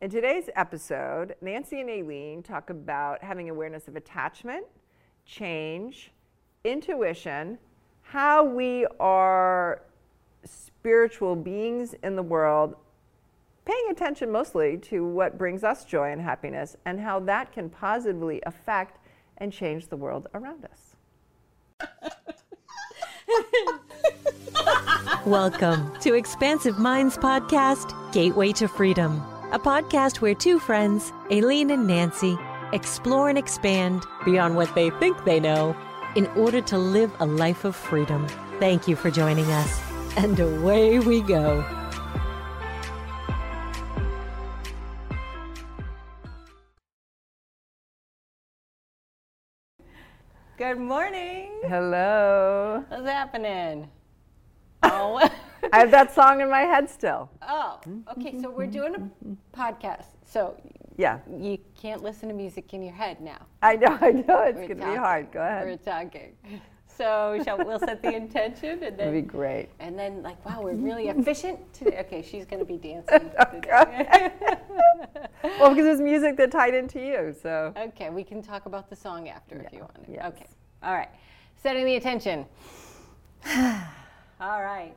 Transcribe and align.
In 0.00 0.10
today's 0.10 0.50
episode, 0.56 1.36
Nancy 1.40 1.80
and 1.80 1.88
Aileen 1.88 2.42
talk 2.42 2.68
about 2.68 3.22
having 3.22 3.48
awareness 3.48 3.86
of 3.86 3.94
attachment, 3.94 4.66
change, 5.24 6.10
intuition, 6.64 7.58
how 8.02 8.44
we 8.44 8.86
are 8.98 9.82
spiritual 10.44 11.36
beings 11.36 11.94
in 12.02 12.16
the 12.16 12.22
world, 12.22 12.74
paying 13.64 13.86
attention 13.88 14.32
mostly 14.32 14.76
to 14.78 15.06
what 15.06 15.38
brings 15.38 15.62
us 15.62 15.84
joy 15.84 16.10
and 16.10 16.20
happiness, 16.20 16.76
and 16.84 17.00
how 17.00 17.20
that 17.20 17.52
can 17.52 17.70
positively 17.70 18.42
affect 18.46 18.98
and 19.38 19.52
change 19.52 19.86
the 19.86 19.96
world 19.96 20.26
around 20.34 20.66
us. 20.66 20.96
Welcome 25.24 25.96
to 26.00 26.14
Expansive 26.14 26.78
Minds 26.78 27.16
Podcast 27.16 28.12
Gateway 28.12 28.52
to 28.52 28.68
Freedom, 28.68 29.22
a 29.54 29.58
podcast 29.58 30.16
where 30.16 30.34
two 30.34 30.58
friends, 30.58 31.12
Aileen 31.30 31.70
and 31.70 31.86
Nancy, 31.86 32.36
explore 32.72 33.28
and 33.28 33.38
expand 33.38 34.04
beyond 34.24 34.56
what 34.56 34.74
they 34.74 34.90
think 34.90 35.24
they 35.24 35.38
know 35.38 35.76
in 36.16 36.26
order 36.34 36.60
to 36.60 36.76
live 36.76 37.12
a 37.20 37.26
life 37.26 37.64
of 37.64 37.76
freedom. 37.76 38.26
Thank 38.58 38.88
you 38.88 38.96
for 38.96 39.12
joining 39.12 39.44
us, 39.44 39.80
and 40.16 40.40
away 40.40 40.98
we 40.98 41.20
go. 41.20 41.64
Good 50.58 50.78
morning. 50.80 51.52
Hello. 51.62 52.84
What's 52.88 53.06
happening? 53.06 53.88
Oh, 54.86 55.26
I 55.72 55.78
have 55.78 55.90
that 55.90 56.14
song 56.14 56.40
in 56.40 56.50
my 56.50 56.60
head 56.62 56.88
still. 56.88 57.30
oh, 57.42 57.80
okay. 58.16 58.40
So 58.40 58.50
we're 58.50 58.66
doing 58.66 58.94
a 58.94 59.56
podcast. 59.56 60.06
So 60.24 60.56
Yeah, 60.96 61.18
you 61.38 61.58
can't 61.80 62.02
listen 62.02 62.28
to 62.28 62.34
music 62.34 62.72
in 62.74 62.82
your 62.82 62.92
head 62.94 63.20
now. 63.20 63.46
I 63.62 63.76
know, 63.76 63.98
I 64.00 64.10
know. 64.12 64.42
It's 64.42 64.56
going 64.58 64.68
to 64.68 64.74
be 64.76 64.96
hard. 64.96 65.32
Go 65.32 65.40
ahead. 65.40 65.66
We're 65.66 65.76
talking. 65.76 66.32
So 66.96 67.40
shall 67.44 67.58
we'll 67.58 67.80
set 67.80 68.02
the 68.02 68.14
intention 68.14 68.84
and 68.84 69.00
It'll 69.00 69.10
be 69.12 69.20
then 69.20 69.26
great. 69.26 69.68
and 69.80 69.98
then 69.98 70.22
like 70.22 70.44
wow 70.46 70.60
we're 70.62 70.74
really 70.74 71.08
efficient 71.08 71.58
today. 71.72 71.98
Okay, 72.06 72.22
she's 72.22 72.44
gonna 72.44 72.64
be 72.64 72.76
dancing. 72.76 73.30
today. 73.52 74.32
Well, 75.60 75.70
because 75.74 75.86
it's 75.86 76.00
music 76.00 76.36
that 76.38 76.50
tied 76.52 76.74
into 76.74 76.98
you, 77.00 77.34
so. 77.42 77.74
okay, 77.76 78.08
we 78.10 78.22
can 78.24 78.40
talk 78.42 78.64
about 78.66 78.88
the 78.88 78.96
song 78.96 79.28
after 79.28 79.56
if 79.60 79.72
you 79.72 79.80
want. 79.80 79.92
yes. 80.08 80.24
Okay. 80.28 80.46
All 80.82 80.94
right. 80.94 81.10
Setting 81.56 81.84
the 81.84 81.96
attention. 81.96 82.46
All 84.40 84.62
right. 84.62 84.96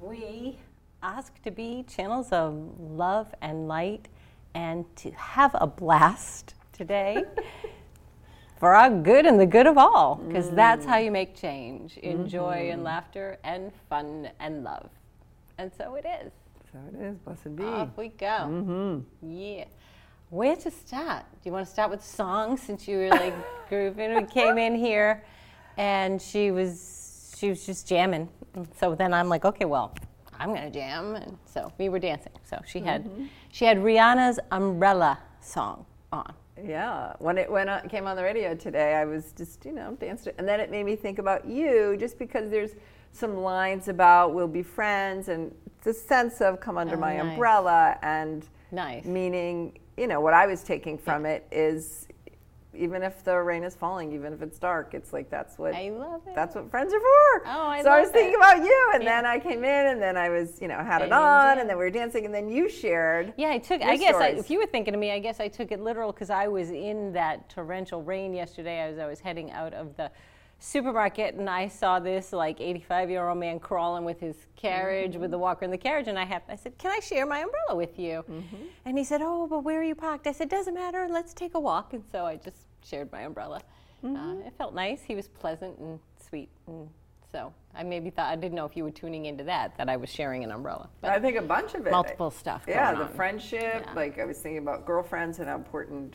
We 0.00 0.58
ask 1.02 1.42
to 1.42 1.50
be 1.50 1.84
channels 1.88 2.30
of 2.30 2.54
love 2.78 3.34
and 3.40 3.66
light 3.66 4.08
and 4.54 4.84
to 4.96 5.10
have 5.12 5.54
a 5.54 5.66
blast 5.66 6.54
today 6.72 7.24
for 8.58 8.74
our 8.74 8.90
good 8.90 9.24
and 9.24 9.40
the 9.40 9.46
good 9.46 9.66
of 9.66 9.78
all, 9.78 10.16
because 10.16 10.50
that's 10.50 10.84
how 10.84 10.98
you 10.98 11.10
make 11.10 11.34
change 11.34 11.96
in 11.98 12.28
joy 12.28 12.70
and 12.70 12.84
laughter 12.84 13.38
and 13.42 13.72
fun 13.88 14.28
and 14.38 14.64
love. 14.64 14.90
And 15.58 15.70
so 15.76 15.94
it 15.94 16.04
is. 16.22 16.32
So 16.72 16.78
it 16.92 17.02
is. 17.02 17.16
Blessed 17.18 17.56
be. 17.56 17.64
Off 17.64 17.96
we 17.96 18.08
go. 18.08 18.26
Mm-hmm. 18.26 19.30
Yeah. 19.30 19.64
Where 20.28 20.56
to 20.56 20.70
start? 20.70 21.24
Do 21.30 21.48
you 21.48 21.52
want 21.52 21.66
to 21.66 21.72
start 21.72 21.90
with 21.90 22.04
song 22.04 22.58
since 22.58 22.86
you 22.86 22.98
were 22.98 23.08
like 23.08 23.34
grooving? 23.68 24.14
We 24.14 24.24
came 24.24 24.58
in 24.58 24.74
here, 24.74 25.24
and 25.78 26.20
she 26.20 26.50
was 26.50 26.95
she 27.36 27.48
was 27.50 27.64
just 27.66 27.86
jamming. 27.86 28.28
And 28.54 28.66
So 28.80 28.94
then 28.94 29.12
I'm 29.12 29.28
like, 29.28 29.44
okay, 29.44 29.64
well, 29.66 29.94
I'm 30.38 30.54
gonna 30.54 30.70
jam, 30.70 31.16
and 31.16 31.36
so 31.46 31.72
we 31.78 31.88
were 31.88 31.98
dancing. 31.98 32.32
So 32.44 32.60
she 32.66 32.80
had 32.80 33.04
mm-hmm. 33.04 33.24
she 33.52 33.64
had 33.64 33.78
Rihanna's 33.78 34.38
Umbrella 34.50 35.18
song 35.40 35.86
on. 36.12 36.32
Yeah, 36.62 37.12
when 37.18 37.36
it 37.38 37.50
when 37.50 37.68
it 37.68 37.88
came 37.90 38.06
on 38.06 38.16
the 38.16 38.22
radio 38.22 38.54
today, 38.54 38.94
I 38.94 39.04
was 39.04 39.32
just 39.32 39.64
you 39.64 39.72
know 39.72 39.96
danced, 40.00 40.28
and 40.38 40.46
then 40.48 40.60
it 40.60 40.70
made 40.70 40.84
me 40.84 40.96
think 40.96 41.18
about 41.18 41.46
you, 41.46 41.96
just 41.98 42.18
because 42.18 42.50
there's 42.50 42.72
some 43.12 43.36
lines 43.38 43.88
about 43.88 44.34
we'll 44.34 44.48
be 44.48 44.62
friends, 44.62 45.28
and 45.28 45.54
the 45.84 45.92
sense 45.92 46.40
of 46.40 46.60
come 46.60 46.76
under 46.78 46.96
Oh, 46.96 47.00
my 47.00 47.16
nice. 47.16 47.26
umbrella, 47.32 47.98
and 48.02 48.46
Nice. 48.72 49.04
meaning 49.04 49.78
you 49.96 50.06
know 50.06 50.20
what 50.20 50.34
I 50.34 50.46
was 50.46 50.62
taking 50.62 50.98
from 50.98 51.24
it 51.24 51.46
is 51.50 52.08
even 52.76 53.02
if 53.02 53.24
the 53.24 53.36
rain 53.40 53.64
is 53.64 53.74
falling, 53.74 54.12
even 54.12 54.32
if 54.32 54.42
it's 54.42 54.58
dark, 54.58 54.94
it's 54.94 55.12
like 55.12 55.28
that's 55.30 55.58
what 55.58 55.74
I 55.74 55.90
love 55.90 56.22
it. 56.26 56.34
that's 56.34 56.54
what 56.54 56.70
friends 56.70 56.92
are 56.94 57.00
for. 57.00 57.42
Oh, 57.46 57.66
I 57.68 57.82
so 57.82 57.90
I 57.90 58.00
was 58.00 58.10
thinking 58.10 58.34
it. 58.34 58.36
about 58.36 58.58
you, 58.58 58.90
and 58.94 59.02
Yeah. 59.02 59.22
then 59.22 59.26
I 59.26 59.38
came 59.38 59.64
in, 59.64 59.86
and 59.88 60.00
then 60.00 60.16
I 60.16 60.28
was 60.28 60.60
you 60.60 60.68
know 60.68 60.78
had 60.82 61.02
it 61.02 61.12
on, 61.12 61.58
and 61.58 61.68
then 61.68 61.76
we 61.78 61.84
were 61.84 61.90
dancing, 61.90 62.24
and 62.24 62.34
then 62.34 62.48
you 62.48 62.68
shared. 62.68 63.32
Yeah, 63.36 63.50
I 63.50 63.58
took. 63.58 63.82
I 63.82 63.96
guess 63.96 64.14
I, 64.16 64.28
if 64.28 64.50
you 64.50 64.58
were 64.58 64.66
thinking 64.66 64.94
of 64.94 65.00
me, 65.00 65.10
I 65.12 65.18
guess 65.18 65.40
I 65.40 65.48
took 65.48 65.72
it 65.72 65.80
literal 65.80 66.12
because 66.12 66.30
I 66.30 66.48
was 66.48 66.70
in 66.70 67.12
that 67.14 67.48
torrential 67.48 68.02
rain 68.02 68.34
yesterday 68.34 68.80
as 68.80 68.98
I 68.98 69.06
was 69.06 69.20
heading 69.20 69.50
out 69.52 69.72
of 69.74 69.96
the 69.96 70.10
supermarket, 70.58 71.34
and 71.34 71.50
I 71.50 71.68
saw 71.68 71.98
this 72.00 72.32
like 72.32 72.60
85 72.60 73.10
year 73.10 73.28
old 73.28 73.38
man 73.38 73.60
crawling 73.60 74.04
with 74.04 74.20
his 74.20 74.36
carriage 74.56 75.12
Mm-hmm. 75.12 75.20
with 75.20 75.30
the 75.30 75.38
walker 75.38 75.64
in 75.64 75.70
the 75.70 75.78
carriage, 75.78 76.08
and 76.08 76.18
I 76.18 76.24
have. 76.24 76.42
I 76.48 76.56
said, 76.56 76.78
"Can 76.78 76.90
I 76.90 77.00
share 77.00 77.26
my 77.26 77.40
umbrella 77.40 77.74
with 77.76 77.98
you?" 77.98 78.24
Mm-hmm. 78.28 78.56
And 78.86 78.96
he 78.98 79.04
said, 79.04 79.20
"Oh, 79.22 79.46
but 79.46 79.60
where 79.64 79.80
are 79.80 79.84
you 79.84 79.94
parked?" 79.94 80.26
I 80.26 80.32
said, 80.32 80.48
"Doesn't 80.48 80.74
matter. 80.74 81.06
Let's 81.10 81.34
take 81.34 81.54
a 81.54 81.60
walk." 81.60 81.92
And 81.92 82.02
so 82.10 82.24
I 82.24 82.36
just 82.36 82.65
shared 82.88 83.10
my 83.12 83.22
umbrella. 83.22 83.62
Mm-hmm. 84.04 84.16
Uh, 84.16 84.46
it 84.46 84.52
felt 84.58 84.74
nice. 84.74 85.02
He 85.02 85.14
was 85.14 85.28
pleasant 85.28 85.78
and 85.78 85.98
sweet, 86.28 86.48
and 86.66 86.88
so 87.32 87.52
I 87.74 87.82
maybe 87.82 88.10
thought 88.10 88.30
I 88.30 88.36
didn't 88.36 88.54
know 88.54 88.66
if 88.66 88.76
you 88.76 88.84
were 88.84 88.90
tuning 88.90 89.26
into 89.26 89.44
that 89.44 89.76
that 89.78 89.88
I 89.88 89.96
was 89.96 90.10
sharing 90.10 90.44
an 90.44 90.52
umbrella. 90.52 90.88
But 91.00 91.10
I 91.10 91.18
think 91.18 91.36
a 91.36 91.42
bunch 91.42 91.74
of 91.74 91.86
it. 91.86 91.90
multiple 91.90 92.30
stuff. 92.30 92.64
Yeah, 92.68 92.94
the 92.94 93.02
on. 93.02 93.12
friendship. 93.14 93.84
Yeah. 93.86 93.92
Like 93.94 94.18
I 94.18 94.24
was 94.24 94.38
thinking 94.38 94.58
about 94.58 94.86
girlfriends 94.86 95.38
and 95.38 95.48
how 95.48 95.56
important 95.56 96.14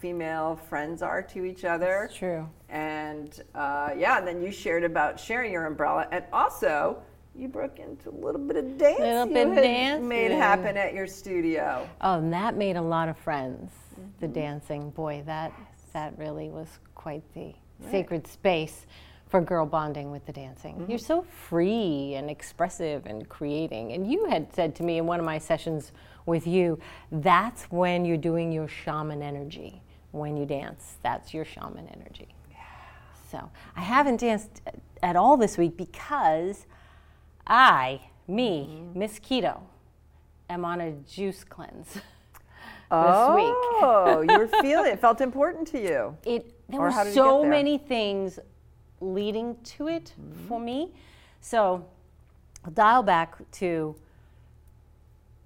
female 0.00 0.58
friends 0.68 1.02
are 1.02 1.22
to 1.22 1.44
each 1.44 1.64
other. 1.64 2.04
It's 2.04 2.16
true. 2.16 2.48
And 2.68 3.40
uh, 3.54 3.90
yeah, 3.96 4.18
and 4.18 4.26
then 4.26 4.42
you 4.42 4.50
shared 4.50 4.84
about 4.84 5.20
sharing 5.20 5.52
your 5.52 5.66
umbrella, 5.66 6.06
and 6.10 6.24
also 6.32 7.02
you 7.36 7.48
broke 7.48 7.78
into 7.78 8.10
a 8.10 8.16
little 8.16 8.40
bit 8.40 8.56
of 8.56 8.76
dance. 8.76 8.98
Little 8.98 9.26
bit 9.26 9.48
had 9.48 9.62
dancing. 9.62 10.08
made 10.08 10.30
happen 10.30 10.76
at 10.76 10.94
your 10.94 11.06
studio. 11.06 11.88
Oh, 12.00 12.18
and 12.18 12.32
that 12.32 12.56
made 12.56 12.76
a 12.76 12.82
lot 12.82 13.08
of 13.08 13.16
friends. 13.18 13.70
The 14.20 14.28
dancing, 14.28 14.90
boy, 14.90 15.22
that 15.26 15.52
that 15.92 16.18
really 16.18 16.50
was 16.50 16.68
quite 16.94 17.22
the 17.34 17.52
sacred 17.90 18.26
space 18.26 18.86
for 19.28 19.40
girl 19.40 19.64
bonding 19.64 20.10
with 20.10 20.26
the 20.26 20.32
dancing. 20.32 20.74
Mm-hmm. 20.74 20.90
You're 20.90 20.98
so 20.98 21.22
free 21.22 22.14
and 22.14 22.28
expressive 22.28 23.06
and 23.06 23.28
creating. 23.28 23.92
And 23.92 24.10
you 24.10 24.26
had 24.26 24.52
said 24.52 24.74
to 24.76 24.82
me 24.82 24.98
in 24.98 25.06
one 25.06 25.20
of 25.20 25.24
my 25.24 25.38
sessions 25.38 25.92
with 26.26 26.46
you, 26.46 26.78
that's 27.12 27.64
when 27.64 28.04
you're 28.04 28.16
doing 28.16 28.52
your 28.52 28.68
shaman 28.68 29.22
energy. 29.22 29.80
When 30.10 30.36
you 30.36 30.46
dance, 30.46 30.96
that's 31.02 31.32
your 31.32 31.44
shaman 31.44 31.88
energy. 31.94 32.34
So 33.30 33.48
I 33.76 33.82
haven't 33.82 34.20
danced 34.20 34.60
at 35.02 35.14
all 35.14 35.36
this 35.36 35.56
week 35.56 35.76
because 35.76 36.66
I, 37.46 38.00
me, 38.26 38.68
mm-hmm. 38.68 38.98
Miss 38.98 39.20
Keto, 39.20 39.60
am 40.48 40.64
on 40.64 40.80
a 40.80 40.92
juice 40.92 41.44
cleanse 41.44 41.98
this 42.90 43.34
week. 43.36 43.54
Oh, 43.82 44.24
you 44.28 44.38
were 44.38 44.48
feeling 44.62 44.92
it. 44.92 45.00
Felt 45.00 45.20
important 45.20 45.66
to 45.68 45.80
you. 45.80 46.16
It 46.24 46.52
there 46.68 46.80
Or 46.80 46.84
were 46.84 46.90
how 46.90 47.04
did 47.04 47.10
you 47.10 47.14
so 47.14 47.40
there? 47.42 47.50
many 47.50 47.78
things 47.78 48.38
leading 49.00 49.56
to 49.62 49.88
it 49.88 50.12
for 50.48 50.60
me. 50.60 50.92
So 51.40 51.84
I'll 52.64 52.70
dial 52.72 53.02
back 53.02 53.36
to 53.52 53.94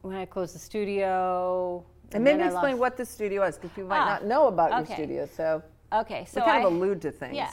when 0.03 0.17
I 0.17 0.25
closed 0.25 0.55
the 0.55 0.59
studio. 0.59 1.85
And 2.13 2.23
maybe 2.25 2.39
then 2.39 2.47
explain 2.49 2.73
lost- 2.73 2.81
what 2.81 2.97
the 2.97 3.05
studio 3.07 3.43
is, 3.45 3.57
because 3.57 3.71
people 3.71 3.89
might 3.89 4.01
Ah, 4.01 4.07
not 4.07 4.25
know 4.27 4.47
about 4.49 4.71
your 4.71 4.97
studio. 4.97 5.27
So 5.27 5.63
Okay, 5.93 6.25
so 6.29 6.41
we 6.41 6.47
kind 6.47 6.65
I, 6.65 6.67
of 6.67 6.73
allude 6.73 7.01
to 7.03 7.11
things. 7.11 7.35
Yeah. 7.37 7.51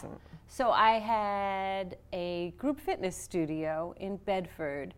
So 0.48 0.70
I 0.72 1.00
had 1.00 1.98
a 2.12 2.52
group 2.58 2.80
fitness 2.80 3.16
studio 3.16 3.94
in 3.98 4.18
Bedford 4.18 4.94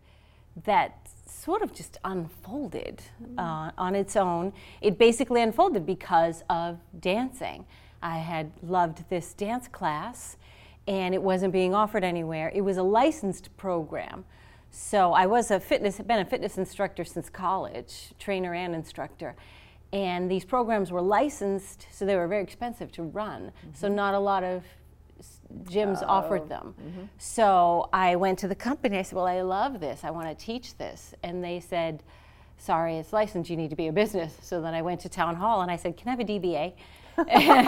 that 0.66 1.10
sort 1.26 1.62
of 1.62 1.74
just 1.74 1.98
unfolded 2.06 3.02
uh, 3.38 3.72
on 3.78 3.96
its 3.96 4.16
own. 4.16 4.54
It 4.82 4.98
basically 4.98 5.42
unfolded 5.42 5.86
because 5.86 6.44
of 6.50 6.80
dancing. 7.00 7.66
I 8.02 8.20
had 8.20 8.52
loved 8.62 9.10
this 9.10 9.34
dance 9.34 9.68
class, 9.68 10.38
and 10.88 11.14
it 11.14 11.22
wasn't 11.22 11.54
being 11.54 11.74
offered 11.74 12.04
anywhere. 12.04 12.52
It 12.54 12.62
was 12.62 12.78
a 12.78 12.84
licensed 12.84 13.56
program. 13.58 14.26
So 14.72 15.14
I 15.14 15.26
was 15.26 15.52
a 15.52 15.60
fitness, 15.60 16.00
been 16.00 16.20
a 16.20 16.26
fitness 16.26 16.58
instructor 16.58 17.06
since 17.06 17.30
college, 17.30 18.14
trainer 18.20 18.54
and 18.54 18.74
instructor. 18.74 19.36
And 19.92 20.30
these 20.30 20.44
programs 20.44 20.92
were 20.92 21.02
licensed, 21.02 21.88
so 21.92 22.06
they 22.06 22.16
were 22.16 22.28
very 22.28 22.42
expensive 22.42 22.92
to 22.94 23.04
run. 23.04 23.52
So 23.74 23.88
not 23.88 24.16
a 24.16 24.20
lot 24.20 24.44
of 24.44 24.64
gyms 25.66 26.02
oh, 26.02 26.08
offered 26.08 26.50
them. 26.50 26.74
Mm-hmm. 26.82 27.02
So 27.18 27.90
I 27.94 28.16
went 28.16 28.40
to 28.40 28.48
the 28.48 28.56
company. 28.56 28.98
I 28.98 29.02
said, 29.02 29.16
"Well, 29.16 29.28
I 29.28 29.42
love 29.42 29.80
this. 29.80 30.04
I 30.04 30.12
want 30.12 30.28
to 30.28 30.46
teach 30.46 30.78
this." 30.78 31.14
And 31.24 31.44
they 31.44 31.60
said, 31.60 32.04
"Sorry, 32.58 32.98
it's 32.98 33.14
licensed. 33.14 33.50
You 33.50 33.58
need 33.58 33.70
to 33.70 33.76
be 33.76 33.88
a 33.88 33.94
business." 33.94 34.38
So 34.42 34.62
then 34.62 34.74
I 34.74 34.82
went 34.82 35.02
to 35.02 35.10
town 35.10 35.36
hall 35.36 35.62
and 35.62 35.72
I 35.72 35.76
said, 35.76 35.98
"Can 35.98 36.08
I 36.08 36.12
have 36.12 36.20
a 36.20 36.24
DBA?" 36.26 36.74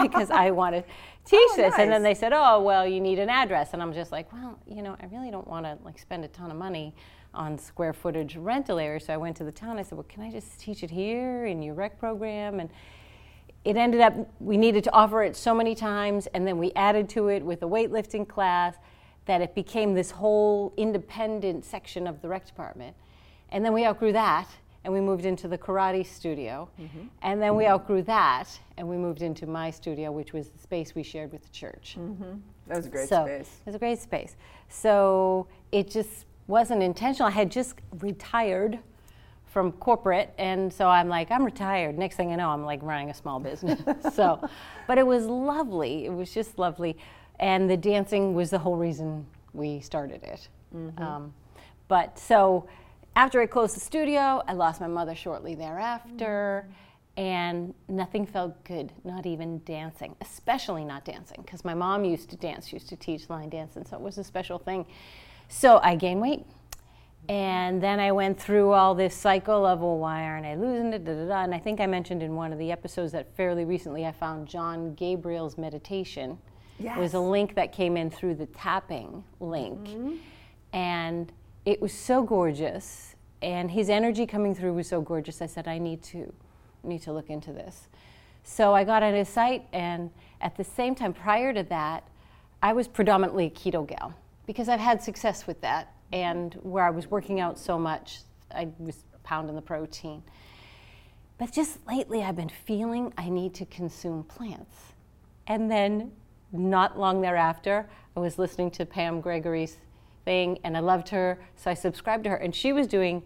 Because 0.02 0.30
I 0.44 0.50
want 0.50 0.74
to 0.74 0.82
teach 1.24 1.50
Oh, 1.52 1.56
this. 1.56 1.74
And 1.78 1.90
then 1.90 2.02
they 2.02 2.14
said, 2.14 2.32
"Oh, 2.34 2.62
well, 2.62 2.86
you 2.86 3.00
need 3.00 3.18
an 3.18 3.30
address." 3.30 3.72
And 3.72 3.82
I'm 3.82 3.92
just 3.92 4.12
like, 4.12 4.32
"Well, 4.32 4.58
you 4.66 4.82
know, 4.82 4.96
I 5.00 5.06
really 5.06 5.30
don't 5.30 5.46
want 5.46 5.66
to 5.66 5.78
like 5.84 5.98
spend 5.98 6.24
a 6.24 6.28
ton 6.28 6.50
of 6.50 6.56
money 6.56 6.94
on 7.34 7.58
square 7.58 7.92
footage 7.92 8.36
rental 8.36 8.78
area. 8.78 8.98
So 8.98 9.12
I 9.12 9.16
went 9.18 9.36
to 9.36 9.44
the 9.44 9.52
town. 9.52 9.78
I 9.78 9.82
said, 9.82 9.96
"Well, 9.98 10.06
can 10.08 10.22
I 10.22 10.30
just 10.30 10.58
teach 10.58 10.82
it 10.82 10.90
here 10.90 11.46
in 11.46 11.62
your 11.62 11.74
rec 11.74 11.98
program?" 11.98 12.60
And 12.60 12.70
it 13.66 13.76
ended 13.76 14.00
up 14.00 14.14
we 14.38 14.56
needed 14.56 14.84
to 14.84 14.92
offer 14.92 15.24
it 15.24 15.34
so 15.34 15.52
many 15.52 15.74
times, 15.74 16.28
and 16.28 16.46
then 16.46 16.56
we 16.56 16.72
added 16.76 17.08
to 17.10 17.28
it 17.28 17.44
with 17.44 17.62
a 17.62 17.66
weightlifting 17.66 18.26
class 18.26 18.76
that 19.26 19.40
it 19.40 19.56
became 19.56 19.92
this 19.92 20.12
whole 20.12 20.72
independent 20.76 21.64
section 21.64 22.06
of 22.06 22.22
the 22.22 22.28
rec 22.28 22.46
department. 22.46 22.94
And 23.50 23.64
then 23.64 23.72
we 23.72 23.84
outgrew 23.84 24.12
that, 24.12 24.48
and 24.84 24.94
we 24.94 25.00
moved 25.00 25.26
into 25.26 25.48
the 25.48 25.58
karate 25.58 26.06
studio. 26.06 26.68
Mm-hmm. 26.80 27.06
And 27.22 27.42
then 27.42 27.56
we 27.56 27.66
outgrew 27.66 28.02
that, 28.02 28.46
and 28.76 28.88
we 28.88 28.96
moved 28.96 29.22
into 29.22 29.48
my 29.48 29.72
studio, 29.72 30.12
which 30.12 30.32
was 30.32 30.48
the 30.50 30.60
space 30.60 30.94
we 30.94 31.02
shared 31.02 31.32
with 31.32 31.42
the 31.42 31.52
church. 31.52 31.96
That 32.68 32.76
was 32.76 32.86
a 32.86 32.88
great 32.88 33.08
so 33.08 33.24
space. 33.24 33.50
It 33.62 33.66
was 33.66 33.74
a 33.74 33.80
great 33.80 33.98
space. 33.98 34.36
So 34.68 35.48
it 35.72 35.90
just 35.90 36.26
wasn't 36.46 36.84
intentional. 36.84 37.26
I 37.26 37.32
had 37.32 37.50
just 37.50 37.74
retired 37.98 38.78
from 39.56 39.72
corporate, 39.72 40.34
and 40.36 40.70
so 40.70 40.86
I'm 40.86 41.08
like, 41.08 41.30
I'm 41.30 41.42
retired. 41.42 41.96
Next 41.96 42.16
thing 42.16 42.30
I 42.30 42.36
know, 42.36 42.50
I'm 42.50 42.66
like 42.66 42.82
running 42.82 43.08
a 43.08 43.14
small 43.14 43.40
business. 43.40 43.80
so, 44.14 44.46
but 44.86 44.98
it 44.98 45.06
was 45.06 45.24
lovely. 45.24 46.04
It 46.04 46.12
was 46.12 46.30
just 46.30 46.58
lovely, 46.58 46.98
and 47.40 47.70
the 47.70 47.76
dancing 47.78 48.34
was 48.34 48.50
the 48.50 48.58
whole 48.58 48.76
reason 48.76 49.26
we 49.54 49.80
started 49.80 50.22
it. 50.24 50.48
Um, 51.02 51.32
but 51.88 52.18
so 52.18 52.68
after 53.16 53.40
I 53.40 53.46
closed 53.46 53.74
the 53.74 53.80
studio, 53.80 54.42
I 54.46 54.52
lost 54.52 54.78
my 54.78 54.88
mother 54.88 55.14
shortly 55.14 55.54
thereafter. 55.54 56.68
And 57.16 57.72
nothing 57.88 58.26
felt 58.26 58.62
good, 58.64 58.92
not 59.04 59.24
even 59.24 59.62
dancing, 59.64 60.14
especially 60.20 60.84
not 60.84 61.06
dancing, 61.06 61.40
because 61.42 61.64
my 61.64 61.72
mom 61.72 62.04
used 62.04 62.28
to 62.28 62.36
dance. 62.36 62.66
She 62.68 62.76
used 62.76 62.90
to 62.90 62.96
teach 62.96 63.30
line 63.30 63.48
dance, 63.48 63.76
and 63.76 63.88
so 63.88 63.96
it 63.96 64.02
was 64.02 64.18
a 64.18 64.24
special 64.24 64.58
thing. 64.58 64.84
So 65.48 65.80
I 65.82 65.94
gained 65.94 66.20
weight. 66.20 66.44
And 67.28 67.82
then 67.82 67.98
I 67.98 68.12
went 68.12 68.38
through 68.38 68.70
all 68.72 68.94
this 68.94 69.14
cycle 69.14 69.66
of, 69.66 69.80
well, 69.80 69.98
why 69.98 70.22
aren't 70.22 70.46
I 70.46 70.54
losing 70.54 70.92
it? 70.92 71.04
Da, 71.04 71.12
da, 71.12 71.26
da. 71.26 71.42
And 71.42 71.54
I 71.54 71.58
think 71.58 71.80
I 71.80 71.86
mentioned 71.86 72.22
in 72.22 72.36
one 72.36 72.52
of 72.52 72.58
the 72.58 72.70
episodes 72.70 73.12
that 73.12 73.34
fairly 73.36 73.64
recently 73.64 74.06
I 74.06 74.12
found 74.12 74.46
Jon 74.46 74.94
Gabriel's 74.94 75.58
meditation. 75.58 76.38
Yes. 76.78 76.96
It 76.96 77.00
was 77.00 77.14
a 77.14 77.20
link 77.20 77.54
that 77.56 77.72
came 77.72 77.96
in 77.96 78.10
through 78.10 78.36
the 78.36 78.46
tapping 78.46 79.24
link. 79.40 79.80
Mm-hmm. 79.80 80.14
And 80.72 81.32
it 81.64 81.82
was 81.82 81.92
so 81.92 82.22
gorgeous. 82.22 83.16
And 83.42 83.70
his 83.70 83.90
energy 83.90 84.26
coming 84.26 84.54
through 84.54 84.74
was 84.74 84.88
so 84.88 85.00
gorgeous. 85.00 85.42
I 85.42 85.46
said, 85.46 85.66
I 85.66 85.78
need 85.78 86.02
to, 86.04 86.32
need 86.84 87.02
to 87.02 87.12
look 87.12 87.28
into 87.28 87.52
this. 87.52 87.88
So 88.44 88.72
I 88.72 88.84
got 88.84 89.02
on 89.02 89.12
his 89.12 89.28
site, 89.28 89.66
and 89.72 90.10
at 90.40 90.56
the 90.56 90.62
same 90.62 90.94
time, 90.94 91.12
prior 91.12 91.52
to 91.52 91.64
that, 91.64 92.04
I 92.62 92.72
was 92.72 92.86
predominantly 92.86 93.46
a 93.46 93.50
keto 93.50 93.84
gal 93.84 94.14
because 94.46 94.68
I've 94.68 94.78
had 94.78 95.02
success 95.02 95.48
with 95.48 95.60
that. 95.62 95.92
And 96.12 96.54
where 96.62 96.84
I 96.84 96.90
was 96.90 97.10
working 97.10 97.40
out 97.40 97.58
so 97.58 97.78
much, 97.78 98.20
I 98.54 98.68
was 98.78 99.04
pounding 99.22 99.56
the 99.56 99.62
protein. 99.62 100.22
But 101.38 101.52
just 101.52 101.86
lately, 101.86 102.22
I've 102.22 102.36
been 102.36 102.48
feeling 102.48 103.12
I 103.18 103.28
need 103.28 103.54
to 103.54 103.66
consume 103.66 104.24
plants. 104.24 104.94
And 105.46 105.70
then, 105.70 106.12
not 106.52 106.98
long 106.98 107.20
thereafter, 107.20 107.88
I 108.16 108.20
was 108.20 108.38
listening 108.38 108.70
to 108.72 108.86
Pam 108.86 109.20
Gregory's 109.20 109.76
thing, 110.24 110.58
and 110.64 110.76
I 110.76 110.80
loved 110.80 111.08
her, 111.10 111.38
so 111.56 111.70
I 111.70 111.74
subscribed 111.74 112.24
to 112.24 112.30
her. 112.30 112.36
And 112.36 112.54
she 112.54 112.72
was 112.72 112.86
doing 112.86 113.22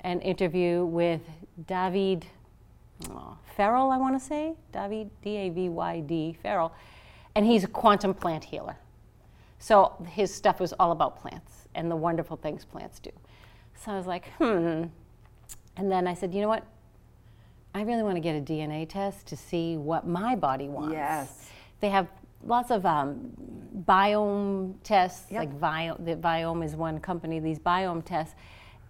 an 0.00 0.20
interview 0.20 0.84
with 0.84 1.20
David 1.66 2.26
Farrell, 3.56 3.90
I 3.90 3.98
want 3.98 4.18
to 4.18 4.24
say, 4.24 4.54
David 4.72 5.10
D 5.22 5.36
A 5.36 5.50
V 5.50 5.68
Y 5.68 6.00
D 6.00 6.36
Farrell, 6.42 6.72
and 7.34 7.44
he's 7.44 7.64
a 7.64 7.68
quantum 7.68 8.14
plant 8.14 8.44
healer. 8.44 8.76
So 9.60 9.92
his 10.08 10.34
stuff 10.34 10.58
was 10.58 10.72
all 10.80 10.90
about 10.90 11.20
plants 11.20 11.68
and 11.74 11.90
the 11.90 11.94
wonderful 11.96 12.36
things 12.36 12.64
plants 12.64 12.98
do. 12.98 13.10
So 13.76 13.92
I 13.92 13.96
was 13.96 14.06
like, 14.06 14.26
hmm. 14.38 14.84
And 15.76 15.90
then 15.92 16.06
I 16.06 16.14
said, 16.14 16.34
you 16.34 16.40
know 16.40 16.48
what? 16.48 16.64
I 17.74 17.82
really 17.82 18.02
want 18.02 18.16
to 18.16 18.20
get 18.20 18.34
a 18.34 18.40
DNA 18.40 18.88
test 18.88 19.26
to 19.28 19.36
see 19.36 19.76
what 19.76 20.06
my 20.06 20.34
body 20.34 20.68
wants. 20.68 20.94
Yes. 20.94 21.48
They 21.80 21.90
have 21.90 22.08
lots 22.44 22.70
of 22.70 22.84
um, 22.84 23.30
biome 23.86 24.74
tests, 24.82 25.26
Yep. 25.30 25.38
like 25.38 25.60
Viome, 25.60 26.04
the 26.04 26.16
Viome 26.16 26.64
is 26.64 26.74
one 26.74 26.98
company, 26.98 27.38
these 27.38 27.58
biome 27.58 28.04
tests. 28.04 28.34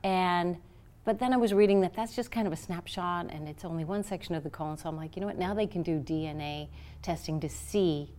And, 0.03 0.57
but 1.05 1.19
then 1.19 1.33
I 1.35 1.37
was 1.37 1.53
reading 1.53 1.81
that 1.83 1.95
that's 1.95 2.15
just 2.17 2.31
kind 2.31 2.47
of 2.47 2.53
a 2.53 2.57
snapshot 2.57 3.27
and 3.31 3.49
it's 3.49 3.65
only 3.65 3.85
one 3.85 4.03
section 4.03 4.35
of 4.35 4.45
the 4.45 4.51
colon. 4.51 4.79
So 4.79 4.89
I'm 4.89 4.97
like, 4.97 5.17
you 5.17 5.21
know 5.21 5.27
what? 5.27 5.39
Now 5.39 5.53
they 5.53 5.67
can 5.67 5.83
do 5.83 5.99
DNA 5.99 6.69
testing 7.03 7.41
to 7.41 7.49
see 7.49 8.15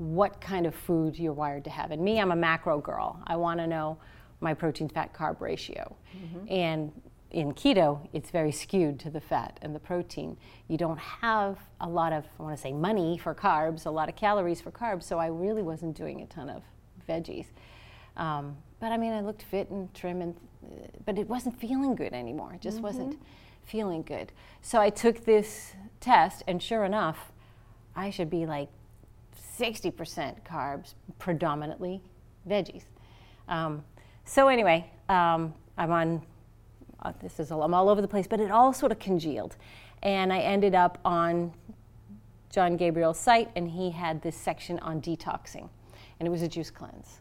what 0.00 0.40
kind 0.40 0.66
of 0.66 0.74
food 0.74 1.18
you're 1.18 1.34
wired 1.34 1.62
to 1.62 1.70
have. 1.70 1.90
And 1.90 2.02
me, 2.02 2.18
I'm 2.18 2.32
a 2.32 2.36
macro 2.36 2.80
girl. 2.80 3.22
I 3.26 3.36
want 3.36 3.60
to 3.60 3.66
know 3.66 3.98
my 4.40 4.54
protein 4.54 4.88
fat 4.88 5.12
carb 5.12 5.42
ratio. 5.42 5.94
And 6.48 6.90
in 7.30 7.52
keto, 7.52 8.08
it's 8.14 8.30
very 8.30 8.50
skewed 8.50 8.98
to 9.00 9.10
the 9.10 9.20
fat 9.20 9.58
and 9.60 9.74
the 9.74 9.78
protein. 9.78 10.38
You 10.68 10.78
don't 10.78 10.98
have 10.98 11.58
a 11.82 11.88
lot 11.88 12.14
of, 12.14 12.24
I 12.38 12.42
want 12.42 12.56
to 12.56 12.62
say, 12.62 12.72
money 12.72 13.18
for 13.18 13.34
carbs, 13.34 13.84
a 13.84 13.90
lot 13.90 14.08
of 14.08 14.16
calories 14.16 14.60
for 14.62 14.70
carbs, 14.70 15.02
so 15.02 15.18
I 15.18 15.26
really 15.26 15.62
wasn't 15.62 15.94
doing 15.96 16.22
a 16.22 16.26
ton 16.26 16.48
of 16.48 16.62
veggies. 17.06 17.48
Um, 18.16 18.56
but 18.80 18.92
I 18.92 18.96
mean, 18.96 19.12
I 19.12 19.20
looked 19.20 19.42
fit 19.42 19.68
and 19.68 19.92
trim, 19.92 20.22
and, 20.22 20.34
uh, 20.64 20.86
but 21.04 21.18
it 21.18 21.28
wasn't 21.28 21.60
feeling 21.60 21.94
good 21.94 22.14
anymore. 22.14 22.54
It 22.54 22.62
just 22.62 22.80
wasn't 22.80 23.20
feeling 23.64 24.02
good. 24.02 24.32
So 24.62 24.80
I 24.80 24.88
took 24.88 25.26
this 25.26 25.74
test, 26.00 26.42
and 26.48 26.62
sure 26.62 26.84
enough, 26.84 27.32
I 27.94 28.08
should 28.08 28.30
be 28.30 28.46
like 28.46 28.70
60% 29.60 30.42
carbs, 30.44 30.94
predominantly 31.18 32.00
veggies. 32.48 32.84
Um, 33.48 33.84
so 34.24 34.48
anyway, 34.48 34.90
um, 35.08 35.52
I'm 35.76 35.90
on. 35.90 36.22
Uh, 37.02 37.12
this 37.22 37.40
is 37.40 37.50
all, 37.50 37.62
I'm 37.62 37.72
all 37.72 37.88
over 37.88 38.02
the 38.02 38.08
place, 38.08 38.26
but 38.26 38.40
it 38.40 38.50
all 38.50 38.72
sort 38.72 38.92
of 38.92 38.98
congealed, 38.98 39.56
and 40.02 40.32
I 40.32 40.40
ended 40.40 40.74
up 40.74 40.98
on 41.04 41.52
Jon 42.50 42.76
Gabriel's 42.76 43.18
site, 43.18 43.50
and 43.56 43.68
he 43.68 43.90
had 43.90 44.20
this 44.20 44.36
section 44.36 44.78
on 44.80 45.00
detoxing, 45.00 45.68
and 46.18 46.26
it 46.26 46.30
was 46.30 46.42
a 46.42 46.48
juice 46.48 46.70
cleanse. 46.70 47.20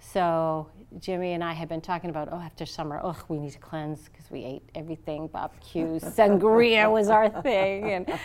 So 0.00 0.70
Jimmy 0.98 1.32
and 1.32 1.44
I 1.44 1.52
had 1.52 1.68
been 1.68 1.82
talking 1.82 2.08
about, 2.08 2.28
oh, 2.32 2.36
after 2.36 2.64
summer, 2.64 3.00
oh, 3.02 3.16
we 3.28 3.38
need 3.38 3.52
to 3.52 3.58
cleanse 3.58 4.08
because 4.08 4.30
we 4.30 4.44
ate 4.44 4.62
everything, 4.74 5.26
barbecues, 5.26 6.02
sangria 6.16 6.90
was 6.90 7.08
our 7.08 7.28
thing, 7.42 7.92
and 7.92 8.18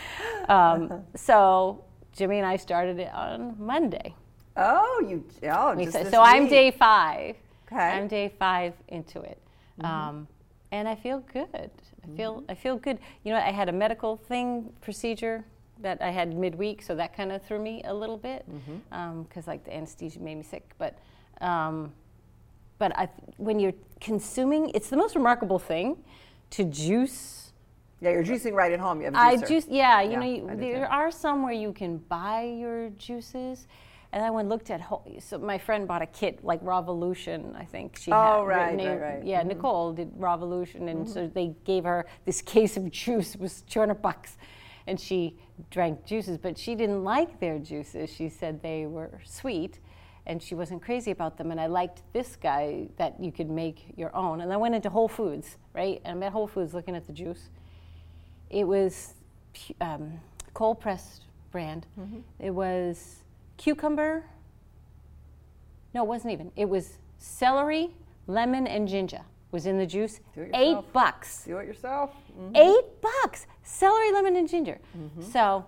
um, 0.48 1.02
so 1.14 1.84
Jimmy 2.14 2.38
and 2.38 2.46
I 2.46 2.56
started 2.56 2.98
it 2.98 3.12
on 3.12 3.56
Monday. 3.58 4.14
Oh, 4.56 5.04
you. 5.08 5.24
Oh, 5.50 5.74
just 5.74 6.10
so 6.10 6.22
I'm 6.22 6.48
day 6.48 6.70
five. 6.70 7.36
Okay. 7.66 7.76
Mm-hmm. 7.76 7.98
I'm 7.98 8.08
day 8.08 8.32
five 8.38 8.74
into 8.88 9.20
it, 9.20 9.38
um, 9.80 10.28
and 10.70 10.86
I 10.86 10.94
feel 10.94 11.20
good. 11.32 11.48
I 12.04 12.16
feel 12.16 12.44
I 12.48 12.54
feel 12.54 12.76
good. 12.76 12.98
You 13.24 13.32
know, 13.32 13.38
I 13.40 13.50
had 13.50 13.68
a 13.68 13.72
medical 13.72 14.16
thing 14.16 14.72
procedure 14.80 15.44
that 15.80 16.00
I 16.00 16.10
had 16.10 16.36
midweek, 16.36 16.82
so 16.82 16.94
that 16.94 17.16
kind 17.16 17.32
of 17.32 17.42
threw 17.42 17.58
me 17.58 17.82
a 17.84 17.92
little 17.92 18.16
bit 18.16 18.44
Mm-hmm. 18.48 19.22
because 19.22 19.48
like 19.48 19.64
the 19.64 19.74
anesthesia 19.74 20.20
made 20.20 20.36
me 20.36 20.44
sick. 20.44 20.70
But 20.78 20.96
um, 21.40 21.92
but 22.78 22.96
I, 22.96 23.08
when 23.38 23.58
you're 23.58 23.74
consuming, 24.00 24.70
it's 24.74 24.88
the 24.88 24.96
most 24.96 25.16
remarkable 25.16 25.58
thing 25.58 25.96
to 26.50 26.64
juice. 26.64 27.43
Yeah, 28.04 28.10
you're 28.10 28.24
juicing 28.24 28.52
right 28.52 28.70
at 28.70 28.80
home. 28.80 29.00
You 29.00 29.06
have 29.06 29.14
a 29.14 29.18
I 29.18 29.36
juice, 29.36 29.66
yeah, 29.68 30.02
you 30.02 30.12
Yeah, 30.12 30.18
know, 30.18 30.26
you, 30.26 30.56
there 30.56 30.90
are 30.90 31.10
some 31.10 31.42
where 31.42 31.54
you 31.54 31.72
can 31.72 31.98
buy 31.98 32.42
your 32.42 32.90
juices. 32.90 33.66
And 34.12 34.22
I 34.24 34.30
went 34.30 34.48
looked 34.48 34.70
at, 34.70 34.80
whole, 34.80 35.04
so 35.18 35.38
my 35.38 35.58
friend 35.58 35.88
bought 35.88 36.02
a 36.02 36.06
kit 36.06 36.44
like 36.44 36.62
Ravolution, 36.62 37.56
I 37.56 37.64
think 37.64 37.96
she 37.96 38.12
had. 38.12 38.36
Oh, 38.36 38.44
right, 38.44 38.72
written 38.76 38.86
right, 38.86 39.00
right. 39.00 39.18
Mm-hmm. 39.20 39.26
Yeah, 39.26 39.42
Nicole 39.42 39.92
did 39.92 40.12
Ravolution, 40.16 40.88
and 40.88 41.08
so 41.08 41.26
they 41.26 41.54
gave 41.64 41.82
her 41.84 42.06
this 42.24 42.40
case 42.40 42.76
of 42.76 42.90
juice, 42.92 43.34
it 43.34 43.40
was 43.40 43.62
200 43.62 43.94
bucks. 44.00 44.36
And 44.86 45.00
she 45.00 45.36
drank 45.70 46.04
juices, 46.04 46.38
but 46.38 46.58
she 46.58 46.74
didn't 46.76 47.02
like 47.02 47.40
their 47.40 47.58
juices. 47.58 48.08
She 48.10 48.28
said 48.28 48.62
they 48.62 48.86
were 48.86 49.18
sweet, 49.24 49.80
and 50.26 50.40
she 50.42 50.54
wasn't 50.54 50.82
crazy 50.82 51.10
about 51.10 51.36
them. 51.38 51.50
And 51.50 51.60
I 51.60 51.66
liked 51.66 52.02
this 52.12 52.36
guy 52.36 52.88
that 52.98 53.18
you 53.18 53.32
could 53.32 53.50
make 53.50 53.94
your 53.96 54.14
own. 54.14 54.42
And 54.42 54.52
I 54.52 54.56
went 54.58 54.74
into 54.74 54.90
Whole 54.90 55.08
Foods, 55.08 55.56
right? 55.72 56.00
And 56.04 56.18
I'm 56.18 56.22
at 56.22 56.32
Whole 56.32 56.46
Foods 56.46 56.74
looking 56.74 56.94
at 56.94 57.06
the 57.06 57.12
juice 57.12 57.48
it 58.54 58.64
was 58.64 59.14
um, 59.80 60.12
cold 60.54 60.80
pressed 60.80 61.22
brand. 61.50 61.86
Mm-hmm. 61.98 62.20
It 62.38 62.50
was 62.50 63.16
cucumber. 63.56 64.24
No, 65.92 66.04
it 66.04 66.08
wasn't 66.08 66.32
even. 66.32 66.52
It 66.56 66.68
was 66.68 66.98
celery, 67.18 67.90
lemon, 68.26 68.66
and 68.66 68.86
ginger 68.88 69.20
was 69.50 69.66
in 69.66 69.76
the 69.78 69.86
juice. 69.86 70.20
Do 70.34 70.42
it 70.42 70.50
Eight 70.54 70.78
bucks. 70.92 71.44
Do 71.44 71.58
it 71.58 71.66
yourself. 71.66 72.12
Eight 72.54 72.84
bucks. 73.00 73.46
Celery, 73.64 74.12
lemon, 74.12 74.36
and 74.36 74.48
ginger. 74.48 74.78
Mm-hmm. 74.96 75.22
So 75.22 75.66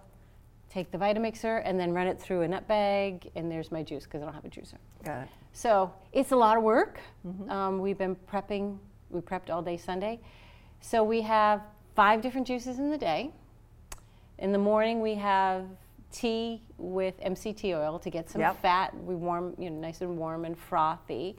take 0.70 0.90
the 0.90 0.98
Vitamixer 0.98 1.62
and 1.64 1.78
then 1.78 1.92
run 1.92 2.06
it 2.06 2.20
through 2.20 2.42
a 2.42 2.48
nut 2.48 2.66
bag, 2.68 3.30
and 3.34 3.50
there's 3.50 3.72
my 3.72 3.82
juice 3.82 4.04
because 4.04 4.22
I 4.22 4.24
don't 4.26 4.34
have 4.34 4.44
a 4.44 4.48
juicer. 4.48 4.78
Got 5.04 5.22
it. 5.22 5.28
So 5.52 5.92
it's 6.12 6.32
a 6.32 6.36
lot 6.36 6.56
of 6.56 6.62
work. 6.62 7.00
Mm-hmm. 7.26 7.50
Um, 7.50 7.78
we've 7.80 7.98
been 7.98 8.16
prepping, 8.30 8.78
we 9.10 9.20
prepped 9.20 9.50
all 9.50 9.62
day 9.62 9.76
Sunday. 9.76 10.20
So 10.80 11.02
we 11.02 11.22
have 11.22 11.62
five 11.96 12.20
different 12.20 12.46
juices 12.46 12.78
in 12.78 12.90
the 12.90 12.98
day. 12.98 13.32
In 14.38 14.52
the 14.52 14.58
morning, 14.58 15.00
we 15.00 15.14
have 15.14 15.64
tea 16.12 16.62
with 16.76 17.18
MCT 17.20 17.74
oil 17.74 17.98
to 17.98 18.10
get 18.10 18.28
some 18.30 18.42
Yep. 18.42 18.56
fat. 18.60 18.96
We 19.02 19.14
warm, 19.16 19.54
you 19.58 19.70
know, 19.70 19.80
nice 19.80 20.02
and 20.02 20.16
warm 20.16 20.44
and 20.44 20.56
frothy. 20.56 21.36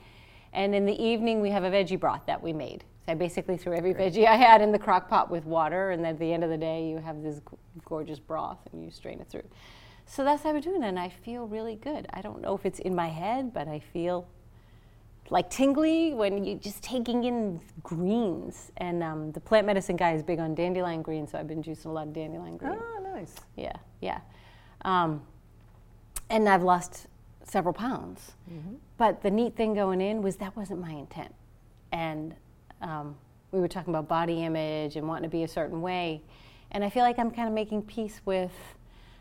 And 0.52 0.74
in 0.74 0.84
the 0.84 1.00
evening, 1.02 1.40
we 1.40 1.50
have 1.50 1.62
a 1.64 1.70
veggie 1.70 1.98
broth 1.98 2.22
that 2.26 2.42
we 2.42 2.52
made. 2.52 2.84
So 3.06 3.12
I 3.12 3.14
basically 3.14 3.56
threw 3.56 3.72
every 3.74 3.94
veggie 3.94 4.26
I 4.26 4.34
had 4.36 4.60
in 4.60 4.72
the 4.72 4.78
crock 4.78 5.08
pot 5.08 5.30
with 5.30 5.46
water, 5.46 5.92
and 5.92 6.04
then 6.04 6.14
at 6.14 6.18
the 6.18 6.32
end 6.32 6.42
of 6.42 6.50
the 6.50 6.58
day, 6.58 6.88
you 6.88 6.98
have 6.98 7.22
this 7.22 7.36
g- 7.36 7.56
gorgeous 7.84 8.18
broth 8.18 8.58
and 8.72 8.82
you 8.84 8.90
strain 8.90 9.20
it 9.20 9.28
through. 9.28 9.48
So 10.06 10.24
that's 10.24 10.42
how 10.42 10.52
we're 10.52 10.60
doing, 10.60 10.82
it, 10.82 10.86
and 10.86 10.98
I 10.98 11.08
feel 11.08 11.46
really 11.46 11.76
good. 11.76 12.06
I 12.12 12.20
don't 12.20 12.40
know 12.40 12.54
if 12.54 12.66
it's 12.66 12.78
in 12.80 12.94
my 12.94 13.08
head, 13.08 13.52
but 13.52 13.68
I 13.68 13.78
feel 13.78 14.26
like 15.30 15.50
tingly 15.50 16.14
when 16.14 16.44
you're 16.44 16.58
just 16.58 16.82
taking 16.82 17.24
in 17.24 17.60
greens. 17.82 18.72
And 18.78 19.02
um, 19.02 19.32
the 19.32 19.40
plant 19.40 19.66
medicine 19.66 19.96
guy 19.96 20.12
is 20.12 20.22
big 20.22 20.38
on 20.38 20.54
dandelion 20.54 21.02
green, 21.02 21.26
so 21.26 21.38
I've 21.38 21.48
been 21.48 21.62
juicing 21.62 21.86
a 21.86 21.90
lot 21.90 22.06
of 22.06 22.12
dandelion 22.12 22.56
green. 22.56 22.78
Oh, 22.78 23.02
nice. 23.14 23.34
Yeah, 23.56 23.74
yeah. 24.00 24.20
Um, 24.82 25.22
and 26.30 26.48
I've 26.48 26.62
lost 26.62 27.06
several 27.44 27.74
pounds. 27.74 28.32
But 28.96 29.22
the 29.22 29.30
neat 29.30 29.56
thing 29.56 29.74
going 29.74 30.00
in 30.00 30.22
was 30.22 30.36
that 30.36 30.56
wasn't 30.56 30.80
my 30.80 30.90
intent. 30.90 31.34
And 31.92 32.34
um, 32.82 33.16
we 33.52 33.60
were 33.60 33.68
talking 33.68 33.92
about 33.94 34.08
body 34.08 34.44
image 34.44 34.96
and 34.96 35.08
wanting 35.08 35.24
to 35.24 35.34
be 35.34 35.44
a 35.44 35.48
certain 35.48 35.80
way. 35.80 36.22
And 36.70 36.84
I 36.84 36.90
feel 36.90 37.02
like 37.02 37.18
I'm 37.18 37.30
kind 37.30 37.48
of 37.48 37.54
making 37.54 37.82
peace 37.82 38.20
with 38.24 38.52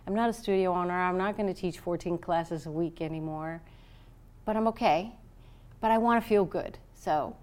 I'm 0.06 0.16
not 0.16 0.30
a 0.30 0.34
studio 0.34 0.74
owner, 0.74 0.94
I'm 0.94 1.18
not 1.18 1.36
going 1.36 1.54
to 1.54 1.60
teach 1.60 1.80
14 1.80 2.18
classes 2.18 2.66
a 2.66 2.72
week 2.72 3.02
anymore, 3.02 3.62
but 4.46 4.56
I'm 4.56 4.66
okay. 4.70 5.12
But 5.80 5.92
I 5.92 5.98
want 5.98 6.22
to 6.22 6.28
feel 6.28 6.46
good. 6.46 6.78
So 6.96 7.36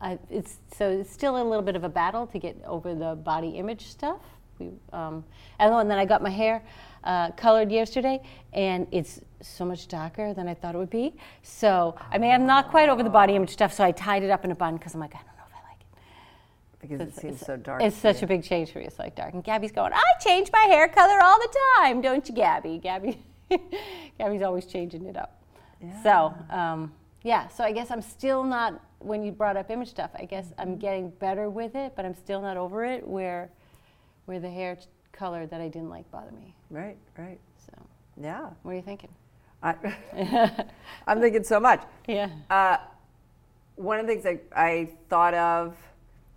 I, 0.00 0.18
it's 0.30 0.56
so 0.76 0.88
it's 0.88 1.10
still 1.12 1.40
a 1.40 1.44
little 1.44 1.62
bit 1.62 1.76
of 1.76 1.84
a 1.84 1.88
battle 1.88 2.26
to 2.28 2.38
get 2.38 2.56
over 2.66 2.94
the 2.94 3.14
body 3.14 3.50
image 3.50 3.88
stuff. 3.88 4.20
We, 4.58 4.70
um, 4.92 5.24
and 5.58 5.90
then 5.90 5.98
I 5.98 6.04
got 6.04 6.22
my 6.22 6.30
hair 6.30 6.62
uh, 7.02 7.32
colored 7.32 7.70
yesterday, 7.72 8.20
and 8.52 8.86
it's 8.92 9.20
so 9.42 9.64
much 9.64 9.88
darker 9.88 10.32
than 10.32 10.46
I 10.48 10.54
thought 10.54 10.74
it 10.74 10.78
would 10.78 10.90
be. 10.90 11.14
So 11.42 11.96
I 12.10 12.18
mean, 12.18 12.30
I'm 12.30 12.46
not 12.46 12.70
quite 12.70 12.88
over 12.88 13.02
the 13.02 13.10
body 13.10 13.34
image 13.34 13.50
stuff. 13.50 13.72
So 13.74 13.82
I 13.84 13.90
tied 13.92 14.22
it 14.22 14.30
up 14.30 14.44
in 14.44 14.52
a 14.52 14.54
bun 14.54 14.76
because 14.76 14.94
I'm 14.94 15.00
like, 15.00 15.14
I 15.14 15.18
don't 15.18 15.26
know 15.36 15.44
if 15.48 15.54
I 15.56 15.68
like 15.68 15.80
it. 15.80 16.78
Because 16.80 17.00
it 17.00 17.08
It's- 17.08 17.20
seems 17.20 17.40
so 17.44 17.56
dark. 17.56 17.82
It's 17.82 17.96
such 17.96 18.20
you. 18.22 18.26
a 18.26 18.28
big 18.28 18.44
change 18.44 18.70
for 18.72 18.78
me. 18.78 18.84
It's 18.86 18.98
like 19.00 19.16
dark. 19.16 19.34
And 19.34 19.42
Gabby's 19.42 19.72
going, 19.72 19.92
I 19.92 20.02
change 20.20 20.50
my 20.52 20.66
hair 20.70 20.86
color 20.88 21.20
all 21.20 21.38
the 21.40 21.54
time, 21.78 22.00
don't 22.00 22.26
you, 22.28 22.34
Gabby? 22.34 22.78
Gabby, 22.78 23.18
Gabby's 24.18 24.42
always 24.42 24.64
changing 24.66 25.04
it 25.06 25.16
up. 25.16 25.42
So, 26.02 26.32
um, 26.48 26.92
yeah. 27.24 27.48
So 27.48 27.64
I 27.64 27.72
guess 27.72 27.90
I'm 27.90 28.02
still 28.02 28.44
not. 28.44 28.80
When 29.00 29.22
you 29.22 29.32
brought 29.32 29.56
up 29.58 29.70
image 29.70 29.88
stuff, 29.90 30.10
I 30.14 30.24
guess. 30.24 30.52
I'm 30.56 30.78
getting 30.78 31.10
better 31.10 31.50
with 31.50 31.74
it, 31.74 31.92
but 31.96 32.04
I'm 32.06 32.14
still 32.14 32.40
not 32.40 32.56
over 32.56 32.84
it. 32.84 33.06
Where, 33.06 33.50
where 34.26 34.38
the 34.40 34.48
hair 34.48 34.78
color 35.12 35.44
that 35.46 35.60
I 35.60 35.68
didn't 35.68 35.90
like 35.90 36.10
bothered 36.10 36.32
me. 36.32 36.54
Right, 36.70 36.96
right. 37.18 37.38
So, 37.66 37.72
Yeah. 38.20 38.48
what 38.62 38.72
are 38.72 38.76
you 38.76 38.82
thinking? 38.82 39.10
I, 39.62 39.74
I'm 41.06 41.20
thinking 41.20 41.44
so 41.44 41.58
much. 41.60 41.82
Yeah. 42.06 42.30
Uh, 42.48 42.78
one 43.76 43.98
of 43.98 44.06
the 44.06 44.14
things 44.14 44.26
I, 44.26 44.40
I 44.54 44.90
thought 45.08 45.34
of 45.34 45.76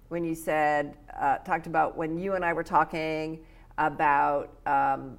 when 0.10 0.24
you 0.24 0.36
said, 0.36 0.96
uh, 1.20 1.38
talked 1.40 1.68
about 1.68 1.98
when 1.98 2.18
you 2.18 2.34
and 2.36 2.44
I 2.44 2.54
were 2.54 2.64
talking 2.64 3.40
about 3.78 4.50
um, 4.66 5.18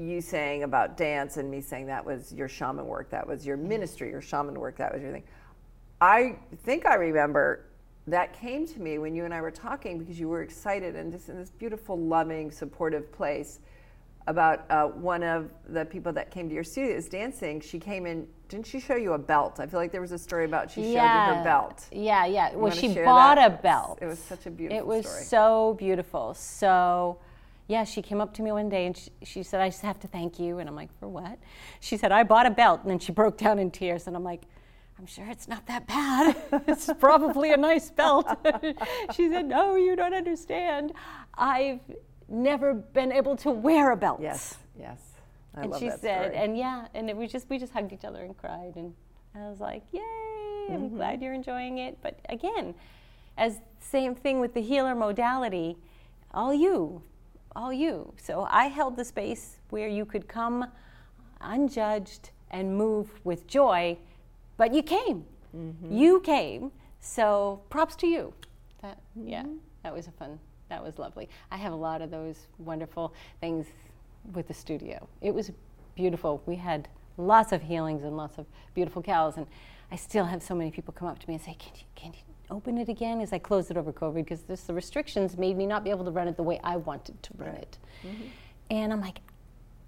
you 0.00 0.20
saying 0.20 0.62
about 0.62 0.96
dance 0.96 1.36
and 1.36 1.50
me 1.50 1.60
saying 1.60 1.86
that 1.86 2.04
was 2.04 2.32
your 2.32 2.48
shaman 2.48 2.86
work, 2.86 3.10
that 3.10 3.26
was 3.26 3.46
your 3.46 3.56
ministry, 3.56 4.10
your 4.10 4.22
shaman 4.22 4.58
work, 4.58 4.76
that 4.78 4.92
was 4.92 5.02
your 5.02 5.12
thing. 5.12 5.24
I 6.00 6.36
think 6.64 6.86
I 6.86 6.94
remember 6.94 7.66
that 8.06 8.32
came 8.32 8.66
to 8.66 8.80
me 8.80 8.98
when 8.98 9.14
you 9.14 9.24
and 9.24 9.34
I 9.34 9.40
were 9.40 9.50
talking 9.50 9.98
because 9.98 10.18
you 10.18 10.28
were 10.28 10.42
excited 10.42 10.96
and 10.96 11.12
just 11.12 11.28
in 11.28 11.36
this 11.36 11.50
beautiful, 11.50 11.98
loving, 11.98 12.50
supportive 12.50 13.12
place 13.12 13.60
about 14.26 14.70
uh, 14.70 14.86
one 14.86 15.22
of 15.22 15.50
the 15.68 15.84
people 15.84 16.12
that 16.12 16.30
came 16.30 16.48
to 16.48 16.54
your 16.54 16.64
studio 16.64 16.96
is 16.96 17.08
dancing. 17.08 17.60
She 17.60 17.78
came 17.78 18.06
in, 18.06 18.26
didn't 18.48 18.66
she 18.66 18.80
show 18.80 18.96
you 18.96 19.12
a 19.14 19.18
belt? 19.18 19.60
I 19.60 19.66
feel 19.66 19.80
like 19.80 19.92
there 19.92 20.00
was 20.00 20.12
a 20.12 20.18
story 20.18 20.44
about 20.44 20.70
she 20.70 20.82
showed 20.82 20.92
you 20.92 20.98
her 20.98 21.42
belt. 21.44 21.86
Yeah, 21.92 22.26
yeah. 22.26 22.54
well, 22.54 22.70
she 22.70 22.94
bought 22.94 23.36
that? 23.36 23.52
a 23.52 23.62
belt. 23.62 23.98
It 24.00 24.06
was 24.06 24.18
such 24.18 24.46
a 24.46 24.50
beautiful 24.50 24.78
It 24.78 24.86
was 24.86 25.06
story. 25.06 25.24
so 25.24 25.76
beautiful. 25.78 26.34
So, 26.34 27.18
yeah, 27.70 27.84
she 27.84 28.02
came 28.02 28.20
up 28.20 28.34
to 28.34 28.42
me 28.42 28.50
one 28.50 28.68
day 28.68 28.86
and 28.86 28.96
she, 28.96 29.10
she 29.22 29.42
said, 29.44 29.60
I 29.60 29.68
just 29.68 29.82
have 29.82 30.00
to 30.00 30.08
thank 30.08 30.40
you. 30.40 30.58
And 30.58 30.68
I'm 30.68 30.74
like, 30.74 30.90
for 30.98 31.06
what? 31.06 31.38
She 31.78 31.96
said, 31.96 32.10
I 32.10 32.24
bought 32.24 32.46
a 32.46 32.50
belt. 32.50 32.80
And 32.82 32.90
then 32.90 32.98
she 32.98 33.12
broke 33.20 33.38
down 33.38 33.60
in 33.60 33.70
tears. 33.70 34.08
And 34.08 34.16
I'm 34.16 34.24
like, 34.24 34.42
I'm 34.98 35.06
sure 35.06 35.24
it's 35.30 35.46
not 35.46 35.66
that 35.66 35.86
bad. 35.86 36.36
it's 36.66 36.90
probably 36.98 37.52
a 37.52 37.56
nice 37.56 37.88
belt. 37.90 38.26
she 39.14 39.30
said, 39.30 39.46
No, 39.46 39.76
you 39.76 39.94
don't 39.94 40.12
understand. 40.12 40.92
I've 41.34 41.80
never 42.28 42.74
been 42.74 43.12
able 43.12 43.36
to 43.36 43.50
wear 43.50 43.92
a 43.92 43.96
belt. 43.96 44.20
Yes, 44.20 44.58
yes. 44.78 44.98
I 45.54 45.62
and 45.62 45.70
love 45.70 45.80
she 45.80 45.88
that 45.88 46.00
said, 46.00 46.32
story. 46.32 46.44
and 46.44 46.58
yeah, 46.58 46.86
and 46.92 47.08
it 47.08 47.16
was 47.16 47.32
just 47.32 47.48
we 47.48 47.58
just 47.58 47.72
hugged 47.72 47.92
each 47.92 48.04
other 48.04 48.22
and 48.22 48.36
cried, 48.36 48.74
and 48.76 48.94
I 49.34 49.48
was 49.48 49.58
like, 49.58 49.82
yay! 49.90 50.00
Mm-hmm. 50.00 50.74
I'm 50.74 50.88
glad 50.90 51.22
you're 51.22 51.32
enjoying 51.32 51.78
it. 51.78 51.98
But 52.02 52.20
again, 52.28 52.74
as 53.38 53.58
same 53.80 54.14
thing 54.14 54.38
with 54.38 54.52
the 54.54 54.60
healer 54.60 54.94
modality, 54.94 55.78
all 56.32 56.52
you, 56.52 57.02
all 57.56 57.72
you. 57.72 58.12
So 58.16 58.46
I 58.50 58.66
held 58.66 58.96
the 58.96 59.04
space 59.04 59.58
where 59.70 59.88
you 59.88 60.04
could 60.04 60.28
come 60.28 60.66
unjudged 61.40 62.30
and 62.50 62.76
move 62.76 63.08
with 63.24 63.46
joy, 63.46 63.96
but 64.56 64.74
you 64.74 64.82
came. 64.82 65.24
Mm-hmm. 65.56 65.92
You 65.96 66.20
came. 66.20 66.72
So 67.00 67.62
props 67.70 67.96
to 67.96 68.06
you. 68.06 68.32
That 68.82 68.98
yeah, 69.16 69.42
Mm-hmm. 69.42 69.56
that 69.82 69.94
was 69.94 70.06
a 70.06 70.12
fun. 70.12 70.38
That 70.68 70.82
was 70.82 70.98
lovely. 70.98 71.28
I 71.50 71.56
have 71.56 71.72
a 71.72 71.76
lot 71.76 72.02
of 72.02 72.10
those 72.10 72.46
wonderful 72.58 73.14
things 73.40 73.66
with 74.32 74.48
the 74.48 74.54
studio. 74.54 75.08
It 75.20 75.34
was 75.34 75.50
beautiful. 75.96 76.42
We 76.46 76.56
had 76.56 76.88
lots 77.16 77.52
of 77.52 77.62
healings 77.62 78.04
and 78.04 78.16
lots 78.16 78.38
of 78.38 78.46
beautiful 78.74 79.02
cows, 79.02 79.36
and 79.36 79.46
I 79.90 79.96
still 79.96 80.24
have 80.26 80.42
so 80.42 80.54
many 80.54 80.70
people 80.70 80.92
come 80.94 81.08
up 81.08 81.18
to 81.18 81.28
me 81.28 81.34
and 81.34 81.42
say, 81.42 81.56
"Can 81.58 81.72
you, 81.74 81.82
can 81.96 82.12
you 82.12 82.20
open 82.50 82.78
it 82.78 82.88
again?" 82.88 83.20
As 83.20 83.32
I 83.32 83.38
closed 83.38 83.70
it 83.70 83.76
over 83.76 83.92
COVID, 83.92 84.14
because 84.14 84.42
this, 84.42 84.62
the 84.62 84.74
restrictions 84.74 85.36
made 85.36 85.56
me 85.56 85.66
not 85.66 85.84
be 85.84 85.90
able 85.90 86.04
to 86.04 86.10
run 86.10 86.28
it 86.28 86.36
the 86.36 86.42
way 86.42 86.60
I 86.62 86.76
wanted 86.76 87.22
to 87.22 87.30
run 87.36 87.54
it. 87.54 87.78
Mm-hmm. 88.04 88.22
And 88.70 88.92
I'm 88.92 89.00
like, 89.00 89.20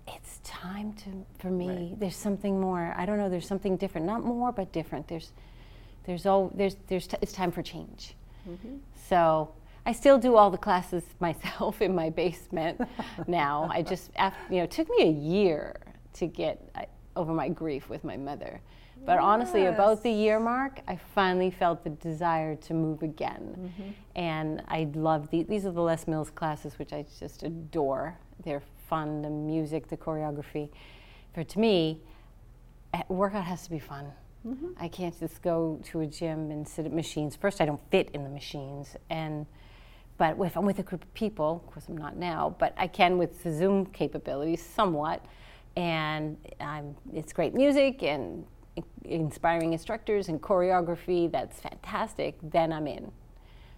it's 0.09 0.40
time 0.42 0.92
to 0.95 1.25
for 1.38 1.50
me. 1.50 1.95
There's 1.99 2.16
something 2.16 2.61
more. 2.61 2.95
I 2.97 3.07
don't 3.07 3.19
know. 3.19 3.28
There's 3.28 3.47
something 3.47 3.76
different. 3.76 4.07
Not 4.07 4.25
more, 4.25 4.52
but 4.52 4.73
different. 4.73 5.09
There's, 5.09 5.33
there's 6.04 6.26
all 6.26 6.50
there's 6.54 6.76
there's 6.88 7.07
t- 7.07 7.16
it's 7.21 7.33
time 7.33 7.52
for 7.52 7.62
change. 7.62 8.14
Mm-hmm. 8.49 8.76
So 9.09 9.52
I 9.87 9.92
still 9.92 10.19
do 10.19 10.37
all 10.37 10.50
the 10.50 10.59
classes 10.59 11.04
myself 11.21 11.81
in 11.83 11.95
my 11.95 12.11
basement 12.11 12.81
now. 13.26 13.69
I 13.73 13.83
just 13.83 14.11
after, 14.16 14.52
you 14.52 14.59
know 14.59 14.64
it 14.64 14.71
took 14.71 14.88
me 14.88 15.02
a 15.04 15.11
year 15.11 15.76
to 16.14 16.26
get 16.26 16.88
over 17.16 17.33
my 17.33 17.49
grief 17.49 17.88
with 17.88 18.04
my 18.04 18.16
mother. 18.16 18.61
But 19.04 19.18
honestly, 19.18 19.66
about 19.66 20.02
the 20.02 20.11
year 20.11 20.38
mark, 20.38 20.80
I 20.87 20.97
finally 21.14 21.50
felt 21.50 21.82
the 21.82 21.90
desire 21.90 22.54
to 22.56 22.75
move 22.75 23.02
again. 23.02 23.54
Mm-hmm. 23.59 23.90
And 24.14 24.62
I 24.68 24.88
love 24.94 25.28
the, 25.30 25.42
these 25.42 25.66
are 25.66 25.73
the 25.73 25.82
Les 25.82 26.06
Mills 26.06 26.30
classes, 26.30 26.78
which 26.78 26.92
I 26.92 27.04
just 27.18 27.42
adore. 27.42 28.16
They're 28.44 28.62
fun, 28.88 29.23
the 29.23 29.30
music, 29.30 29.88
the 29.88 29.97
choreography. 29.97 30.68
For 31.35 31.42
to 31.42 31.59
me, 31.59 32.00
eh, 32.94 33.02
workout 33.09 33.44
has 33.44 33.64
to 33.64 33.71
be 33.71 33.78
fun. 33.78 34.12
Mm-hmm. 34.47 34.68
I 34.78 34.88
can't 34.88 35.18
just 35.18 35.42
go 35.42 35.80
to 35.85 36.00
a 36.00 36.06
gym 36.06 36.50
and 36.50 36.66
sit 36.66 36.87
at 36.87 36.92
machines. 36.92 37.35
First, 37.35 37.61
I 37.61 37.64
don't 37.64 37.80
fit 37.90 38.11
in 38.12 38.25
the 38.25 38.30
machines, 38.30 38.97
and 39.09 39.47
but 40.18 40.37
if 40.40 40.56
I'm 40.56 40.64
with 40.64 40.78
a 40.78 40.82
group 40.82 41.02
of 41.02 41.14
people, 41.14 41.62
of 41.64 41.73
course 41.73 41.87
I'm 41.88 41.97
not 41.97 42.16
now, 42.16 42.54
but 42.59 42.75
I 42.76 42.87
can 42.87 43.18
with 43.18 43.42
the 43.42 43.52
Zoom 43.52 43.87
capabilities 43.87 44.62
somewhat, 44.62 45.25
and 45.76 46.37
I'm, 46.61 46.94
it's 47.12 47.32
great 47.32 47.54
music 47.54 48.02
and 48.02 48.44
inspiring 49.04 49.73
instructors 49.73 50.28
and 50.28 50.40
choreography. 50.40 51.30
That's 51.30 51.61
fantastic. 51.61 52.37
Then 52.42 52.73
I'm 52.73 52.87
in. 52.87 53.11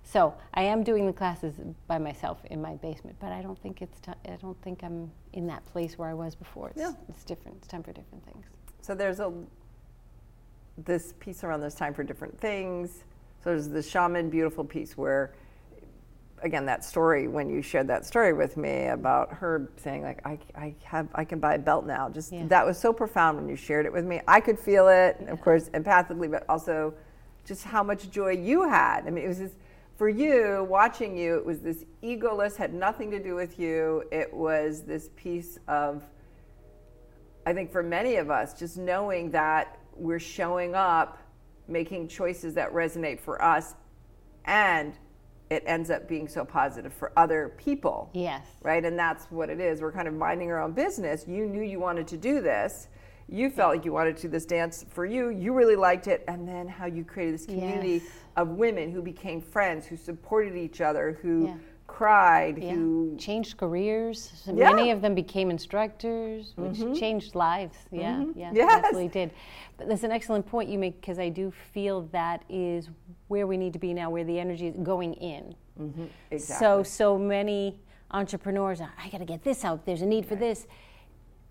So 0.03 0.35
I 0.53 0.65
am 0.65 0.83
doing 0.85 1.07
the 1.07 1.13
classes 1.13 1.55
by 1.87 1.99
myself 1.99 2.45
in 2.47 2.61
my 2.61 2.75
basement, 2.77 3.17
but 3.21 3.33
I 3.33 3.41
don't 3.41 3.59
think 3.63 3.81
it's. 3.81 4.01
T- 4.01 4.13
I 4.27 4.37
don't 4.37 4.61
think 4.63 4.83
I'm 4.85 5.11
in 5.33 5.47
that 5.47 5.65
place 5.67 5.97
where 5.97 6.09
I 6.09 6.15
was 6.15 6.35
before. 6.35 6.69
It's, 6.71 6.81
Yeah. 6.81 6.93
it's 7.09 7.25
different. 7.25 7.57
It's 7.59 7.69
time 7.69 7.83
for 7.83 7.93
different 7.93 8.25
things. 8.25 8.45
So 8.83 8.95
there's 8.95 9.21
a 9.21 9.33
this 10.77 11.15
piece 11.21 11.45
around 11.45 11.61
this 11.61 11.75
time 11.75 11.95
for 11.95 12.03
different 12.03 12.39
things. 12.41 13.05
So 13.43 13.51
there's 13.51 13.69
the 13.69 13.83
shaman 13.83 14.29
beautiful 14.29 14.65
piece 14.65 14.97
where 14.97 15.33
again 16.45 16.67
that 16.67 16.85
story 16.85 17.27
when 17.27 17.49
you 17.49 17.63
shared 17.63 17.89
that 17.89 18.05
story 18.05 18.33
with 18.33 18.57
me 18.57 18.87
about 18.87 19.33
her 19.33 19.73
saying 19.77 20.03
like 20.03 20.21
I, 20.27 20.39
I 20.55 20.75
have 20.85 21.09
I 21.15 21.25
can 21.25 21.41
buy 21.41 21.55
a 21.55 21.59
belt 21.59 21.87
now 21.87 22.09
just 22.11 22.33
Yeah. 22.33 22.47
that 22.49 22.67
was 22.67 22.79
so 22.79 22.93
profound 22.93 23.39
when 23.39 23.49
you 23.49 23.57
shared 23.57 23.87
it 23.87 23.93
with 23.93 24.05
me. 24.05 24.21
I 24.29 24.41
could 24.41 24.59
feel 24.59 24.89
it 24.89 25.17
of 25.29 25.41
course 25.41 25.71
empathically 25.71 26.31
but 26.31 26.45
also 26.49 26.95
just 27.45 27.65
how 27.65 27.83
much 27.83 28.11
joy 28.11 28.33
you 28.33 28.69
had. 28.69 29.07
I 29.07 29.11
mean 29.11 29.25
it 29.25 29.29
was 29.29 29.39
this 29.39 29.53
for 29.97 30.09
you 30.09 30.67
watching 30.69 31.17
you 31.17 31.37
it 31.37 31.47
was 31.47 31.61
this 31.61 31.85
egoless 32.03 32.57
had 32.57 32.75
nothing 32.75 33.11
to 33.11 33.19
do 33.23 33.35
with 33.35 33.59
you. 33.59 34.05
It 34.13 34.33
was 34.33 34.83
this 34.83 35.09
piece 35.17 35.59
of 35.67 36.05
I 37.47 37.53
think 37.53 37.71
for 37.73 37.83
many 37.83 38.17
of 38.17 38.31
us, 38.31 38.55
just 38.59 38.79
knowing 38.79 39.31
that 39.33 39.79
we're 39.97 40.19
showing 40.19 40.75
up, 40.75 41.19
making 41.69 42.09
choices 42.09 42.55
that 42.55 42.73
resonate 42.73 43.21
for 43.21 43.43
us, 43.43 43.75
and 44.47 44.95
it 45.55 45.63
ends 45.67 45.89
up 45.91 46.09
being 46.09 46.27
so 46.29 46.45
positive 46.45 46.93
for 46.93 47.13
other 47.17 47.55
people. 47.57 48.11
Yes. 48.13 48.45
Right? 48.63 48.85
And 48.85 48.99
that's 48.99 49.25
what 49.31 49.49
it 49.49 49.61
is. 49.61 49.81
We're 49.81 49.93
kind 49.93 50.09
of 50.09 50.15
minding 50.15 50.51
our 50.51 50.61
own 50.61 50.73
business. 50.73 51.27
You 51.27 51.47
knew 51.47 51.63
you 51.63 51.79
wanted 51.81 52.07
to 52.09 52.17
do 52.17 52.41
this. 52.41 52.89
you 53.27 53.49
felt 53.49 53.75
like 53.75 53.87
you 53.87 53.93
wanted 53.93 54.15
to 54.17 54.23
do 54.23 54.29
this 54.29 54.45
dance 54.45 54.85
for 54.91 55.07
you, 55.07 55.31
you 55.31 55.55
really 55.55 55.77
liked 55.77 56.09
it, 56.09 56.23
and 56.29 56.47
then 56.47 56.69
how 56.69 56.85
you 56.85 57.03
created 57.03 57.33
this 57.35 57.47
community 57.47 57.93
Yes. 58.05 58.13
of 58.37 58.49
women 58.51 58.91
who 58.93 59.01
became 59.01 59.41
friends, 59.41 59.87
who 59.87 59.97
supported 59.97 60.55
each 60.55 60.83
other, 60.83 61.19
who 61.23 61.47
Yeah. 61.47 61.55
Cried, 61.95 62.59
Yeah. 62.59 62.73
who 62.73 63.15
changed 63.17 63.57
careers. 63.57 64.33
So 64.45 64.53
Yeah. 64.53 64.67
Mm-hmm. 64.67 64.77
Many 64.77 64.91
of 64.91 65.01
them 65.01 65.15
became 65.15 65.49
instructors, 65.49 66.53
which 66.57 66.79
changed 66.99 67.37
lives. 67.37 67.79
Yeah, 67.93 68.25
yeah, 68.35 68.51
Yes. 68.53 68.83
definitely 68.83 69.09
did. 69.09 69.31
But 69.77 69.89
that's 69.89 70.03
an 70.03 70.11
excellent 70.11 70.45
point 70.45 70.69
you 70.69 70.77
make 70.77 71.01
because 71.01 71.21
I 71.21 71.29
do 71.29 71.53
feel 71.73 72.03
that 72.11 72.43
is 72.49 72.91
where 73.29 73.47
we 73.47 73.57
need 73.57 73.73
to 73.75 73.79
be 73.79 73.95
now, 73.95 74.11
where 74.11 74.25
the 74.25 74.41
energy 74.41 74.67
is 74.67 74.77
going 74.77 75.15
in. 75.15 75.55
exactly. 76.33 76.67
So, 76.67 76.83
so 76.83 77.17
many 77.17 77.79
entrepreneurs, 78.11 78.81
I 78.81 79.09
got 79.09 79.19
to 79.19 79.25
get 79.25 79.45
this 79.45 79.65
out. 79.65 79.87
There's 79.87 80.03
a 80.03 80.07
need 80.07 80.27
for 80.27 80.35
this. 80.35 80.67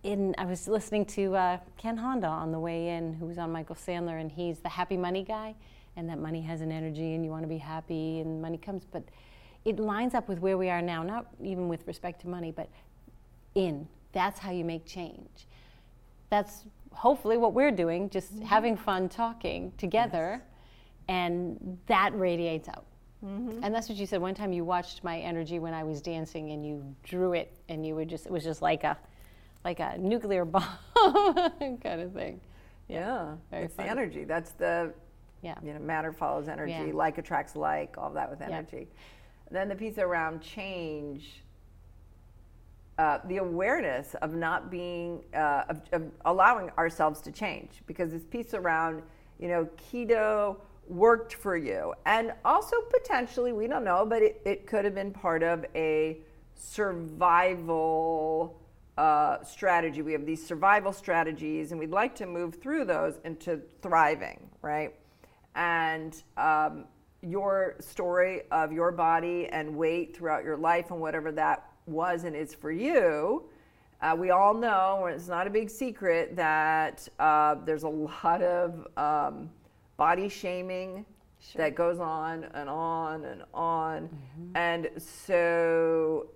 In, 0.03 0.35
I 0.38 0.43
was 0.45 0.67
listening 0.67 1.05
to 1.17 1.35
uh, 1.35 1.57
Ken 1.77 1.95
Honda 1.95 2.27
on 2.27 2.51
the 2.51 2.59
way 2.59 2.89
in, 2.89 3.13
who 3.13 3.25
was 3.27 3.38
on 3.38 3.50
Michael 3.53 3.75
Sandler, 3.75 4.19
and 4.19 4.29
he's 4.29 4.59
the 4.59 4.67
happy 4.69 4.97
money 4.97 5.23
guy, 5.23 5.55
and 5.95 6.09
that 6.09 6.19
money 6.19 6.41
has 6.41 6.59
an 6.59 6.71
energy, 6.71 7.13
and 7.15 7.23
you 7.23 7.31
want 7.31 7.43
to 7.43 7.47
be 7.47 7.57
happy, 7.57 8.19
and 8.19 8.41
money 8.41 8.57
comes. 8.57 8.83
But 8.85 9.03
it 9.65 9.79
lines 9.79 10.13
up 10.13 10.27
with 10.27 10.39
where 10.39 10.58
we 10.58 10.70
are 10.70 10.82
now, 10.82 11.03
not 11.03 11.27
even 11.41 11.67
with 11.67 11.88
respect 11.88 12.22
to 12.22 12.27
money, 12.27 12.51
but 12.51 12.70
in. 13.55 13.88
That's 14.12 14.39
how 14.39 14.51
you 14.51 14.65
make 14.65 14.86
change. 14.86 15.48
That's 16.29 16.65
hopefully 16.91 17.38
what 17.38 17.53
we're 17.53 17.72
doing, 17.72 18.10
just 18.10 18.36
mm-hmm. 18.36 18.46
having 18.46 18.77
fun 18.77 19.10
talking 19.10 19.72
together, 19.77 20.41
and 21.08 21.77
that 21.88 22.17
radiates 22.17 22.67
out. 22.70 22.86
Mm-hmm. 23.25 23.63
And 23.63 23.74
that's 23.74 23.88
what 23.88 23.98
you 23.98 24.05
said. 24.05 24.22
One 24.22 24.36
time 24.36 24.51
you 24.51 24.65
watched 24.65 25.03
my 25.03 25.17
energy 25.20 25.60
when 25.60 25.74
I 25.74 25.84
was 25.84 26.01
dancing, 26.01 26.51
and 26.51 26.65
you 26.65 26.84
drew 27.03 27.34
it, 27.34 27.53
and 27.70 27.86
you 27.86 27.96
were 27.96 28.05
just—it 28.05 28.32
was 28.32 28.43
just 28.43 28.62
like 28.62 28.84
a, 28.84 28.98
like 29.63 29.79
a 29.79 29.98
nuclear 29.98 30.43
bomb 30.46 30.65
kind 30.96 32.01
of 32.01 32.12
thing. 32.12 32.41
yeah, 32.89 33.36
it's 33.51 33.75
the 33.75 33.84
energy. 33.84 34.25
That's 34.25 34.51
the 34.51 34.93
Yeah. 35.41 35.55
you 35.63 35.74
know 35.74 35.79
matter 35.79 36.12
follows 36.12 36.50
energy, 36.50 36.72
Yeah. 36.72 36.93
like 36.93 37.17
attracts 37.17 37.55
like, 37.55 37.98
all 37.98 38.10
that 38.12 38.29
with 38.29 38.41
energy. 38.41 38.89
Then 39.51 39.69
the 39.69 39.75
piece 39.75 39.97
around 39.97 40.41
change. 40.41 41.43
Uh, 43.00 43.17
the 43.27 43.38
awareness 43.38 44.15
of 44.21 44.35
not 44.35 44.69
being 44.69 45.23
uh, 45.33 45.63
of, 45.69 45.81
of 45.91 46.12
allowing 46.25 46.69
ourselves 46.71 47.21
to 47.21 47.31
change. 47.31 47.81
Because 47.88 48.12
this 48.12 48.23
piece 48.23 48.53
around 48.53 49.01
you 49.39 49.47
know 49.47 49.67
keto 49.77 50.57
worked 50.88 51.33
for 51.33 51.57
you. 51.57 51.93
And 52.05 52.33
also 52.45 52.81
potentially 52.81 53.53
we 53.53 53.67
don't 53.67 53.83
know 53.83 54.05
but 54.05 54.21
it, 54.21 54.41
it 54.45 54.67
could 54.67 54.85
have 54.85 54.93
been 54.93 55.12
part 55.12 55.43
of 55.43 55.65
a 55.75 56.19
survival 56.55 58.59
uh, 58.97 59.43
strategy. 59.43 60.03
We 60.03 60.12
have 60.12 60.25
these 60.25 60.45
survival 60.45 60.93
strategies 60.93 61.71
and 61.71 61.79
we'd 61.79 61.89
like 61.89 62.13
to 62.15 62.27
move 62.27 62.62
through 62.62 62.85
those 62.85 63.19
into 63.23 63.62
thriving 63.81 64.50
right? 64.63 64.95
And 65.55 66.15
um, 66.38 66.85
your 67.23 67.75
story 67.79 68.41
of 68.51 68.71
your 68.71 68.91
body 68.91 69.47
and 69.47 69.75
weight 69.75 70.15
throughout 70.15 70.43
your 70.43 70.57
life 70.57 70.91
and 70.91 70.99
whatever 70.99 71.31
that 71.31 71.69
was 71.85 72.23
and 72.23 72.35
is 72.35 72.53
for 72.53 72.71
you. 72.71 73.43
Uh, 74.01 74.15
we 74.17 74.31
all 74.31 74.53
know, 74.53 75.05
and 75.05 75.15
it's 75.15 75.29
not 75.29 75.47
a 75.47 75.49
big 75.49 75.69
secret, 75.69 76.35
that 76.35 77.07
uh, 77.19 77.55
there's 77.65 77.83
a 77.83 77.89
lot 77.89 78.41
of 78.41 78.85
um, 78.97 79.49
body 79.95 80.27
shaming 80.27 81.05
that 81.55 81.75
goes 81.75 81.99
on 81.99 82.45
and 82.53 82.69
on 82.69 83.23
and 83.25 83.43
on. 83.53 84.09
And 84.55 84.89
so, 84.97 86.27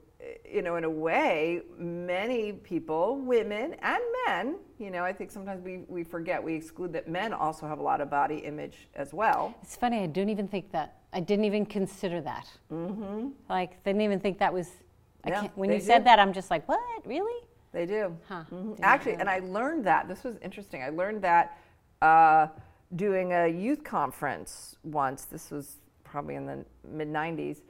you 0.50 0.62
know, 0.62 0.76
in 0.76 0.84
a 0.84 0.90
way, 0.90 1.62
many 1.78 2.54
people, 2.54 3.18
women 3.18 3.76
and 3.82 4.02
men, 4.26 4.58
you 4.80 4.92
know, 4.92 5.04
I 5.04 5.14
think 5.14 5.32
sometimes 5.32 5.64
we, 5.64 5.80
we 5.88 6.04
forget, 6.04 6.42
we 6.44 6.54
exclude 6.56 6.94
that 6.94 7.08
men 7.08 7.34
also 7.34 7.68
have 7.68 7.80
a 7.80 7.84
lot 7.84 8.02
of 8.02 8.10
body 8.10 8.38
image 8.38 8.88
as 8.96 9.14
well. 9.14 9.56
It's 9.62 9.76
funny. 9.76 10.00
I 10.00 10.08
don't 10.08 10.30
even 10.30 10.48
think 10.48 10.72
that. 10.72 10.98
I 11.14 11.20
didn't 11.20 11.46
even 11.46 11.66
consider 11.66 12.22
that. 12.22 12.48
Mm-hmm. 12.72 13.30
Like, 13.50 13.84
didn't 13.84 14.02
even 14.02 14.20
think 14.20 14.40
that 14.40 14.54
was. 14.54 14.70
I 15.24 15.50
when 15.56 15.72
you 15.72 15.80
said 15.80 16.06
that, 16.06 16.20
I'm 16.20 16.32
just 16.32 16.50
like, 16.50 16.68
what? 16.68 16.80
Really? 17.06 17.44
They 17.74 17.86
do. 17.86 18.16
Huh. 18.28 18.44
Mhm. 18.52 18.80
Actually, 18.82 19.16
and 19.16 19.30
I 19.30 19.40
learned 19.40 19.84
that. 19.86 20.08
This 20.08 20.24
was 20.24 20.38
interesting. 20.42 20.84
I 20.84 20.90
learned 20.90 21.22
that 21.24 21.58
uh, 22.02 22.48
doing 22.96 23.34
a 23.34 23.48
youth 23.48 23.84
conference 23.84 24.78
once. 24.84 25.26
This 25.26 25.52
was 25.52 25.78
probably 26.04 26.36
in 26.36 26.46
the 26.46 26.66
mid 26.88 27.10
90s. 27.10 27.62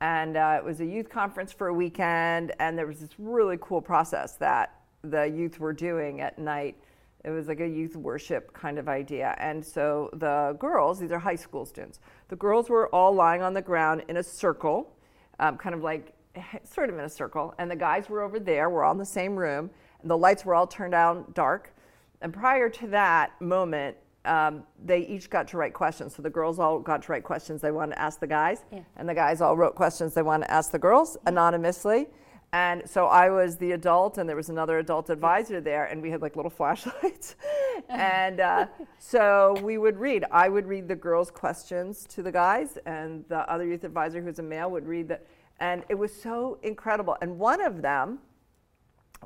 And 0.00 0.36
uh, 0.36 0.56
it 0.58 0.64
was 0.64 0.80
a 0.80 0.86
youth 0.86 1.08
conference 1.08 1.52
for 1.52 1.68
a 1.68 1.74
weekend. 1.74 2.52
And 2.58 2.78
there 2.78 2.86
was 2.86 3.00
this 3.00 3.10
really 3.18 3.58
cool 3.60 3.82
process 3.82 4.36
that 4.36 4.74
the 5.02 5.24
youth 5.24 5.58
were 5.58 5.72
doing 5.72 6.20
at 6.20 6.38
night. 6.38 6.76
It 7.24 7.30
was 7.30 7.48
like 7.48 7.60
a 7.60 7.68
youth 7.68 7.96
worship 7.96 8.52
kind 8.54 8.78
of 8.78 8.88
idea. 8.88 9.34
And 9.38 9.64
so 9.64 10.08
the 10.14 10.56
girls, 10.58 10.98
these 10.98 11.12
are 11.12 11.18
high 11.18 11.36
school 11.36 11.66
students, 11.66 12.00
the 12.28 12.36
girls 12.36 12.70
were 12.70 12.88
all 12.94 13.12
lying 13.12 13.42
on 13.42 13.52
the 13.52 13.62
ground 13.62 14.04
in 14.08 14.16
a 14.16 14.22
circle, 14.22 14.96
um, 15.38 15.58
kind 15.58 15.74
of 15.74 15.82
like 15.82 16.14
sort 16.64 16.88
of 16.88 16.98
in 16.98 17.04
a 17.04 17.08
circle. 17.10 17.54
And 17.58 17.70
the 17.70 17.76
guys 17.76 18.08
were 18.08 18.22
over 18.22 18.38
there, 18.38 18.70
we're 18.70 18.84
all 18.84 18.92
in 18.92 18.98
the 18.98 19.04
same 19.04 19.36
room. 19.36 19.70
And 20.00 20.10
the 20.10 20.16
lights 20.16 20.46
were 20.46 20.54
all 20.54 20.66
turned 20.66 20.92
down 20.92 21.26
dark. 21.34 21.74
And 22.22 22.32
prior 22.32 22.70
to 22.70 22.86
that 22.88 23.38
moment, 23.40 23.96
um, 24.24 24.64
they 24.84 25.00
each 25.06 25.30
got 25.30 25.48
to 25.48 25.56
write 25.56 25.72
questions. 25.72 26.14
So 26.14 26.22
the 26.22 26.30
girls 26.30 26.58
all 26.58 26.78
got 26.78 27.02
to 27.02 27.12
write 27.12 27.24
questions 27.24 27.60
they 27.60 27.70
wanted 27.70 27.94
to 27.94 28.02
ask 28.02 28.20
the 28.20 28.26
guys. 28.26 28.64
Yeah. 28.72 28.80
And 28.96 29.08
the 29.08 29.14
guys 29.14 29.40
all 29.40 29.56
wrote 29.56 29.74
questions 29.74 30.14
they 30.14 30.22
wanted 30.22 30.46
to 30.46 30.52
ask 30.52 30.70
the 30.70 30.78
girls 30.78 31.16
anonymously. 31.26 32.08
And 32.52 32.82
so 32.84 33.06
I 33.06 33.30
was 33.30 33.56
the 33.56 33.72
adult, 33.72 34.18
and 34.18 34.28
there 34.28 34.34
was 34.34 34.48
another 34.48 34.78
adult 34.78 35.08
advisor 35.08 35.60
there, 35.60 35.84
and 35.84 36.02
we 36.02 36.10
had 36.10 36.20
like 36.20 36.34
little 36.34 36.50
flashlights. 36.60 37.36
and 37.88 38.40
uh, 38.40 38.66
so 38.98 39.56
we 39.62 39.78
would 39.78 39.98
read. 39.98 40.24
I 40.30 40.48
would 40.48 40.66
read 40.66 40.88
the 40.88 40.96
girls' 40.96 41.30
questions 41.30 42.04
to 42.08 42.22
the 42.22 42.32
guys, 42.32 42.76
and 42.86 43.24
the 43.28 43.50
other 43.50 43.64
youth 43.64 43.84
advisor, 43.84 44.20
who's 44.20 44.40
a 44.40 44.42
male, 44.42 44.70
would 44.70 44.86
read 44.86 45.08
that. 45.08 45.26
And 45.60 45.84
it 45.88 45.94
was 45.94 46.12
so 46.12 46.58
incredible. 46.62 47.16
And 47.20 47.38
one 47.38 47.60
of 47.60 47.82
them 47.82 48.18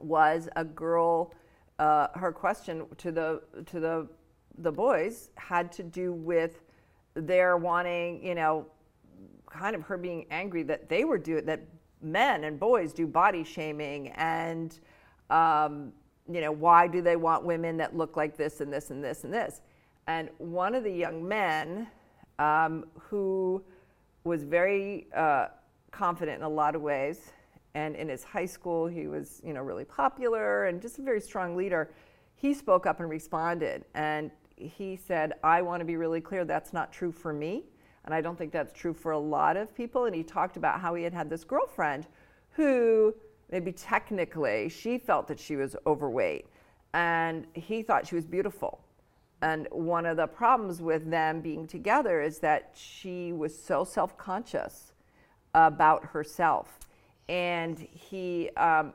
was 0.00 0.48
a 0.56 0.64
girl. 0.64 1.32
Uh, 1.78 2.08
her 2.14 2.30
question 2.30 2.86
to 2.98 3.10
the 3.10 3.42
to 3.66 3.80
the 3.80 4.08
the 4.58 4.72
boys 4.72 5.30
had 5.36 5.72
to 5.72 5.82
do 5.82 6.12
with 6.12 6.62
their 7.14 7.56
wanting, 7.56 8.24
you 8.24 8.34
know, 8.34 8.66
kind 9.50 9.76
of 9.76 9.82
her 9.82 9.96
being 9.96 10.26
angry 10.30 10.62
that 10.64 10.88
they 10.88 11.04
were 11.04 11.18
doing 11.18 11.44
that 11.46 11.60
men 12.02 12.44
and 12.44 12.58
boys 12.58 12.92
do 12.92 13.06
body 13.06 13.44
shaming 13.44 14.08
and 14.08 14.80
um, 15.30 15.92
you 16.30 16.40
know 16.40 16.50
why 16.50 16.86
do 16.86 17.00
they 17.00 17.16
want 17.16 17.44
women 17.44 17.76
that 17.76 17.96
look 17.96 18.16
like 18.16 18.36
this 18.36 18.60
and 18.60 18.72
this 18.72 18.90
and 18.90 19.02
this 19.02 19.24
and 19.24 19.32
this? 19.32 19.60
And 20.06 20.28
one 20.38 20.74
of 20.74 20.82
the 20.82 20.90
young 20.90 21.26
men 21.26 21.86
um, 22.38 22.86
who 22.98 23.62
was 24.24 24.42
very 24.44 25.06
uh, 25.14 25.46
confident 25.92 26.38
in 26.38 26.42
a 26.42 26.48
lot 26.48 26.74
of 26.74 26.82
ways 26.82 27.30
and 27.74 27.94
in 27.94 28.08
his 28.08 28.24
high 28.24 28.46
school 28.46 28.86
he 28.86 29.06
was 29.06 29.40
you 29.44 29.52
know 29.52 29.62
really 29.62 29.84
popular 29.84 30.66
and 30.66 30.82
just 30.82 30.98
a 30.98 31.02
very 31.02 31.20
strong 31.20 31.56
leader 31.56 31.90
he 32.44 32.52
spoke 32.52 32.86
up 32.86 33.00
and 33.00 33.08
responded. 33.08 33.84
And 33.94 34.30
he 34.56 34.96
said 34.96 35.32
i 35.42 35.60
want 35.60 35.80
to 35.80 35.84
be 35.84 35.96
really 35.96 36.20
clear 36.20 36.44
that's 36.44 36.72
not 36.72 36.92
true 36.92 37.12
for 37.12 37.32
me 37.32 37.64
and 38.04 38.14
I 38.14 38.20
don't 38.20 38.36
think 38.36 38.52
that's 38.52 38.72
true 38.72 38.92
for 38.92 39.12
a 39.12 39.18
lot 39.18 39.56
of 39.56 39.74
people. 39.74 40.04
And 40.04 40.14
he 40.14 40.22
talked 40.22 40.56
about 40.56 40.80
how 40.80 40.94
he 40.94 41.02
had 41.02 41.14
had 41.14 41.30
this 41.30 41.42
girlfriend 41.42 42.06
who, 42.50 43.14
maybe 43.50 43.72
technically, 43.72 44.68
she 44.68 44.98
felt 44.98 45.26
that 45.28 45.40
she 45.40 45.56
was 45.56 45.74
overweight 45.86 46.46
and 46.92 47.46
he 47.54 47.82
thought 47.82 48.06
she 48.06 48.14
was 48.14 48.26
beautiful. 48.26 48.80
And 49.42 49.66
one 49.70 50.06
of 50.06 50.16
the 50.16 50.26
problems 50.26 50.80
with 50.80 51.10
them 51.10 51.40
being 51.40 51.66
together 51.66 52.20
is 52.20 52.38
that 52.38 52.72
she 52.74 53.32
was 53.32 53.58
so 53.58 53.84
self 53.84 54.16
conscious 54.16 54.92
about 55.54 56.04
herself. 56.04 56.78
And 57.28 57.78
he, 57.78 58.50
um, 58.56 58.92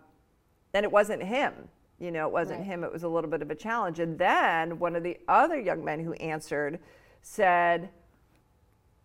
and 0.73 0.83
it 0.83 0.91
wasn't 0.91 1.23
him. 1.23 1.53
You 1.99 2.11
know, 2.11 2.27
it 2.27 2.31
wasn't 2.31 2.59
Right. 2.59 2.67
him. 2.67 2.83
It 2.83 2.91
was 2.91 3.03
a 3.03 3.07
little 3.09 3.29
bit 3.29 3.41
of 3.41 3.51
a 3.51 3.55
challenge. 3.55 3.99
And 3.99 4.17
then 4.17 4.79
one 4.79 4.95
of 4.95 5.03
the 5.03 5.17
other 5.27 5.59
young 5.59 5.83
men 5.83 5.99
who 5.99 6.13
answered 6.13 6.79
said, 7.21 7.89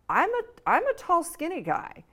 I'm 0.09 0.29
a 0.29 0.41
I'm 0.67 0.85
a 0.87 0.93
tall, 0.93 1.23
skinny 1.23 1.61
guy, 1.61 2.03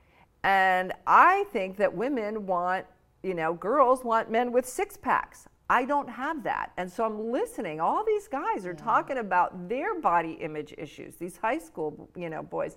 and 0.42 0.92
I 1.06 1.44
think 1.52 1.76
that 1.76 1.94
women 1.94 2.46
want, 2.46 2.86
you 3.22 3.34
know, 3.34 3.52
girls 3.54 4.02
want 4.02 4.30
men 4.30 4.50
with 4.50 4.66
six 4.66 4.96
packs. 4.96 5.46
I 5.68 5.84
don't 5.84 6.08
have 6.08 6.42
that, 6.44 6.72
and 6.76 6.90
so 6.90 7.04
I'm 7.04 7.30
listening. 7.30 7.80
All 7.80 8.04
these 8.04 8.28
guys 8.28 8.66
are 8.66 8.74
talking 8.74 9.18
about 9.18 9.68
their 9.68 10.00
body 10.00 10.32
image 10.40 10.74
issues. 10.78 11.16
These 11.16 11.36
high 11.36 11.58
school, 11.58 12.08
you 12.16 12.28
know, 12.30 12.42
boys, 12.42 12.76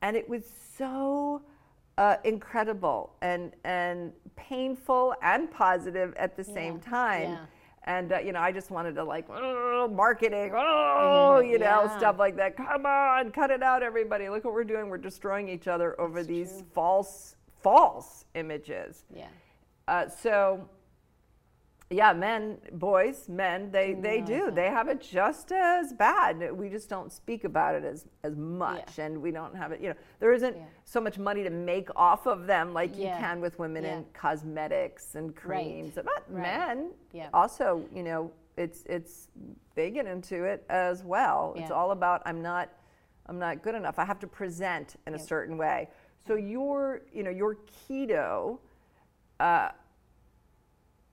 and 0.00 0.16
it 0.16 0.28
was 0.28 0.44
so 0.76 1.42
uh, 1.98 2.16
incredible 2.24 3.14
and 3.22 3.52
and 3.64 4.12
painful 4.36 5.14
and 5.22 5.50
positive 5.50 6.14
at 6.16 6.36
the 6.36 6.44
same 6.44 6.78
time. 6.80 7.30
yeah. 7.30 7.46
And 7.84 8.12
uh, 8.12 8.18
you 8.18 8.32
know, 8.32 8.40
I 8.40 8.50
just 8.50 8.70
wanted 8.72 8.96
to 8.96 9.04
like 9.04 9.26
"Oh, 9.30 9.88
marketing, 9.92 10.52
oh, 10.54 11.38
you 11.38 11.58
know, 11.58 11.84
Yeah. 11.84 11.96
stuff 11.96 12.18
like 12.18 12.36
that. 12.36 12.56
Come 12.56 12.84
on, 12.84 13.30
cut 13.30 13.50
it 13.50 13.62
out, 13.62 13.82
everybody! 13.84 14.28
Look 14.28 14.44
what 14.44 14.54
we're 14.54 14.64
doing. 14.64 14.88
We're 14.88 14.98
destroying 14.98 15.48
each 15.48 15.68
other 15.68 15.98
over 16.00 16.24
these 16.24 16.64
false, 16.74 17.36
false 17.62 18.24
images. 18.34 19.04
Yeah. 19.14 19.28
Uh, 19.86 20.08
so 20.08 20.68
yeah, 21.90 22.12
men, 22.12 22.58
boys, 22.72 23.28
men, 23.28 23.70
they, 23.70 23.94
they 23.94 24.20
do. 24.20 24.50
They 24.50 24.66
have 24.66 24.88
it 24.88 25.00
just 25.00 25.52
as 25.52 25.92
bad. 25.92 26.52
We 26.56 26.68
just 26.68 26.88
don't 26.88 27.12
speak 27.12 27.44
about 27.44 27.76
it 27.76 27.84
as, 27.84 28.06
as 28.24 28.34
much. 28.36 28.98
And 28.98 29.22
we 29.22 29.30
don't 29.30 29.54
have 29.54 29.70
it, 29.70 29.80
you 29.80 29.90
know, 29.90 29.94
there 30.18 30.32
isn't 30.32 30.56
Yeah. 30.56 30.64
so 30.84 31.00
much 31.00 31.16
money 31.16 31.44
to 31.44 31.50
make 31.50 31.88
off 31.94 32.26
of 32.26 32.46
them 32.48 32.72
like 32.74 32.96
you 32.96 33.04
can 33.04 33.40
with 33.40 33.58
women 33.60 33.84
Yeah. 33.84 33.98
in 33.98 34.04
cosmetics 34.14 35.14
and 35.14 35.34
creams. 35.36 35.94
But 35.94 36.06
Right. 36.28 36.42
men 36.42 36.90
Yeah. 37.12 37.28
also, 37.32 37.84
you 37.94 38.02
know, 38.02 38.32
it's, 38.56 38.82
it's, 38.86 39.28
they 39.76 39.90
get 39.90 40.06
into 40.06 40.42
it 40.44 40.64
as 40.68 41.04
well. 41.04 41.52
It's 41.56 41.70
all 41.70 41.92
about, 41.92 42.22
I'm 42.26 42.42
not, 42.42 42.68
I'm 43.26 43.38
not 43.38 43.62
good 43.62 43.74
enough. 43.76 43.98
I 43.98 44.04
have 44.04 44.18
to 44.20 44.26
present 44.26 44.96
in 45.06 45.14
a 45.14 45.18
certain 45.18 45.56
way. 45.56 45.88
So 46.26 46.34
your, 46.34 47.02
you 47.12 47.22
know, 47.22 47.30
your 47.30 47.58
keto, 47.88 48.58
uh, 49.38 49.68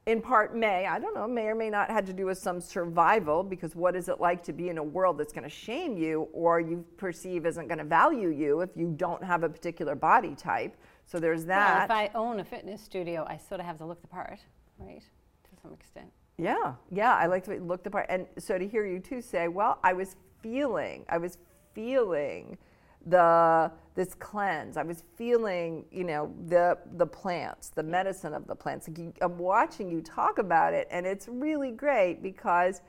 in 0.06 0.22
part 0.22 0.56
may 0.56 0.86
i 0.86 1.00
don't 1.00 1.16
know 1.16 1.28
may 1.28 1.46
or 1.48 1.56
may 1.56 1.70
not 1.70 1.90
had 1.90 2.06
to 2.06 2.12
do 2.14 2.26
with 2.26 2.38
some 2.38 2.60
survival 2.60 3.42
because 3.44 3.74
what 3.76 3.96
is 3.96 4.10
it 4.10 4.20
like 4.20 4.44
to 4.44 4.52
be 4.52 4.68
in 4.70 4.78
a 4.78 4.84
world 4.84 5.18
that's 5.18 5.32
going 5.32 5.44
to 5.44 5.50
shame 5.50 5.98
you 5.98 6.28
or 6.34 6.60
you 6.60 6.84
perceive 6.98 7.46
isn't 7.46 7.68
going 7.68 7.78
to 7.78 7.84
value 7.86 8.30
you 8.30 8.60
if 8.62 8.70
you 8.76 8.94
don't 8.98 9.24
have 9.24 9.44
a 9.44 9.50
particular 9.50 9.96
body 9.96 10.36
type 10.36 10.76
so 11.06 11.20
there's 11.20 11.46
Well, 11.46 11.58
that 11.60 11.86
if 11.86 11.92
I 11.92 12.10
own 12.16 12.40
a 12.40 12.46
fitness 12.46 12.82
studio, 12.82 13.26
I 13.30 13.36
sort 13.38 13.60
of 13.60 13.66
have 13.66 13.78
to 13.80 13.86
look 13.86 14.02
the 14.02 14.08
part, 14.08 14.40
right? 14.80 15.02
To 15.02 15.62
some 15.62 15.74
extent. 15.74 16.08
yeah 16.38 16.74
yeah 16.92 17.14
i 17.16 17.26
like 17.28 17.44
to 17.46 17.56
look 17.60 17.84
the 17.84 17.90
part 17.92 18.06
and 18.10 18.26
so 18.38 18.58
to 18.58 18.68
hear 18.68 18.86
you 18.86 19.00
too 19.00 19.22
say 19.22 19.48
well 19.48 19.80
i 19.84 19.94
was 19.94 20.16
feeling 20.42 21.06
i 21.10 21.18
was 21.18 21.38
feeling 21.74 22.58
the 23.06 23.72
this 23.96 24.14
cleanse 24.16 24.76
i 24.78 24.84
was 24.84 25.04
feeling 25.16 25.86
you 25.92 26.04
know 26.04 26.34
the 26.48 26.78
the 26.98 27.06
plants 27.06 27.70
the 27.70 27.84
medicine 27.84 28.34
of 28.34 28.48
the 28.48 28.56
plants 28.56 28.88
like 28.88 28.98
you, 28.98 29.14
i'm 29.22 29.38
watching 29.38 29.90
you 29.90 30.02
talk 30.02 30.38
about 30.40 30.74
it 30.74 30.88
and 30.90 31.06
it's 31.06 31.28
really 31.28 31.72
great 31.72 32.22
because 32.24 32.82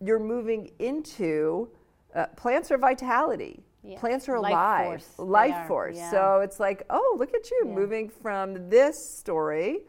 you're 0.00 0.18
moving 0.20 0.70
into 0.78 1.68
uh, 2.14 2.26
plants 2.36 2.70
are 2.70 2.78
vitality 2.78 3.62
Yeah. 3.82 3.98
plants 3.98 4.28
are 4.28 4.38
Life 4.40 4.52
alive 4.52 4.86
force. 4.86 5.06
They 5.18 5.24
life 5.24 5.54
are, 5.54 5.68
force 5.68 5.96
yeah. 5.96 6.10
so 6.10 6.40
it's 6.42 6.58
like 6.60 6.82
oh 6.90 7.16
look 7.18 7.34
at 7.34 7.50
you 7.50 7.62
Yeah. 7.66 7.74
moving 7.74 8.08
from 8.08 8.68
this 8.70 8.94
story 9.18 9.80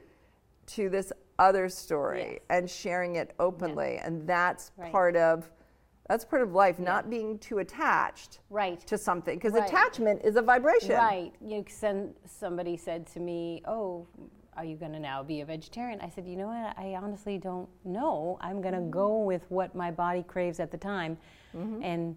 to 0.68 0.90
this 0.90 1.12
other 1.40 1.70
story 1.70 2.32
Yes. 2.34 2.40
and 2.50 2.70
sharing 2.70 3.16
it 3.16 3.34
openly 3.40 3.98
and 3.98 4.28
that's 4.28 4.72
Right. 4.76 4.92
part 4.92 5.16
of 5.16 5.50
that's 6.08 6.26
part 6.26 6.42
of 6.42 6.54
life 6.54 6.80
not 6.80 7.10
being 7.10 7.38
too 7.40 7.60
attached 7.60 8.40
Right. 8.50 8.80
to 8.88 8.98
something 8.98 9.36
because 9.38 9.54
Right. 9.54 9.68
attachment 9.68 10.22
is 10.24 10.36
a 10.36 10.42
vibration 10.42 10.96
Right. 10.96 11.34
You 11.42 11.66
send, 11.68 12.16
somebody 12.26 12.78
said 12.78 13.08
to 13.08 13.20
me, 13.20 13.62
"Oh, 13.66 14.08
are 14.56 14.66
you 14.66 14.76
going 14.76 14.94
to 14.94 15.00
now 15.00 15.22
be 15.24 15.42
a 15.42 15.46
vegetarian?" 15.46 16.00
I 16.02 16.10
said, 16.10 16.26
"You 16.26 16.36
know 16.36 16.48
what? 16.48 16.78
I 16.78 16.96
honestly 16.96 17.38
don't 17.38 17.70
know. 17.86 18.38
I'm 18.42 18.62
going 18.62 18.74
to 18.74 18.80
mm. 18.80 18.90
go 18.90 19.20
with 19.20 19.50
what 19.50 19.76
my 19.76 19.92
body 19.92 20.24
craves 20.24 20.60
at 20.60 20.72
the 20.72 20.78
time." 20.78 21.18
Mm-hmm. 21.56 21.84
And 21.84 22.16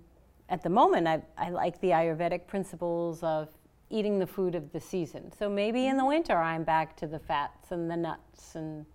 at 0.48 0.62
the 0.62 0.70
moment, 0.70 1.06
I, 1.06 1.22
I 1.36 1.50
like 1.50 1.80
the 1.80 1.90
Ayurvedic 1.90 2.46
principles 2.46 3.22
of 3.22 3.48
eating 3.90 4.18
the 4.18 4.26
food 4.26 4.54
of 4.54 4.72
the 4.72 4.80
season. 4.80 5.32
So 5.32 5.48
maybe 5.48 5.86
in 5.86 5.96
the 5.96 6.02
mm-hmm. 6.02 6.08
winter, 6.08 6.36
I'm 6.36 6.64
back 6.64 6.96
to 6.98 7.06
the 7.06 7.18
fats 7.18 7.72
and 7.72 7.90
the 7.90 7.96
nuts 7.96 8.54
and 8.54 8.86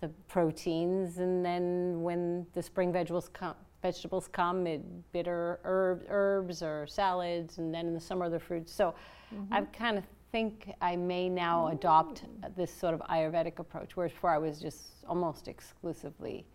the 0.00 0.08
proteins, 0.28 1.18
and 1.18 1.44
then 1.44 2.02
when 2.02 2.46
the 2.54 2.62
spring 2.62 2.92
vegetables 2.92 3.28
come, 3.28 3.54
vegetables 3.82 4.28
come, 4.28 4.66
it, 4.66 4.80
bitter 5.12 5.60
herb, 5.64 6.04
herbs 6.08 6.62
or 6.62 6.86
salads, 6.86 7.58
and 7.58 7.74
then 7.74 7.86
in 7.86 7.94
the 7.94 8.00
summer 8.00 8.30
the 8.30 8.38
fruits. 8.38 8.72
So 8.72 8.94
mm-hmm. 9.34 9.52
I 9.52 9.62
kind 9.62 9.98
of 9.98 10.04
think 10.30 10.72
I 10.80 10.96
may 10.96 11.28
now 11.28 11.68
adopt 11.68 12.24
this 12.56 12.72
sort 12.72 12.94
of 12.94 13.00
Ayurvedic 13.00 13.58
approach, 13.58 13.96
whereas 13.96 14.12
before 14.12 14.30
I 14.30 14.38
was 14.38 14.60
just 14.60 15.04
almost 15.06 15.48
exclusively 15.48 16.46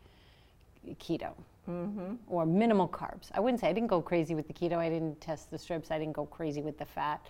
keto 0.99 1.33
mm-hmm. 1.69 2.15
or 2.27 2.45
minimal 2.45 2.87
carbs. 2.87 3.29
I 3.33 3.39
wouldn't 3.39 3.59
say 3.59 3.67
I 3.67 3.73
didn't 3.73 3.89
go 3.89 4.01
crazy 4.01 4.33
with 4.33 4.47
the 4.47 4.53
keto. 4.53 4.77
I 4.77 4.89
didn't 4.89 5.19
test 5.19 5.51
the 5.51 5.57
strips. 5.57 5.91
I 5.91 5.99
didn't 5.99 6.13
go 6.13 6.25
crazy 6.25 6.61
with 6.61 6.77
the 6.77 6.85
fat, 6.85 7.25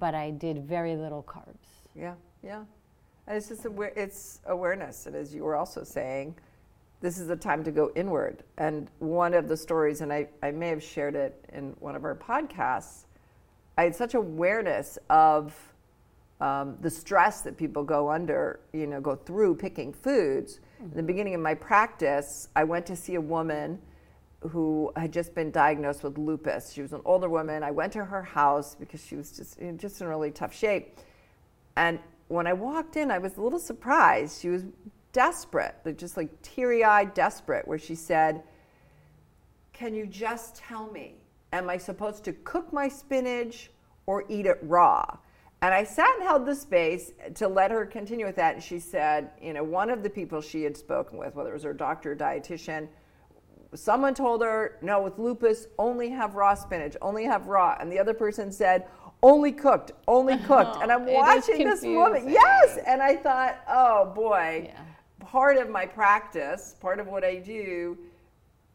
but 0.00 0.14
I 0.14 0.30
did 0.30 0.64
very 0.64 0.96
little 0.96 1.22
carbs. 1.22 1.68
yeah 1.94 2.14
yeah 2.42 2.64
and 3.26 3.36
it's 3.36 3.48
just 3.48 3.64
aware, 3.64 3.92
it's 3.96 4.40
awareness 4.46 5.06
and 5.06 5.16
as 5.16 5.34
you 5.34 5.44
were 5.44 5.56
also 5.56 5.82
saying 5.84 6.34
this 7.04 7.18
is 7.18 7.30
a 7.30 7.36
time 7.36 7.62
to 7.62 7.70
go 7.70 7.92
inward 7.94 8.42
and 8.58 8.90
one 8.98 9.34
of 9.34 9.46
the 9.46 9.56
stories 9.56 10.00
and 10.00 10.12
i, 10.12 10.26
I 10.42 10.50
may 10.50 10.68
have 10.68 10.82
shared 10.82 11.14
it 11.14 11.44
in 11.52 11.76
one 11.78 11.94
of 11.94 12.04
our 12.04 12.14
podcasts 12.14 13.04
i 13.78 13.84
had 13.84 13.94
such 13.94 14.14
awareness 14.14 14.98
of 15.10 15.54
um, 16.40 16.76
the 16.80 16.90
stress 16.90 17.42
that 17.42 17.56
people 17.56 17.84
go 17.84 18.10
under, 18.10 18.60
you 18.72 18.86
know, 18.86 19.00
go 19.00 19.14
through 19.14 19.56
picking 19.56 19.92
foods. 19.92 20.60
In 20.80 20.94
the 20.94 21.02
beginning 21.02 21.34
of 21.34 21.40
my 21.40 21.54
practice, 21.54 22.48
I 22.54 22.64
went 22.64 22.84
to 22.86 22.96
see 22.96 23.14
a 23.14 23.20
woman 23.20 23.80
who 24.40 24.92
had 24.96 25.12
just 25.12 25.34
been 25.34 25.50
diagnosed 25.50 26.02
with 26.02 26.18
lupus. 26.18 26.72
She 26.72 26.82
was 26.82 26.92
an 26.92 27.00
older 27.04 27.30
woman. 27.30 27.62
I 27.62 27.70
went 27.70 27.92
to 27.94 28.04
her 28.04 28.22
house 28.22 28.74
because 28.74 29.02
she 29.02 29.16
was 29.16 29.32
just 29.32 29.58
in, 29.58 29.78
just 29.78 30.02
in 30.02 30.06
really 30.06 30.30
tough 30.30 30.54
shape. 30.54 30.98
And 31.76 31.98
when 32.28 32.46
I 32.46 32.52
walked 32.52 32.96
in, 32.96 33.10
I 33.10 33.18
was 33.18 33.38
a 33.38 33.40
little 33.40 33.58
surprised. 33.58 34.42
She 34.42 34.50
was 34.50 34.64
desperate, 35.14 35.74
like 35.86 35.96
just 35.96 36.18
like 36.18 36.42
teary-eyed 36.42 37.14
desperate, 37.14 37.66
where 37.66 37.78
she 37.78 37.94
said, 37.94 38.42
"Can 39.72 39.94
you 39.94 40.06
just 40.06 40.56
tell 40.56 40.90
me, 40.90 41.14
am 41.54 41.70
I 41.70 41.78
supposed 41.78 42.24
to 42.24 42.34
cook 42.34 42.70
my 42.70 42.88
spinach 42.88 43.70
or 44.04 44.24
eat 44.28 44.44
it 44.44 44.58
raw?" 44.60 45.06
And 45.62 45.72
I 45.72 45.82
sat 45.82 46.10
and 46.16 46.24
held 46.24 46.44
the 46.44 46.54
space 46.54 47.12
to 47.36 47.48
let 47.48 47.70
her 47.70 47.86
continue 47.86 48.26
with 48.26 48.36
that. 48.36 48.56
And 48.56 48.62
she 48.62 48.78
said, 48.78 49.30
you 49.40 49.54
know, 49.54 49.64
one 49.64 49.88
of 49.88 50.02
the 50.02 50.10
people 50.10 50.42
she 50.42 50.62
had 50.62 50.76
spoken 50.76 51.16
with, 51.16 51.34
whether 51.34 51.48
it 51.48 51.54
was 51.54 51.62
her 51.62 51.72
doctor 51.72 52.12
or 52.12 52.16
dietitian, 52.16 52.86
someone 53.74 54.12
told 54.12 54.42
her, 54.42 54.78
no, 54.82 55.00
with 55.00 55.18
lupus, 55.18 55.68
only 55.78 56.10
have 56.10 56.34
raw 56.34 56.52
spinach, 56.54 56.98
only 57.00 57.24
have 57.24 57.46
raw. 57.46 57.78
And 57.80 57.90
the 57.90 57.98
other 57.98 58.12
person 58.12 58.52
said, 58.52 58.86
only 59.22 59.52
cooked, 59.52 59.92
only 60.06 60.36
cooked. 60.36 60.76
and 60.82 60.92
I'm 60.92 61.06
watching 61.06 61.64
this 61.64 61.80
woman. 61.80 62.28
Yes. 62.28 62.78
And 62.86 63.00
I 63.00 63.16
thought, 63.16 63.64
oh 63.66 64.12
boy, 64.14 64.68
Yeah. 64.70 64.82
Part 65.34 65.56
of 65.56 65.68
my 65.68 65.84
practice, 65.84 66.76
part 66.80 67.00
of 67.00 67.08
what 67.08 67.24
I 67.24 67.38
do, 67.38 67.98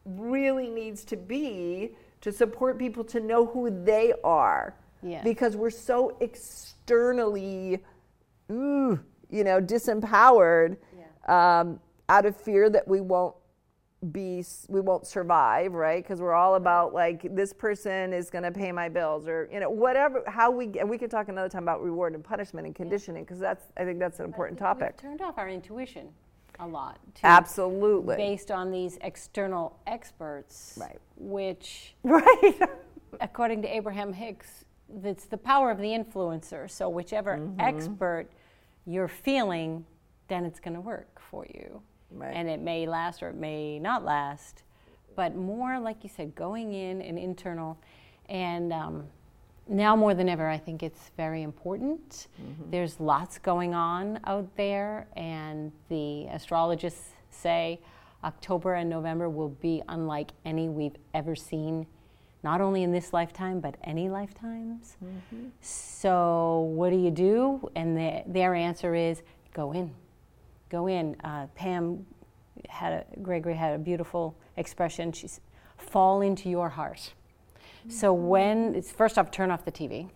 really 0.04 0.68
needs 0.68 1.04
to 1.06 1.16
be 1.16 1.92
to 2.20 2.30
support 2.30 2.78
people 2.78 3.02
to 3.02 3.18
know 3.18 3.46
who 3.46 3.82
they 3.82 4.12
are. 4.22 4.74
Yeah. 5.02 5.22
Because 5.22 5.56
we're 5.56 5.70
so 5.70 6.18
externally, 6.20 7.82
ooh, 8.52 9.00
you 9.30 9.42
know, 9.42 9.58
disempowered 9.58 10.76
um, 11.28 11.80
out 12.10 12.26
of 12.26 12.36
fear 12.36 12.68
that 12.68 12.86
we 12.86 13.00
won't 13.00 13.34
be 14.12 14.44
we 14.68 14.80
won't 14.80 15.06
survive 15.06 15.72
right? 15.72 16.02
Because 16.02 16.20
we're 16.20 16.34
all 16.34 16.56
about 16.56 16.92
like 16.92 17.34
this 17.34 17.54
person 17.54 18.12
is 18.12 18.28
going 18.28 18.44
to 18.44 18.50
pay 18.50 18.70
my 18.70 18.90
bills 18.90 19.26
or 19.28 19.48
you 19.52 19.60
know 19.60 19.70
whatever 19.70 20.22
how 20.26 20.50
we 20.50 20.70
and 20.78 20.88
we 20.88 20.96
could 20.96 21.10
talk 21.10 21.28
another 21.28 21.50
time 21.50 21.62
about 21.62 21.82
reward 21.82 22.14
and 22.14 22.24
punishment 22.24 22.66
and 22.66 22.74
conditioning 22.74 23.24
because 23.24 23.38
that's 23.38 23.66
i 23.76 23.84
think 23.84 23.98
that's 23.98 24.18
an 24.18 24.24
important 24.24 24.58
topic. 24.58 24.92
We've 24.96 25.10
turned 25.10 25.20
off 25.20 25.36
our 25.36 25.50
intuition 25.50 26.08
a 26.60 26.66
lot. 26.66 26.98
To, 27.16 27.26
absolutely 27.26 28.16
Based 28.16 28.50
on 28.50 28.70
these 28.70 28.98
external 29.02 29.78
experts, 29.86 30.76
Right. 30.80 30.98
which, 31.16 31.94
right 32.02 32.60
according 33.20 33.62
to 33.62 33.74
Abraham 33.74 34.12
Hicks, 34.12 34.64
it's 35.04 35.24
the 35.26 35.36
power 35.36 35.70
of 35.70 35.78
the 35.78 35.88
influencer. 35.88 36.70
So 36.70 36.88
whichever 36.88 37.36
Mm-hmm. 37.36 37.60
expert 37.60 38.28
you're 38.86 39.08
feeling, 39.08 39.84
then 40.28 40.44
it's 40.44 40.60
going 40.60 40.74
to 40.74 40.80
work 40.80 41.20
for 41.30 41.46
you. 41.46 41.82
Right. 42.12 42.32
And 42.34 42.48
it 42.48 42.60
may 42.60 42.86
last 42.86 43.22
or 43.22 43.28
it 43.28 43.36
may 43.36 43.78
not 43.78 44.04
last. 44.04 44.62
But 45.16 45.36
more, 45.36 45.78
like 45.78 46.02
you 46.02 46.08
said, 46.08 46.34
going 46.34 46.72
in 46.72 47.02
and 47.02 47.18
internal. 47.18 47.78
And 48.28 48.72
um, 48.72 49.04
now 49.70 49.94
more 49.94 50.14
than 50.14 50.28
ever, 50.28 50.48
I 50.48 50.58
think 50.58 50.82
it's 50.82 51.10
very 51.16 51.42
important. 51.42 52.26
There's 52.70 52.98
lots 53.00 53.38
going 53.38 53.72
on 53.74 54.18
out 54.24 54.48
there, 54.56 55.06
and 55.16 55.70
the 55.88 56.26
astrologists 56.28 57.10
say 57.30 57.80
October 58.24 58.74
and 58.74 58.90
November 58.90 59.28
will 59.28 59.48
be 59.48 59.82
unlike 59.88 60.32
any 60.44 60.68
we've 60.68 60.96
ever 61.14 61.36
seen, 61.36 61.86
not 62.42 62.60
only 62.60 62.82
in 62.82 62.90
this 62.92 63.12
lifetime, 63.12 63.60
but 63.60 63.76
any 63.84 64.08
lifetimes. 64.10 64.96
So, 65.60 66.70
what 66.74 66.90
do 66.90 66.96
you 66.96 67.10
do? 67.10 67.70
And 67.76 67.96
the, 67.96 68.22
their 68.26 68.54
answer 68.54 68.94
is 68.94 69.22
go 69.54 69.72
in. 69.72 69.94
Go 70.68 70.88
in. 70.88 71.16
Uh, 71.22 71.46
Pam 71.54 72.04
had 72.68 72.92
a, 72.92 73.20
Gregory 73.22 73.54
had 73.54 73.74
a 73.74 73.78
beautiful 73.78 74.36
expression. 74.56 75.12
She's 75.12 75.40
fall 75.76 76.20
into 76.22 76.50
your 76.50 76.68
heart. 76.68 77.14
So 77.88 78.12
when 78.12 78.74
it's 78.74 78.90
first 78.90 79.18
off, 79.18 79.30
turn 79.30 79.50
off 79.50 79.64
the 79.64 79.72
TV, 79.72 80.08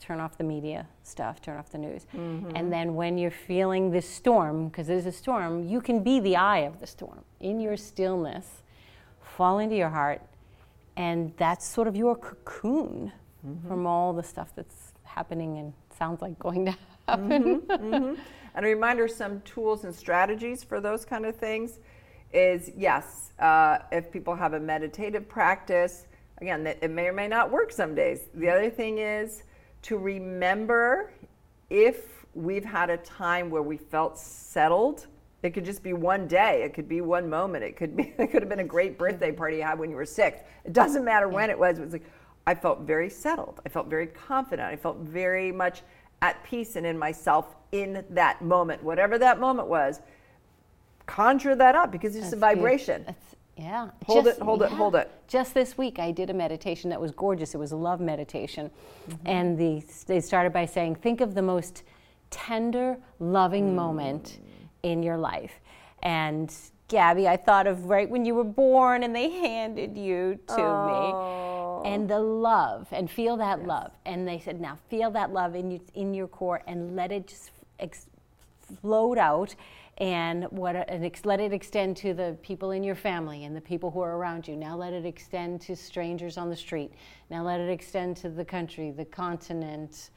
turn 0.00 0.20
off 0.20 0.36
the 0.36 0.44
media 0.44 0.86
stuff, 1.02 1.40
turn 1.40 1.56
off 1.56 1.70
the 1.70 1.78
news, 1.78 2.06
mm-hmm. 2.14 2.56
and 2.56 2.72
then 2.72 2.94
when 2.94 3.18
you're 3.18 3.30
feeling 3.30 3.90
this 3.90 4.08
storm, 4.08 4.68
because 4.68 4.88
it 4.88 4.96
is 4.96 5.06
a 5.06 5.12
storm, 5.12 5.68
you 5.68 5.80
can 5.80 6.02
be 6.02 6.20
the 6.20 6.36
eye 6.36 6.60
of 6.60 6.80
the 6.80 6.86
storm 6.86 7.24
in 7.40 7.60
your 7.60 7.76
stillness. 7.76 8.62
Fall 9.20 9.60
into 9.60 9.76
your 9.76 9.88
heart, 9.88 10.20
and 10.96 11.32
that's 11.36 11.66
sort 11.66 11.88
of 11.88 11.96
your 11.96 12.16
cocoon 12.16 13.12
mm-hmm. 13.46 13.68
from 13.68 13.86
all 13.86 14.12
the 14.12 14.22
stuff 14.22 14.52
that's 14.54 14.92
happening 15.04 15.58
and 15.58 15.72
sounds 15.96 16.20
like 16.20 16.38
going 16.38 16.66
to 16.66 16.76
happen. 17.08 17.60
Mm-hmm. 17.62 18.14
And 18.54 18.66
a 18.66 18.68
reminder 18.68 19.08
some 19.08 19.40
tools 19.42 19.84
and 19.84 19.94
strategies 19.94 20.62
for 20.62 20.80
those 20.80 21.04
kind 21.04 21.24
of 21.24 21.36
things 21.36 21.78
is 22.32 22.70
yes, 22.76 23.32
uh, 23.38 23.78
if 23.90 24.10
people 24.10 24.34
have 24.34 24.54
a 24.54 24.60
meditative 24.60 25.28
practice, 25.28 26.06
again, 26.40 26.66
it 26.66 26.90
may 26.90 27.08
or 27.08 27.12
may 27.12 27.28
not 27.28 27.50
work 27.50 27.72
some 27.72 27.94
days. 27.94 28.22
The 28.34 28.48
other 28.48 28.70
thing 28.70 28.98
is 28.98 29.44
to 29.82 29.98
remember 29.98 31.12
if 31.70 32.26
we've 32.34 32.64
had 32.64 32.90
a 32.90 32.96
time 32.98 33.50
where 33.50 33.62
we 33.62 33.76
felt 33.76 34.18
settled. 34.18 35.06
It 35.42 35.50
could 35.50 35.64
just 35.64 35.82
be 35.82 35.92
one 35.92 36.28
day. 36.28 36.62
It 36.62 36.72
could 36.72 36.88
be 36.88 37.00
one 37.00 37.28
moment. 37.28 37.64
It 37.64 37.76
could 37.76 37.96
be. 37.96 38.14
It 38.18 38.30
could 38.30 38.42
have 38.42 38.48
been 38.48 38.60
a 38.60 38.64
great 38.64 38.96
birthday 38.96 39.32
party 39.32 39.56
you 39.56 39.62
had 39.62 39.78
when 39.78 39.90
you 39.90 39.96
were 39.96 40.06
six. 40.06 40.40
It 40.64 40.72
doesn't 40.72 41.04
matter 41.04 41.28
when 41.28 41.50
it 41.50 41.58
was. 41.58 41.78
It 41.78 41.84
was 41.84 41.92
like 41.92 42.08
I 42.46 42.54
felt 42.54 42.80
very 42.80 43.08
settled. 43.08 43.60
I 43.64 43.68
felt 43.68 43.88
very 43.88 44.06
confident. 44.06 44.68
I 44.68 44.76
felt 44.76 44.98
very 44.98 45.52
much 45.52 45.82
at 46.22 46.42
peace 46.44 46.76
and 46.76 46.86
in 46.86 46.98
myself 46.98 47.54
in 47.72 48.04
that 48.10 48.42
moment, 48.42 48.82
whatever 48.82 49.18
that 49.18 49.40
moment 49.40 49.68
was. 49.68 50.00
Conjure 51.06 51.56
that 51.56 51.74
up 51.74 51.90
because 51.90 52.14
it's 52.14 52.26
That's 52.26 52.34
a 52.34 52.38
vibration. 52.38 53.04
Yeah. 53.56 53.90
Hold 54.06 54.26
it, 54.26 54.38
hold 54.38 54.62
it, 54.62 54.70
hold 54.70 54.94
it. 54.94 55.10
Just 55.28 55.52
this 55.54 55.76
week, 55.76 55.98
I 55.98 56.10
did 56.10 56.30
a 56.30 56.34
meditation 56.34 56.88
that 56.90 57.00
was 57.00 57.10
gorgeous. 57.10 57.54
It 57.54 57.58
was 57.58 57.72
a 57.72 57.76
love 57.76 58.00
meditation. 58.00 58.70
Mm-hmm. 59.08 59.26
And 59.26 59.58
the, 59.58 59.82
they 60.06 60.20
started 60.20 60.52
by 60.52 60.66
saying, 60.66 60.96
think 60.96 61.20
of 61.20 61.34
the 61.34 61.42
most 61.42 61.82
tender, 62.30 62.96
loving 63.18 63.70
Mm. 63.72 63.74
moment 63.74 64.38
in 64.82 65.02
your 65.02 65.18
life. 65.18 65.52
And 66.02 66.52
Gabby, 66.88 67.28
I 67.28 67.36
thought 67.36 67.66
of 67.66 67.84
right 67.86 68.08
when 68.08 68.24
you 68.24 68.34
were 68.34 68.44
born 68.44 69.02
and 69.02 69.14
they 69.14 69.28
handed 69.48 69.96
you 69.96 70.38
to 70.48 70.56
me. 70.56 71.90
And 71.90 72.08
the 72.08 72.20
love, 72.20 72.86
and 72.92 73.10
feel 73.10 73.36
that 73.38 73.66
love. 73.66 73.92
And 74.06 74.26
they 74.26 74.38
said, 74.38 74.60
now 74.60 74.78
feel 74.88 75.10
that 75.12 75.32
love 75.32 75.54
in, 75.54 75.70
you, 75.70 75.80
in 75.94 76.14
your 76.14 76.28
core 76.28 76.62
and 76.66 76.94
let 76.96 77.10
it 77.12 77.26
just 77.26 77.50
ex- 77.80 78.06
float 78.80 79.18
out 79.18 79.54
and 79.98 80.44
what 80.44 80.74
and 80.74 81.04
ex- 81.04 81.24
let 81.24 81.40
it 81.40 81.52
extend 81.52 81.96
to 81.98 82.14
the 82.14 82.36
people 82.42 82.70
in 82.70 82.82
your 82.82 82.94
family 82.94 83.44
and 83.44 83.54
the 83.54 83.60
people 83.60 83.90
who 83.90 84.00
are 84.00 84.16
around 84.16 84.48
you. 84.48 84.56
Now 84.56 84.76
let 84.76 84.92
it 84.92 85.04
extend 85.04 85.60
to 85.62 85.76
strangers 85.76 86.38
on 86.38 86.48
the 86.48 86.56
street. 86.56 86.92
Now 87.30 87.42
let 87.42 87.60
it 87.60 87.68
extend 87.68 88.16
to 88.18 88.30
the 88.30 88.44
country 88.44 88.90
the 88.90 89.04
continent 89.04 90.10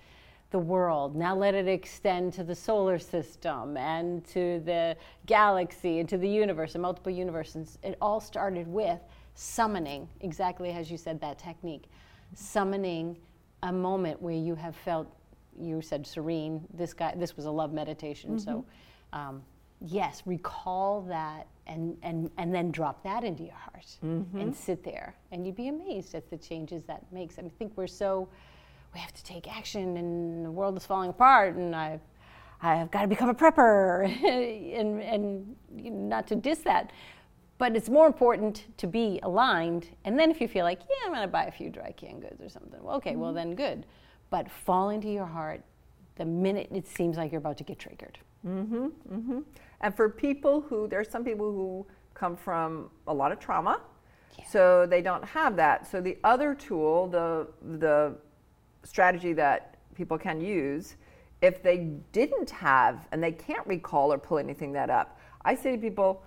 the 0.51 0.59
world. 0.59 1.15
Now 1.15 1.35
let 1.35 1.53
it 1.53 1.67
extend 1.67 2.31
to 2.33 2.43
the 2.43 2.55
solar 2.55 2.97
system 2.97 3.75
and 3.75 4.25
to 4.27 4.61
the 4.61 4.95
galaxy 5.25 5.99
and 5.99 6.07
to 6.07 6.17
the 6.17 6.29
universe 6.29 6.75
and 6.75 6.81
multiple 6.81 7.11
universes. 7.11 7.77
It 7.83 7.97
all 7.99 8.21
started 8.21 8.67
with 8.67 8.99
summoning 9.33 10.07
exactly 10.21 10.71
as 10.71 10.89
you 10.89 10.97
said 10.97 11.19
that 11.19 11.37
technique. 11.37 11.89
Summoning 12.33 13.17
a 13.63 13.73
moment 13.73 14.21
where 14.21 14.35
you 14.35 14.55
have 14.55 14.75
felt 14.75 15.07
you 15.59 15.81
said 15.81 16.07
serene. 16.07 16.65
This 16.73 16.93
guy 16.93 17.13
this 17.17 17.35
was 17.35 17.45
a 17.45 17.51
love 17.51 17.73
meditation 17.73 18.39
so 18.39 18.65
um, 19.11 19.41
yes 19.81 20.23
recall 20.25 21.01
that 21.01 21.47
and, 21.67 21.97
and 22.03 22.29
and 22.37 22.53
then 22.53 22.71
drop 22.71 23.03
that 23.03 23.23
into 23.23 23.43
your 23.43 23.55
heart 23.55 23.87
mm-hmm. 24.03 24.39
and 24.39 24.55
sit 24.55 24.83
there. 24.83 25.15
And 25.31 25.45
you'd 25.45 25.55
be 25.55 25.67
amazed 25.67 26.13
at 26.15 26.29
the 26.29 26.37
changes 26.37 26.83
that 26.83 27.03
makes. 27.11 27.39
I 27.39 27.41
mean, 27.41 27.51
think 27.57 27.73
we're 27.75 27.87
so 27.87 28.27
we 28.93 28.99
have 28.99 29.13
to 29.13 29.23
take 29.23 29.53
action 29.53 29.97
and 29.97 30.45
the 30.45 30.51
world 30.51 30.77
is 30.77 30.85
falling 30.85 31.09
apart 31.09 31.55
and 31.55 31.75
i 31.75 31.99
i've 32.61 32.89
got 32.91 33.01
to 33.01 33.07
become 33.07 33.27
a 33.27 33.33
prepper 33.33 34.05
and 34.79 35.01
and 35.01 35.55
you 35.75 35.91
know, 35.91 36.07
not 36.07 36.27
to 36.27 36.35
diss 36.35 36.59
that. 36.59 36.91
But 37.57 37.75
it's 37.77 37.87
more 37.87 38.05
important 38.05 38.65
to 38.77 38.87
be 38.87 39.21
aligned. 39.23 39.87
And 40.03 40.19
then 40.19 40.29
if 40.29 40.41
you 40.41 40.47
feel 40.47 40.65
like 40.65 40.81
yeah 40.81 41.07
i'm 41.07 41.13
going 41.13 41.23
to 41.23 41.27
buy 41.27 41.45
a 41.45 41.51
few 41.51 41.69
dry 41.69 41.91
canned 41.91 42.21
goods 42.21 42.41
or 42.41 42.49
something. 42.49 42.81
Well, 42.83 42.95
okay 42.97 43.15
well 43.15 43.29
mm-hmm. 43.29 43.37
then 43.37 43.55
good. 43.55 43.85
But 44.29 44.49
fall 44.49 44.89
into 44.89 45.09
your 45.09 45.25
heart 45.25 45.61
the 46.15 46.25
minute 46.25 46.69
it 46.71 46.87
seems 46.87 47.17
like 47.17 47.31
you're 47.31 47.39
about 47.39 47.57
to 47.57 47.63
get 47.63 47.79
triggered 47.79 48.17
mm-hmm, 48.45 48.87
And 49.81 49.95
for 49.95 50.09
people 50.09 50.61
who, 50.61 50.87
there's 50.87 51.09
some 51.09 51.23
people 51.23 51.51
who 51.51 51.85
come 52.13 52.35
from 52.35 52.89
a 53.07 53.13
lot 53.13 53.31
of 53.31 53.39
trauma, 53.39 53.81
so 54.49 54.85
they 54.85 55.01
don't 55.01 55.23
have 55.23 55.55
that. 55.55 55.87
So 55.89 56.01
the 56.01 56.17
other 56.23 56.53
tool, 56.55 57.07
the 57.07 57.47
the 57.77 58.15
strategy 58.83 59.33
that 59.33 59.77
people 59.95 60.17
can 60.17 60.39
use, 60.41 60.95
if 61.41 61.63
they 61.63 61.89
didn't 62.11 62.49
have 62.49 63.07
and 63.11 63.23
they 63.23 63.31
can't 63.31 63.65
recall 63.67 64.11
or 64.13 64.17
pull 64.17 64.37
anything 64.37 64.71
that 64.73 64.89
up, 64.89 65.19
I 65.43 65.55
say 65.55 65.71
to 65.71 65.77
people, 65.77 66.23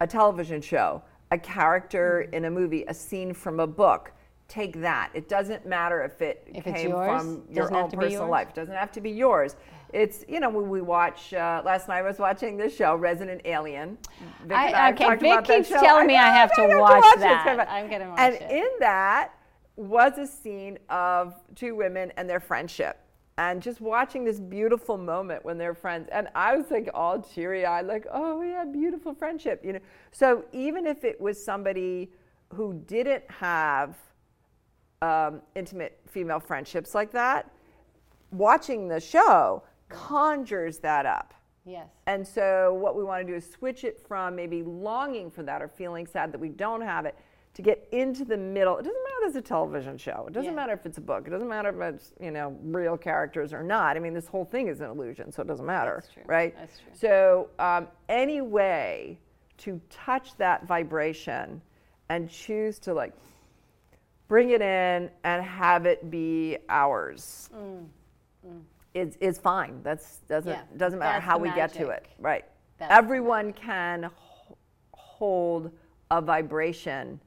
a 0.00 0.06
television 0.06 0.60
show, 0.60 1.02
a 1.30 1.38
character 1.38 2.22
in 2.32 2.44
a 2.46 2.50
movie, 2.50 2.84
a 2.88 2.94
scene 2.94 3.32
from 3.34 3.60
a 3.60 3.66
book. 3.66 4.12
Take 4.48 4.80
that. 4.82 5.10
It 5.14 5.28
doesn't 5.28 5.64
matter 5.64 6.02
if 6.02 6.20
it 6.20 6.46
If 6.52 6.64
came 6.64 6.90
yours, 6.90 7.22
from 7.22 7.42
your 7.50 7.74
own 7.74 7.90
personal 7.90 8.28
life. 8.28 8.48
It 8.50 8.54
doesn't 8.54 8.74
have 8.74 8.92
to 8.92 9.00
be 9.00 9.10
yours. 9.10 9.56
It's 9.92 10.24
you 10.26 10.40
know 10.40 10.48
when 10.48 10.68
we 10.70 10.80
watch. 10.80 11.34
Uh, 11.34 11.62
last 11.64 11.88
night 11.88 11.98
I 11.98 12.02
was 12.02 12.18
watching 12.18 12.56
this 12.56 12.74
show, 12.74 12.96
Resident 12.96 13.42
Alien. 13.44 13.98
Vic 14.44 14.56
I- 14.56 14.66
and 14.68 14.76
I 15.02 15.16
Vic 15.16 15.44
keeps 15.44 15.68
telling 15.68 16.06
me 16.06 16.16
I 16.16 16.28
know, 16.28 16.32
have 16.32 16.52
to 16.54 16.62
I 16.62 16.76
watch. 16.80 17.04
It's 17.06 17.20
that. 17.22 17.44
kind 17.44 17.60
of- 17.60 17.68
I'm 17.68 17.90
gonna 17.90 18.08
watch 18.08 18.18
and 18.18 18.34
it. 18.34 18.42
And 18.42 18.50
in 18.52 18.66
that 18.80 19.32
was 19.76 20.16
a 20.18 20.26
scene 20.26 20.78
of 20.88 21.34
two 21.54 21.74
women 21.74 22.12
and 22.16 22.28
their 22.28 22.40
friendship. 22.40 22.98
And 23.38 23.62
just 23.62 23.80
watching 23.80 24.24
this 24.24 24.38
beautiful 24.38 24.98
moment 24.98 25.44
when 25.44 25.56
they're 25.56 25.74
friends, 25.74 26.08
and 26.12 26.28
I 26.34 26.54
was 26.54 26.70
like 26.70 26.90
all 26.92 27.18
teary-eyed, 27.20 27.86
like, 27.86 28.06
"Oh 28.12 28.42
yeah, 28.42 28.64
beautiful 28.64 29.14
friendship," 29.14 29.64
you 29.64 29.72
know. 29.74 29.78
So 30.10 30.44
even 30.52 30.86
if 30.86 31.02
it 31.02 31.18
was 31.20 31.42
somebody 31.42 32.12
who 32.54 32.74
didn't 32.86 33.24
have 33.30 33.96
um, 35.00 35.42
intimate 35.54 35.98
female 36.08 36.38
friendships 36.40 36.94
like 36.94 37.10
that, 37.12 37.50
watching 38.30 38.86
the 38.88 39.00
show 39.00 39.62
conjures 39.92 40.78
that 40.78 41.06
up. 41.06 41.34
yes 41.64 41.88
And 42.06 42.26
so, 42.26 42.74
what 42.74 42.96
we 42.96 43.04
want 43.04 43.24
to 43.26 43.32
do 43.32 43.36
is 43.36 43.48
switch 43.50 43.84
it 43.84 44.00
from 44.08 44.34
maybe 44.36 44.62
longing 44.62 45.30
for 45.30 45.42
that 45.44 45.62
or 45.62 45.68
feeling 45.68 46.06
sad 46.06 46.32
that 46.32 46.38
we 46.40 46.48
don't 46.48 46.80
have 46.82 47.06
it 47.06 47.16
to 47.54 47.60
get 47.62 47.86
into 47.92 48.24
the 48.24 48.36
middle. 48.36 48.78
It 48.78 48.84
doesn't 48.84 49.04
matter 49.04 49.16
if 49.24 49.28
it's 49.28 49.36
a 49.36 49.42
television 49.48 49.98
show. 49.98 50.24
It 50.26 50.32
doesn't 50.32 50.50
Yeah. 50.52 50.56
matter 50.56 50.72
if 50.72 50.86
it's 50.86 50.96
a 50.96 51.02
book. 51.02 51.26
It 51.26 51.30
doesn't 51.30 51.48
matter 51.48 51.68
if 51.68 51.94
it's 51.94 52.12
you 52.20 52.30
know 52.30 52.56
real 52.62 52.96
characters 52.96 53.52
or 53.52 53.62
not. 53.62 53.96
I 53.96 54.00
mean, 54.00 54.14
this 54.14 54.26
whole 54.26 54.44
thing 54.46 54.68
is 54.68 54.80
an 54.80 54.88
illusion, 54.90 55.30
so 55.32 55.42
it 55.42 55.48
doesn't 55.48 55.66
matter, 55.66 55.96
That's 56.00 56.12
true. 56.14 56.22
right? 56.26 56.56
That's 56.56 56.78
true. 56.78 56.92
So, 56.94 57.48
um, 57.58 57.88
any 58.08 58.40
way 58.40 59.18
to 59.58 59.80
touch 59.90 60.34
that 60.38 60.66
vibration 60.66 61.60
and 62.08 62.28
choose 62.30 62.78
to 62.80 62.94
like 62.94 63.12
bring 64.28 64.48
it 64.50 64.62
in 64.62 65.10
and 65.24 65.44
have 65.44 65.84
it 65.84 66.10
be 66.10 66.56
ours 66.70 67.50
is, 68.94 69.16
is 69.16 69.38
fine. 69.38 69.80
That's 69.82 70.18
doesn't 70.28 70.50
Yeah, 70.50 70.62
doesn't 70.76 70.98
matter 70.98 71.20
how 71.20 71.38
we 71.38 71.50
get 71.50 71.72
to 71.74 71.88
it. 71.88 72.06
Right. 72.18 72.44
That's 72.78 72.92
Everyone 72.92 73.52
can 73.52 74.10
hold 74.92 75.70
a 76.10 76.20
vibration 76.20 77.20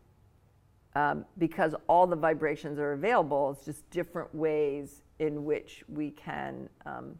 um, 0.95 1.25
because 1.37 1.75
all 1.87 2.07
the 2.07 2.15
vibrations 2.15 2.79
are 2.79 2.93
available. 2.93 3.51
It's 3.51 3.65
just 3.65 3.89
different 3.89 4.33
ways 4.33 5.01
in 5.19 5.43
which 5.45 5.83
we 5.87 6.11
can 6.11 6.69
um, 6.85 7.17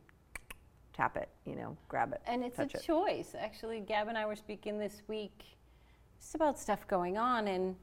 tap 0.93 1.17
it. 1.17 1.29
You 1.45 1.55
know, 1.55 1.77
grab 1.87 2.13
it, 2.13 2.21
And 2.27 2.43
it's 2.43 2.59
a 2.59 2.63
it. 2.63 2.83
choice. 2.83 3.35
Actually, 3.37 3.79
Gab 3.81 4.07
and 4.07 4.17
I 4.17 4.25
were 4.25 4.35
speaking 4.35 4.77
this 4.77 5.01
week 5.07 5.43
just 6.19 6.35
about 6.35 6.59
stuff 6.59 6.87
going 6.87 7.17
on. 7.17 7.47
And 7.47 7.75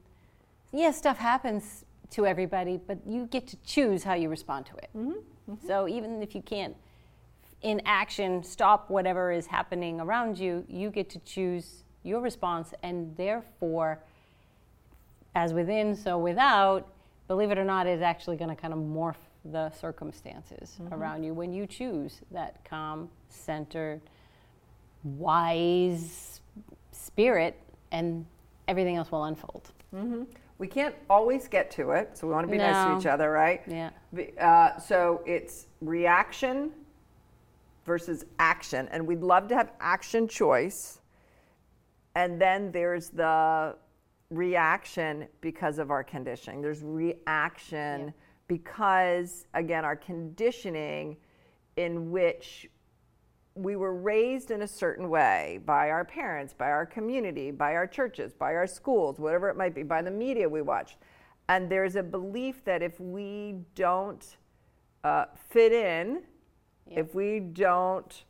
yeah, 0.71 0.91
stuff 0.91 1.17
happens 1.17 1.85
to 2.13 2.25
everybody, 2.25 2.77
but 2.77 2.97
you 3.07 3.25
get 3.27 3.47
to 3.47 3.57
choose 3.65 4.03
how 4.03 4.13
you 4.13 4.29
respond 4.29 4.65
to 4.67 4.75
it. 4.77 4.89
Mm-hmm, 4.95 5.67
So 5.67 5.87
even 5.87 6.21
if 6.21 6.33
you 6.35 6.41
can't, 6.41 6.75
in 7.61 7.81
action, 7.85 8.43
stop 8.43 8.89
whatever 8.89 9.31
is 9.31 9.47
happening 9.47 9.99
around 10.01 10.37
you, 10.37 10.65
you 10.67 10.89
get 10.89 11.09
to 11.11 11.19
choose 11.19 11.83
your 12.03 12.21
response. 12.21 12.73
And 12.83 13.15
therefore, 13.15 13.99
as 15.35 15.53
within, 15.53 15.95
so 15.95 16.17
without, 16.17 16.87
believe 17.27 17.51
it 17.51 17.57
or 17.57 17.63
not, 17.63 17.87
is 17.87 18.01
actually 18.01 18.37
going 18.37 18.49
to 18.49 18.55
kind 18.55 18.73
of 18.73 18.79
morph 18.79 19.15
the 19.45 19.69
circumstances 19.71 20.77
Mm-hmm. 20.81 20.93
around 20.93 21.23
you 21.23 21.33
when 21.33 21.51
you 21.53 21.65
choose 21.67 22.21
that 22.31 22.63
calm, 22.65 23.09
centered, 23.29 24.01
wise 25.03 26.41
spirit, 26.91 27.59
and 27.91 28.25
everything 28.67 28.95
else 28.97 29.11
will 29.11 29.25
unfold. 29.25 29.71
We 30.63 30.69
can't 30.69 30.95
always 31.09 31.49
get 31.49 31.71
to 31.71 31.91
it, 31.91 32.17
so 32.17 32.25
we 32.25 32.31
want 32.31 32.47
to 32.47 32.51
be 32.51 32.57
nice 32.57 32.85
to 32.85 32.97
each 32.97 33.05
other, 33.05 33.29
right? 33.31 33.61
Yeah. 33.67 33.89
Uh, 34.39 34.79
so 34.79 35.21
it's 35.25 35.67
reaction 35.81 36.71
versus 37.85 38.23
action, 38.39 38.87
and 38.93 39.05
we'd 39.05 39.19
love 39.19 39.49
to 39.49 39.55
have 39.55 39.73
action 39.81 40.25
choice. 40.25 41.01
And 42.15 42.39
then 42.39 42.71
there's 42.71 43.09
the 43.09 43.75
reaction 44.29 45.27
because 45.41 45.79
of 45.79 45.91
our 45.91 46.01
conditioning. 46.01 46.61
There's 46.61 46.81
reaction 46.81 48.05
Yeah. 48.05 48.11
because, 48.47 49.47
again, 49.53 49.83
our 49.83 49.97
conditioning 49.97 51.17
in 51.75 52.09
which 52.09 52.69
we 53.55 53.75
were 53.75 53.93
raised 53.93 54.51
in 54.51 54.63
a 54.63 54.67
certain 54.67 55.09
way 55.09 55.59
by 55.65 55.89
our 55.89 56.03
parents, 56.03 56.53
by 56.53 56.69
our 56.69 56.85
community, 56.85 57.51
by 57.51 57.75
our 57.75 57.85
churches, 57.85 58.33
by 58.33 58.55
our 58.55 58.67
schools, 58.67 59.19
whatever 59.19 59.49
it 59.49 59.57
might 59.57 59.75
be, 59.75 59.83
by 59.83 60.01
the 60.01 60.11
media 60.11 60.49
we 60.49 60.61
watch. 60.61 60.97
And 61.49 61.69
there's 61.69 61.95
a 61.95 62.03
belief 62.03 62.63
that 62.65 62.81
if 62.81 62.99
we 62.99 63.55
don't 63.75 64.37
uh, 65.03 65.25
fit 65.49 65.71
in 65.71 66.23
if 66.89 67.15
we 67.15 67.39
don't 67.39 68.23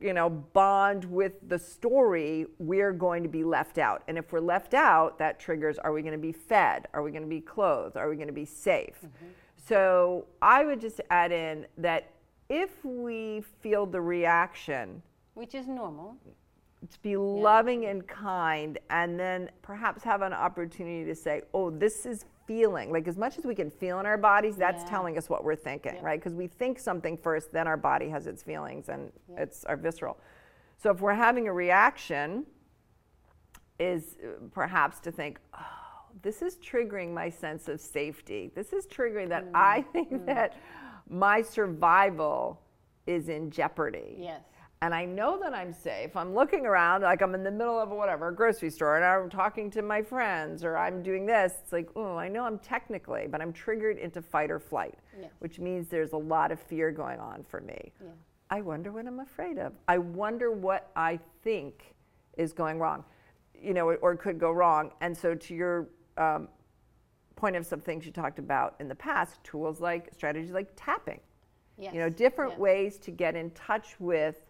you 0.00 0.12
know 0.12 0.28
bond 0.28 1.04
with 1.04 1.32
the 1.48 1.58
story 1.58 2.46
we're 2.58 2.92
going 2.92 3.22
to 3.22 3.28
be 3.28 3.44
left 3.44 3.78
out. 3.78 4.02
And 4.08 4.18
if 4.18 4.32
we're 4.32 4.40
left 4.40 4.74
out 4.74 5.18
that 5.18 5.38
triggers 5.38 5.78
are 5.78 5.92
we 5.92 6.02
going 6.02 6.12
to 6.12 6.18
be 6.18 6.32
fed? 6.32 6.88
Are 6.92 7.02
we 7.02 7.10
going 7.10 7.22
to 7.22 7.28
be 7.28 7.40
clothed? 7.40 7.96
Are 7.96 8.08
we 8.08 8.16
going 8.16 8.28
to 8.28 8.32
be 8.32 8.44
safe? 8.44 8.98
Mm-hmm. 8.98 9.26
so 9.68 10.26
i 10.40 10.64
would 10.64 10.80
just 10.80 11.00
add 11.10 11.32
in 11.32 11.66
that 11.78 12.10
if 12.52 12.84
we 12.84 13.42
feel 13.60 13.86
the 13.86 14.00
reaction 14.00 15.02
which 15.32 15.54
is 15.54 15.66
normal 15.66 16.14
to 16.90 17.00
be 17.00 17.12
yeah. 17.12 17.16
loving 17.16 17.86
and 17.86 18.06
kind 18.06 18.78
and 18.90 19.18
then 19.18 19.48
perhaps 19.62 20.02
have 20.02 20.20
an 20.20 20.34
opportunity 20.34 21.02
to 21.02 21.14
say 21.14 21.40
oh 21.54 21.70
this 21.70 22.04
is 22.04 22.26
feeling 22.46 22.92
like 22.92 23.08
as 23.08 23.16
much 23.16 23.38
as 23.38 23.46
we 23.46 23.54
can 23.54 23.70
feel 23.70 24.00
in 24.00 24.04
our 24.06 24.18
bodies 24.18 24.56
that's 24.56 24.82
yeah. 24.82 24.90
telling 24.90 25.16
us 25.16 25.30
what 25.30 25.44
we're 25.44 25.56
thinking 25.56 25.96
right 26.02 26.20
because 26.20 26.34
we 26.34 26.46
think 26.46 26.78
something 26.78 27.16
first 27.16 27.52
then 27.52 27.66
our 27.66 27.78
body 27.78 28.08
has 28.10 28.26
its 28.26 28.42
feelings 28.42 28.90
and 28.90 29.10
it's 29.38 29.64
our 29.64 29.76
visceral 29.76 30.18
so 30.76 30.90
if 30.90 31.00
we're 31.00 31.14
having 31.14 31.48
a 31.48 31.52
reaction 31.52 32.44
is 33.78 34.16
uh, 34.22 34.28
perhaps 34.52 35.00
to 35.00 35.10
think 35.10 35.38
oh 35.54 35.58
this 36.20 36.42
is 36.42 36.56
triggering 36.56 37.14
my 37.14 37.30
sense 37.30 37.68
of 37.68 37.80
safety 37.80 38.50
this 38.54 38.74
is 38.74 38.86
triggering 38.86 39.28
that 39.30 39.46
mm. 39.46 39.50
i 39.54 39.80
think 39.92 40.12
mm. 40.12 40.26
that 40.26 40.56
my 41.12 41.42
survival 41.42 42.60
is 43.06 43.28
in 43.28 43.50
jeopardy 43.50 44.16
yes 44.18 44.42
and 44.82 44.92
I 44.92 45.04
know 45.04 45.38
that 45.38 45.54
I'm 45.54 45.72
safe. 45.72 46.16
I'm 46.16 46.34
looking 46.34 46.66
around 46.66 47.02
like 47.02 47.22
I'm 47.22 47.36
in 47.36 47.44
the 47.44 47.52
middle 47.52 47.78
of 47.78 47.90
whatever, 47.90 48.28
a 48.28 48.34
grocery 48.34 48.68
store, 48.68 48.96
and 48.96 49.04
I'm 49.04 49.30
talking 49.30 49.70
to 49.70 49.80
my 49.80 50.02
friends, 50.02 50.64
or 50.64 50.76
I'm 50.76 51.04
doing 51.04 51.24
this. 51.24 51.52
It's 51.62 51.72
like, 51.72 51.88
oh, 51.94 52.16
I 52.16 52.26
know 52.26 52.42
I'm 52.42 52.58
technically, 52.58 53.28
but 53.30 53.40
I'm 53.40 53.52
triggered 53.52 53.96
into 53.96 54.20
fight 54.20 54.50
or 54.50 54.58
flight, 54.58 54.98
yes. 55.20 55.30
which 55.38 55.60
means 55.60 55.86
there's 55.86 56.14
a 56.14 56.16
lot 56.18 56.50
of 56.50 56.58
fear 56.58 56.90
going 56.90 57.20
on 57.20 57.44
for 57.48 57.60
me. 57.60 57.92
Yeah. 58.02 58.10
I 58.50 58.60
wonder 58.60 58.90
what 58.90 59.06
I'm 59.06 59.20
afraid 59.20 59.56
of. 59.56 59.72
I 59.86 59.98
wonder 59.98 60.50
what 60.50 60.90
I 60.96 61.20
think 61.44 61.94
is 62.36 62.52
going 62.52 62.80
wrong, 62.80 63.04
you 63.54 63.74
know, 63.74 63.92
or 63.92 64.16
could 64.16 64.40
go 64.40 64.50
wrong. 64.50 64.90
And 65.00 65.16
so, 65.16 65.36
to 65.36 65.54
your 65.54 65.88
um, 66.18 66.48
point 67.36 67.56
of 67.56 67.66
some 67.66 67.80
things 67.80 68.06
you 68.06 68.12
talked 68.12 68.38
about 68.38 68.74
in 68.80 68.88
the 68.88 68.94
past, 68.94 69.42
tools 69.44 69.80
like 69.80 70.12
strategies 70.12 70.52
like 70.52 70.68
tapping, 70.76 71.20
yes. 71.78 71.92
you 71.94 72.00
know, 72.00 72.08
different 72.08 72.52
yes. 72.52 72.60
ways 72.60 72.98
to 72.98 73.10
get 73.10 73.36
in 73.36 73.50
touch 73.50 73.96
with 73.98 74.44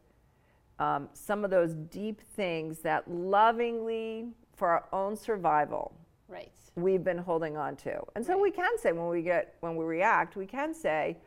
um, 0.79 1.09
some 1.13 1.45
of 1.45 1.51
those 1.51 1.75
deep 1.75 2.21
things 2.35 2.81
that 2.81 3.09
lovingly, 3.11 4.27
for 4.57 4.69
our 4.69 4.85
own 4.93 5.17
survival, 5.17 5.95
right. 6.29 6.51
we've 6.77 7.05
been 7.05 7.19
holding 7.19 7.57
on 7.57 7.77
to. 7.77 8.01
And 8.17 8.25
so 8.25 8.35
right. 8.35 8.43
we 8.43 8.51
can 8.51 8.79
say 8.79 8.93
when 8.93 9.09
we 9.09 9.23
get 9.23 9.55
when 9.61 9.77
we 9.77 9.85
react, 9.85 10.37
we 10.37 10.47
can 10.47 10.75
say, 10.75 11.19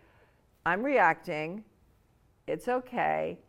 "I'm 0.66 0.84
reacting. 0.84 1.64
It's 2.48 2.68
okay. 2.68 3.40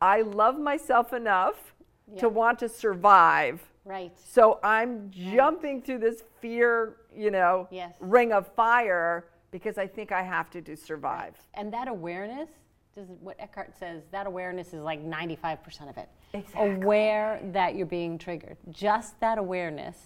I 0.00 0.22
love 0.22 0.58
myself 0.58 1.12
enough 1.12 1.74
to 2.18 2.28
want 2.28 2.58
to 2.60 2.68
survive." 2.68 3.60
Right. 3.90 4.12
So 4.24 4.60
I'm 4.62 5.10
jumping 5.10 5.76
right. 5.76 5.84
through 5.84 5.98
this 5.98 6.22
fear, 6.40 6.96
you 7.14 7.32
know, 7.32 7.66
yes. 7.72 7.96
ring 7.98 8.32
of 8.32 8.46
fire 8.54 9.26
because 9.50 9.78
I 9.78 9.86
think 9.88 10.12
I 10.12 10.22
have 10.22 10.48
to 10.50 10.62
to 10.62 10.76
survive. 10.76 11.34
Right. 11.34 11.60
And 11.60 11.72
that 11.72 11.88
awareness 11.88 12.48
does 12.94 13.08
what 13.20 13.36
Eckhart 13.40 13.76
says, 13.76 14.04
that 14.12 14.28
awareness 14.28 14.68
is 14.68 14.82
like 14.82 15.04
95% 15.04 15.90
of 15.90 15.98
it. 15.98 16.08
Exactly. 16.34 16.70
Aware 16.70 17.40
that 17.52 17.74
you're 17.74 17.84
being 17.86 18.16
triggered. 18.16 18.56
Just 18.70 19.18
that 19.18 19.38
awareness. 19.38 19.96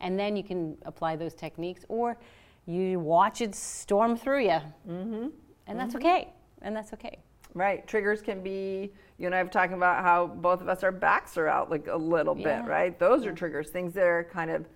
And 0.00 0.18
then 0.18 0.36
you 0.36 0.42
can 0.42 0.76
apply 0.82 1.16
those 1.16 1.34
techniques 1.34 1.86
or 1.88 2.18
you 2.66 3.00
watch 3.00 3.40
it 3.40 3.54
storm 3.54 4.16
through 4.16 4.44
you. 4.44 4.60
Mm-hmm. 4.86 5.28
And 5.66 5.78
that's 5.78 5.94
mm-hmm. 5.94 6.06
okay. 6.06 6.28
And 6.60 6.76
that's 6.76 6.92
okay. 6.92 7.20
Right. 7.54 7.86
Triggers 7.86 8.22
can 8.22 8.42
be, 8.42 8.92
you 9.18 9.26
and 9.26 9.34
I 9.34 9.38
have 9.38 9.50
talking 9.50 9.76
about 9.76 10.02
how 10.02 10.26
both 10.26 10.60
of 10.60 10.68
us, 10.68 10.82
our 10.82 10.92
backs 10.92 11.36
are 11.36 11.48
out 11.48 11.70
like 11.70 11.88
a 11.88 11.96
little 11.96 12.36
yeah. 12.38 12.62
bit, 12.62 12.68
right? 12.68 12.98
Those 12.98 13.24
yeah. 13.24 13.30
are 13.30 13.34
triggers, 13.34 13.70
things 13.70 13.94
that 13.94 14.04
are 14.04 14.24
kind 14.24 14.50
of 14.50 14.66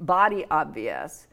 body 0.00 0.44
obvious. 0.50 1.26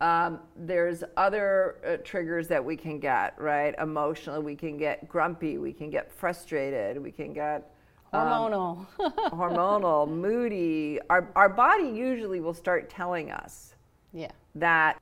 Um, 0.00 0.40
there's 0.56 1.04
other 1.16 1.76
uh, 1.86 1.96
triggers 2.02 2.48
that 2.48 2.64
we 2.64 2.76
can 2.76 2.98
get, 2.98 3.40
right? 3.40 3.72
Emotionally, 3.80 4.42
we 4.42 4.56
can 4.56 4.76
get 4.76 5.08
grumpy, 5.08 5.58
we 5.58 5.72
can 5.72 5.90
get 5.90 6.10
frustrated, 6.10 7.00
we 7.00 7.12
can 7.12 7.32
get 7.32 7.70
um, 8.12 8.26
hormonal, 8.26 8.86
hormonal, 9.30 10.08
moody. 10.08 10.98
Our 11.08 11.30
our 11.36 11.48
body 11.48 11.88
usually 11.88 12.40
will 12.40 12.52
start 12.52 12.90
telling 12.90 13.30
us, 13.30 13.74
yeah, 14.12 14.32
that 14.56 15.00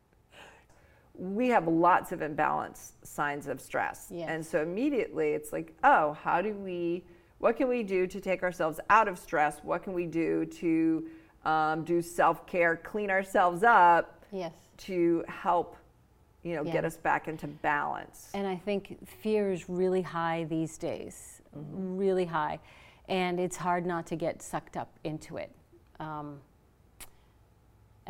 we 1.14 1.48
have 1.48 1.68
lots 1.68 2.12
of 2.12 2.22
imbalance 2.22 2.92
signs 3.02 3.46
of 3.46 3.60
stress, 3.60 4.08
yes. 4.10 4.26
and 4.28 4.44
so 4.44 4.62
immediately 4.62 5.30
it's 5.30 5.52
like, 5.52 5.74
oh, 5.84 6.14
how 6.22 6.40
do 6.40 6.54
we? 6.54 7.04
What 7.38 7.56
can 7.56 7.68
we 7.68 7.82
do 7.82 8.06
to 8.06 8.20
take 8.20 8.42
ourselves 8.42 8.80
out 8.90 9.08
of 9.08 9.18
stress? 9.18 9.60
What 9.62 9.82
can 9.82 9.94
we 9.94 10.06
do 10.06 10.44
to 10.44 11.08
um, 11.44 11.84
do 11.84 12.02
self 12.02 12.46
care, 12.46 12.76
clean 12.76 13.10
ourselves 13.10 13.62
up? 13.62 14.24
Yes 14.30 14.52
to 14.80 15.22
help 15.28 15.76
you 16.42 16.54
know 16.54 16.64
yeah. 16.64 16.72
get 16.72 16.84
us 16.84 16.96
back 16.96 17.28
into 17.28 17.46
balance 17.46 18.30
and 18.34 18.46
i 18.46 18.56
think 18.56 18.96
fear 19.06 19.52
is 19.52 19.68
really 19.68 20.02
high 20.02 20.44
these 20.48 20.78
days 20.78 21.42
mm-hmm. 21.56 21.96
really 21.96 22.24
high 22.24 22.58
and 23.08 23.38
it's 23.38 23.56
hard 23.56 23.84
not 23.84 24.06
to 24.06 24.16
get 24.16 24.40
sucked 24.42 24.76
up 24.76 24.90
into 25.04 25.36
it 25.36 25.50
um, 25.98 26.38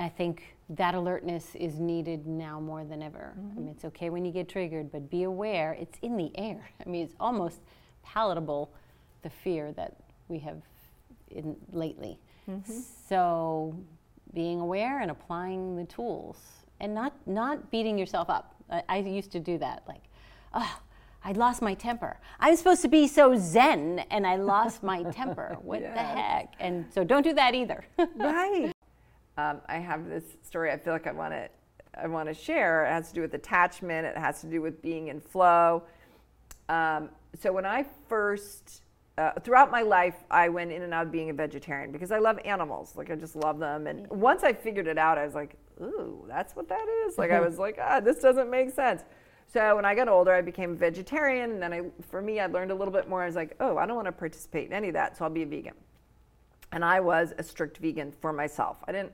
i 0.01 0.09
think 0.09 0.57
that 0.69 0.95
alertness 0.95 1.55
is 1.55 1.79
needed 1.79 2.27
now 2.27 2.59
more 2.59 2.85
than 2.85 3.03
ever 3.03 3.35
mm-hmm. 3.39 3.59
i 3.59 3.61
mean 3.61 3.69
it's 3.69 3.85
okay 3.85 4.11
when 4.11 4.25
you 4.25 4.33
get 4.33 4.49
triggered 4.49 4.91
but 4.91 5.09
be 5.11 5.23
aware 5.25 5.77
it's 5.79 5.99
in 6.03 6.17
the 6.17 6.31
air 6.37 6.71
i 6.85 6.89
mean 6.89 7.05
it's 7.05 7.17
almost 7.21 7.61
palatable 8.03 8.73
the 9.23 9.31
fear 9.31 9.73
that 9.73 9.97
we 10.29 10.39
have 10.39 10.61
in 11.31 11.57
lately 11.73 12.19
mm-hmm. 12.49 12.81
so 13.09 13.75
being 14.35 14.61
aware 14.61 15.01
and 15.01 15.11
applying 15.11 15.77
the 15.77 15.85
tools 15.85 16.39
and 16.81 16.95
not 16.95 17.13
not 17.27 17.71
beating 17.71 17.99
yourself 17.99 18.29
up. 18.31 18.55
I, 18.71 18.83
I 18.89 18.97
used 18.99 19.33
to 19.33 19.41
do 19.41 19.59
that, 19.59 19.83
like, 19.87 20.03
oh, 20.55 20.81
I 21.25 21.33
lost 21.33 21.61
my 21.61 21.75
temper. 21.75 22.19
I'm 22.39 22.57
supposed 22.57 22.83
to 22.83 22.89
be 22.89 23.07
so 23.07 23.37
zen, 23.37 24.05
and 24.11 24.27
I 24.27 24.37
lost 24.37 24.83
my 24.83 25.03
temper. 25.05 25.57
What 25.61 25.81
yes. 25.83 25.95
the 25.95 26.03
heck? 26.03 26.55
And 26.59 26.87
so 26.93 27.05
don't 27.05 27.23
do 27.23 27.35
that 27.35 27.55
either. 27.55 27.85
right. 28.17 28.73
Um, 29.41 29.61
I 29.69 29.79
have 29.79 30.09
this 30.09 30.25
story. 30.43 30.71
I 30.71 30.77
feel 30.77 30.93
like 30.93 31.07
I 31.07 31.13
want 31.13 31.33
to 31.33 31.49
I 31.95 32.07
want 32.07 32.29
to 32.29 32.35
share. 32.35 32.87
It 32.87 32.91
has 32.91 33.09
to 33.09 33.15
do 33.15 33.21
with 33.23 33.35
attachment. 33.35 34.07
It 34.07 34.17
has 34.17 34.41
to 34.43 34.47
do 34.47 34.63
with 34.63 34.81
being 34.81 35.09
in 35.09 35.21
flow. 35.21 35.83
Um, 36.69 37.11
so 37.41 37.53
when 37.53 37.67
I 37.67 37.85
first 38.09 38.83
uh, 39.19 39.33
throughout 39.41 39.71
my 39.71 39.83
life, 39.83 40.15
I 40.31 40.49
went 40.49 40.73
in 40.73 40.83
and 40.83 40.95
out 40.95 41.07
of 41.07 41.13
being 41.13 41.31
a 41.31 41.33
vegetarian 41.33 41.91
because 41.91 42.13
I 42.13 42.19
love 42.19 42.39
animals. 42.45 42.95
Like 42.97 43.11
I 43.11 43.17
just 43.17 43.35
love 43.35 43.59
them. 43.59 43.87
And 43.87 44.09
once 44.09 44.45
I 44.45 44.53
figured 44.53 44.87
it 44.87 44.99
out, 44.99 45.19
I 45.19 45.25
was 45.25 45.35
like, 45.35 45.57
ooh, 45.81 46.25
that's 46.29 46.55
what 46.55 46.69
that 46.69 46.87
is. 47.07 47.19
Like 47.19 47.31
I 47.31 47.41
was 47.47 47.59
like, 47.59 47.79
ah, 47.81 48.01
this 48.01 48.19
doesn't 48.19 48.51
make 48.51 48.71
sense. 48.71 49.03
So 49.53 49.75
when 49.75 49.85
I 49.85 49.95
got 49.95 50.09
older, 50.09 50.33
I 50.33 50.43
became 50.43 50.73
a 50.73 50.77
vegetarian, 50.77 51.51
and 51.51 51.61
then 51.61 51.73
I, 51.73 51.83
for 52.09 52.23
me, 52.23 52.39
I 52.39 52.47
learned 52.47 52.71
a 52.71 52.75
little 52.75 52.93
bit 52.93 53.09
more. 53.09 53.23
I 53.23 53.27
was 53.27 53.35
like, 53.35 53.57
oh, 53.59 53.79
I 53.79 53.85
don't 53.85 53.97
want 53.97 54.07
to 54.07 54.13
participate 54.13 54.69
in 54.69 54.73
any 54.73 54.89
of 54.89 54.95
that, 54.95 55.17
so 55.17 55.25
I'll 55.25 55.31
be 55.31 55.43
a 55.43 55.47
vegan. 55.47 55.75
And 56.71 56.85
I 56.85 57.01
was 57.01 57.35
a 57.37 57.43
strict 57.43 57.79
vegan 57.79 58.13
for 58.21 58.33
myself. 58.33 58.77
I 58.87 58.93
didn't. 58.93 59.13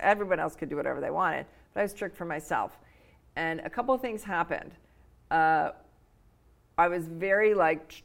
Everyone 0.00 0.40
else 0.40 0.54
could 0.56 0.68
do 0.68 0.76
whatever 0.76 1.00
they 1.00 1.10
wanted, 1.10 1.46
but 1.72 1.80
I 1.80 1.82
was 1.84 1.92
strict 1.92 2.16
for 2.16 2.24
myself. 2.24 2.78
And 3.36 3.60
a 3.60 3.70
couple 3.70 3.94
of 3.94 4.00
things 4.00 4.22
happened. 4.22 4.72
Uh, 5.30 5.70
I 6.78 6.88
was 6.88 7.08
very 7.08 7.54
like, 7.54 8.02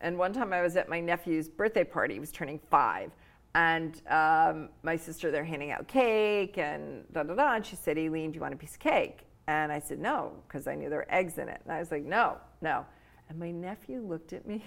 and 0.00 0.18
one 0.18 0.32
time 0.32 0.52
I 0.52 0.62
was 0.62 0.76
at 0.76 0.88
my 0.88 1.00
nephew's 1.00 1.48
birthday 1.48 1.84
party. 1.84 2.14
He 2.14 2.20
was 2.20 2.32
turning 2.32 2.58
five, 2.70 3.10
and 3.54 4.00
um, 4.08 4.68
my 4.82 4.96
sister, 4.96 5.30
they're 5.30 5.44
handing 5.44 5.72
out 5.72 5.88
cake 5.88 6.58
and 6.58 7.04
da 7.12 7.24
da 7.24 7.34
da. 7.34 7.54
And 7.54 7.66
she 7.66 7.76
said, 7.76 7.98
"Eileen, 7.98 8.30
do 8.30 8.36
you 8.36 8.40
want 8.40 8.54
a 8.54 8.56
piece 8.56 8.74
of 8.74 8.80
cake? 8.80 9.26
And 9.50 9.72
I 9.72 9.80
said, 9.80 9.98
no, 9.98 10.32
because 10.46 10.68
I 10.68 10.76
knew 10.76 10.88
there 10.88 11.00
were 11.00 11.12
eggs 11.12 11.38
in 11.38 11.48
it. 11.48 11.60
And 11.64 11.72
I 11.72 11.80
was 11.80 11.90
like, 11.90 12.04
no, 12.04 12.36
no. 12.60 12.86
And 13.28 13.36
my 13.36 13.50
nephew 13.50 14.00
looked 14.00 14.32
at 14.32 14.46
me 14.46 14.64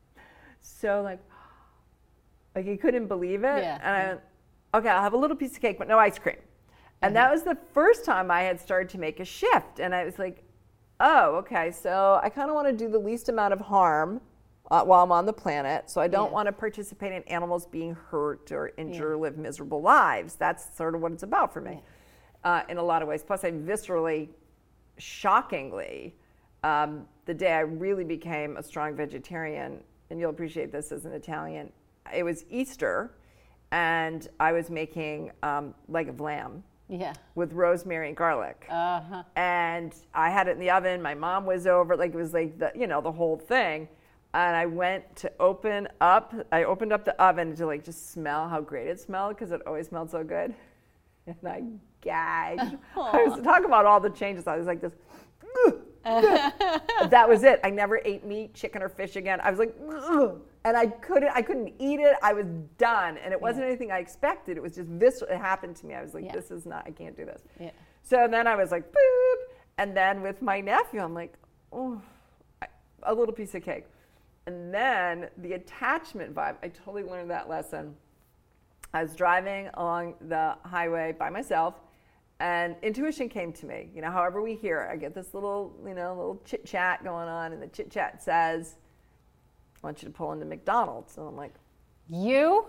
so 0.60 1.02
like, 1.02 1.18
like 2.54 2.66
he 2.66 2.76
couldn't 2.76 3.08
believe 3.08 3.42
it. 3.42 3.64
Yeah. 3.64 3.80
And 3.82 4.20
I 4.20 4.22
okay, 4.76 4.88
I'll 4.88 5.02
have 5.02 5.12
a 5.12 5.16
little 5.16 5.36
piece 5.36 5.54
of 5.54 5.60
cake, 5.60 5.78
but 5.78 5.88
no 5.88 5.98
ice 5.98 6.18
cream. 6.18 6.36
And 7.02 7.10
mm-hmm. 7.10 7.14
that 7.14 7.32
was 7.32 7.42
the 7.42 7.58
first 7.72 8.04
time 8.04 8.30
I 8.30 8.42
had 8.42 8.60
started 8.60 8.88
to 8.90 8.98
make 8.98 9.20
a 9.20 9.24
shift. 9.24 9.80
And 9.80 9.94
I 9.94 10.04
was 10.04 10.18
like, 10.18 10.44
oh, 11.00 11.36
okay, 11.36 11.70
so 11.70 12.20
I 12.22 12.28
kind 12.28 12.48
of 12.48 12.54
want 12.54 12.68
to 12.68 12.72
do 12.72 12.90
the 12.90 12.98
least 12.98 13.28
amount 13.28 13.52
of 13.52 13.60
harm 13.60 14.20
uh, 14.70 14.82
while 14.82 15.04
I'm 15.04 15.12
on 15.12 15.26
the 15.26 15.32
planet. 15.32 15.90
So 15.90 16.00
I 16.00 16.08
don't 16.08 16.32
want 16.32 16.46
to 16.46 16.52
participate 16.52 17.12
in 17.12 17.22
animals 17.24 17.66
being 17.66 17.94
hurt 17.94 18.50
or 18.52 18.72
injured 18.76 19.00
yeah. 19.00 19.02
or 19.02 19.16
live 19.16 19.36
miserable 19.36 19.80
lives. 19.82 20.34
That's 20.34 20.76
sort 20.76 20.94
of 20.94 21.00
what 21.00 21.12
it's 21.12 21.22
about 21.22 21.52
for 21.52 21.60
me 21.60 21.82
yeah. 22.44 22.50
uh, 22.50 22.62
in 22.68 22.78
a 22.78 22.82
lot 22.82 23.02
of 23.02 23.08
ways. 23.08 23.22
Plus, 23.22 23.44
I 23.44 23.52
viscerally, 23.52 24.28
shockingly, 24.98 26.14
um, 26.64 27.06
the 27.26 27.34
day 27.34 27.52
I 27.52 27.60
really 27.60 28.04
became 28.04 28.56
a 28.56 28.62
strong 28.62 28.96
vegetarian, 28.96 29.80
and 30.10 30.18
you'll 30.18 30.30
appreciate 30.30 30.72
this 30.72 30.90
as 30.92 31.04
an 31.04 31.12
Italian, 31.12 31.70
it 32.14 32.22
was 32.22 32.44
Easter, 32.50 33.12
and 33.76 34.28
I 34.40 34.52
was 34.52 34.70
making 34.70 35.30
um, 35.42 35.74
leg 35.88 36.08
of 36.08 36.18
lamb 36.20 36.62
Yeah. 36.88 37.12
with 37.34 37.52
rosemary 37.52 38.08
and 38.08 38.16
garlic. 38.16 38.66
Uh 38.70 39.00
huh. 39.00 39.22
and 39.36 39.94
I 40.14 40.30
had 40.30 40.48
it 40.48 40.52
in 40.52 40.60
the 40.60 40.70
oven. 40.70 41.02
My 41.02 41.14
mom 41.14 41.44
was 41.44 41.66
over, 41.66 41.94
like 41.96 42.14
it 42.14 42.16
was 42.16 42.32
like 42.32 42.58
the 42.58 42.72
you 42.74 42.86
know 42.86 43.00
the 43.02 43.12
whole 43.12 43.36
thing. 43.36 43.88
And 44.34 44.54
I 44.56 44.66
went 44.66 45.04
to 45.16 45.32
open 45.40 45.88
up. 46.00 46.34
I 46.52 46.64
opened 46.64 46.92
up 46.92 47.04
the 47.04 47.20
oven 47.22 47.54
to 47.56 47.66
like 47.66 47.84
just 47.84 48.10
smell 48.12 48.48
how 48.48 48.60
great 48.60 48.86
it 48.88 48.98
smelled 49.00 49.34
because 49.36 49.50
it 49.52 49.60
always 49.66 49.88
smelled 49.88 50.10
so 50.10 50.24
good. 50.24 50.54
And 51.28 51.36
I 51.48 51.62
gagged. 52.02 52.76
I 52.96 53.24
was 53.24 53.42
talking 53.42 53.64
about 53.66 53.84
all 53.84 53.98
the 53.98 54.10
changes. 54.10 54.46
I 54.46 54.56
was 54.56 54.66
like 54.66 54.80
this. 54.80 54.92
that 56.04 57.26
was 57.28 57.42
it. 57.42 57.58
I 57.64 57.70
never 57.70 58.00
ate 58.04 58.24
meat, 58.24 58.54
chicken, 58.54 58.80
or 58.82 58.88
fish 58.88 59.16
again. 59.16 59.40
I 59.42 59.50
was 59.50 59.58
like, 59.58 59.74
"Ugh." 59.90 60.40
And 60.66 60.76
I 60.76 60.86
couldn't. 60.86 61.30
I 61.32 61.42
couldn't 61.42 61.72
eat 61.78 62.00
it. 62.00 62.16
I 62.22 62.32
was 62.32 62.46
done, 62.76 63.18
and 63.18 63.32
it 63.32 63.40
wasn't 63.40 63.66
anything 63.66 63.92
I 63.92 64.00
expected. 64.00 64.56
It 64.56 64.62
was 64.62 64.74
just 64.74 64.88
this. 64.98 65.22
It 65.22 65.38
happened 65.38 65.76
to 65.76 65.86
me. 65.86 65.94
I 65.94 66.02
was 66.02 66.12
like, 66.12 66.24
Yeah. 66.24 66.32
this 66.32 66.50
is 66.50 66.66
not. 66.66 66.82
I 66.86 66.90
can't 66.90 67.16
do 67.16 67.24
this. 67.24 67.40
Yeah. 67.60 67.70
So 68.02 68.26
then 68.28 68.48
I 68.48 68.56
was 68.56 68.72
like, 68.72 68.90
boop. 68.90 69.36
And 69.78 69.96
then 69.96 70.22
with 70.22 70.42
my 70.42 70.60
nephew, 70.60 71.00
I'm 71.00 71.14
like, 71.14 71.34
oh, 71.72 72.02
I- 72.60 72.66
a 73.04 73.14
little 73.14 73.32
piece 73.32 73.54
of 73.54 73.62
cake. 73.62 73.84
And 74.46 74.74
then 74.74 75.28
the 75.38 75.52
attachment 75.52 76.34
vibe, 76.34 76.56
I 76.62 76.68
totally 76.68 77.04
learned 77.04 77.30
that 77.30 77.48
lesson. 77.48 77.94
I 78.92 79.02
was 79.04 79.14
driving 79.14 79.70
along 79.74 80.14
the 80.20 80.56
highway 80.64 81.12
by 81.16 81.30
myself, 81.30 81.74
and 82.40 82.74
intuition 82.82 83.28
came 83.28 83.52
to 83.52 83.66
me. 83.66 83.88
You 83.94 84.02
know, 84.02 84.10
however 84.10 84.42
we 84.42 84.56
hear 84.56 84.82
it, 84.82 84.92
I 84.92 84.96
get 84.96 85.14
this 85.14 85.32
little, 85.32 85.76
you 85.86 85.94
know, 85.94 86.08
little 86.16 86.42
chit 86.44 86.64
chat 86.66 87.04
going 87.04 87.28
on, 87.28 87.52
and 87.52 87.62
the 87.62 87.68
chit 87.68 87.88
chat 87.90 88.20
says, 88.20 88.76
I 89.82 89.86
want 89.86 90.02
you 90.02 90.08
to 90.08 90.14
pull 90.14 90.32
into 90.32 90.44
McDonald's. 90.44 91.16
And 91.16 91.28
I'm 91.28 91.36
like, 91.36 91.54
You? 92.08 92.66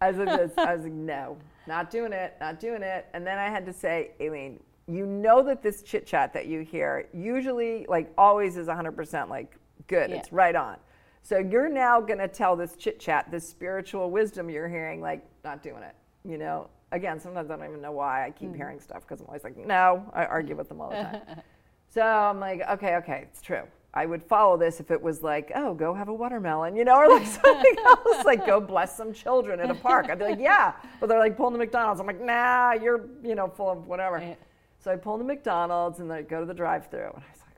I 0.00 0.10
was 0.10 0.18
like, 0.18 0.58
I 0.58 0.74
was 0.74 0.84
like, 0.84 0.92
no, 0.92 1.36
not 1.68 1.88
doing 1.88 2.12
it, 2.12 2.34
not 2.40 2.58
doing 2.58 2.82
it. 2.82 3.06
And 3.14 3.24
then 3.24 3.38
I 3.38 3.48
had 3.48 3.64
to 3.66 3.72
say, 3.72 4.10
Aileen, 4.20 4.58
you 4.88 5.06
know 5.06 5.42
that 5.44 5.62
this 5.62 5.82
chit 5.82 6.06
chat 6.06 6.32
that 6.32 6.46
you 6.46 6.60
hear 6.60 7.08
usually, 7.14 7.86
like, 7.88 8.12
always 8.18 8.56
is 8.56 8.66
100% 8.66 9.28
like 9.28 9.56
good. 9.86 10.10
Yeah. 10.10 10.16
It's 10.16 10.32
right 10.32 10.56
on. 10.56 10.76
So 11.22 11.38
you're 11.38 11.68
now 11.68 12.00
going 12.00 12.18
to 12.18 12.26
tell 12.26 12.56
this 12.56 12.74
chit 12.74 12.98
chat, 12.98 13.30
this 13.30 13.48
spiritual 13.48 14.10
wisdom 14.10 14.50
you're 14.50 14.68
hearing, 14.68 15.00
like, 15.00 15.24
not 15.44 15.62
doing 15.62 15.84
it. 15.84 15.94
You 16.24 16.36
know, 16.36 16.68
again, 16.90 17.20
sometimes 17.20 17.48
I 17.48 17.56
don't 17.56 17.68
even 17.68 17.80
know 17.80 17.92
why 17.92 18.26
I 18.26 18.30
keep 18.30 18.50
mm. 18.50 18.56
hearing 18.56 18.80
stuff 18.80 19.02
because 19.02 19.20
I'm 19.20 19.28
always 19.28 19.44
like, 19.44 19.56
no, 19.56 20.04
I 20.12 20.24
argue 20.24 20.56
with 20.56 20.68
them 20.68 20.80
all 20.80 20.90
the 20.90 20.96
time. 20.96 21.20
So 21.94 22.00
I'm 22.00 22.40
like, 22.40 22.62
okay, 22.70 22.96
okay, 22.96 23.26
it's 23.30 23.42
true. 23.42 23.64
I 23.94 24.06
would 24.06 24.22
follow 24.22 24.56
this 24.56 24.80
if 24.80 24.90
it 24.90 25.00
was 25.02 25.22
like, 25.22 25.52
oh, 25.54 25.74
go 25.74 25.92
have 25.92 26.08
a 26.08 26.14
watermelon, 26.14 26.76
you 26.76 26.84
know, 26.84 26.96
or 26.96 27.08
like 27.08 27.26
something 27.44 27.74
else, 27.84 28.24
like 28.24 28.46
go 28.46 28.58
bless 28.60 28.96
some 28.96 29.12
children 29.12 29.60
in 29.60 29.70
a 29.70 29.74
park. 29.74 30.06
I'd 30.08 30.18
be 30.18 30.24
like, 30.24 30.40
yeah. 30.40 30.72
But 30.98 31.08
they're 31.08 31.18
like 31.18 31.36
pulling 31.36 31.52
the 31.52 31.58
McDonald's. 31.58 32.00
I'm 32.00 32.06
like, 32.06 32.20
nah, 32.20 32.72
you're, 32.72 33.04
you 33.22 33.34
know, 33.34 33.48
full 33.48 33.70
of 33.70 33.86
whatever. 33.86 34.18
Yeah. 34.18 34.34
So 34.78 34.90
I 34.92 34.96
pull 34.96 35.18
the 35.18 35.24
McDonald's 35.24 35.98
and 36.00 36.10
then 36.10 36.18
I 36.18 36.22
go 36.22 36.40
to 36.40 36.46
the 36.46 36.54
drive 36.54 36.86
through. 36.90 37.00
And 37.14 37.16
I 37.22 37.30
was 37.32 37.40
like, 37.40 37.56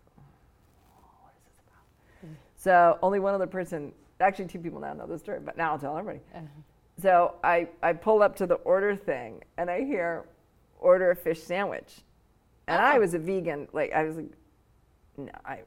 oh, 0.98 1.02
what 1.22 1.32
is 1.36 1.44
this 1.44 1.60
about? 1.66 2.36
So 2.56 2.98
only 3.00 3.20
one 3.20 3.32
other 3.34 3.46
person, 3.46 3.92
actually 4.20 4.46
two 4.46 4.58
people 4.58 4.80
now 4.80 4.92
know 4.92 5.06
this 5.06 5.20
story, 5.20 5.38
but 5.40 5.56
now 5.56 5.70
I'll 5.72 5.78
tell 5.78 5.96
everybody. 5.96 6.20
So 7.00 7.36
I, 7.44 7.68
I 7.82 7.92
pull 7.92 8.22
up 8.22 8.34
to 8.36 8.46
the 8.46 8.54
order 8.56 8.96
thing 8.96 9.42
and 9.56 9.70
I 9.70 9.84
hear, 9.84 10.24
order 10.80 11.12
a 11.12 11.16
fish 11.16 11.42
sandwich. 11.42 12.00
And 12.66 12.80
I 12.82 12.96
Oh. 12.96 13.00
was 13.00 13.14
a 13.14 13.18
vegan. 13.18 13.68
Like, 13.72 13.92
I 13.92 14.02
was 14.04 14.16
like, 14.16 14.30
no, 15.16 15.30
I, 15.44 15.56
mm. 15.56 15.62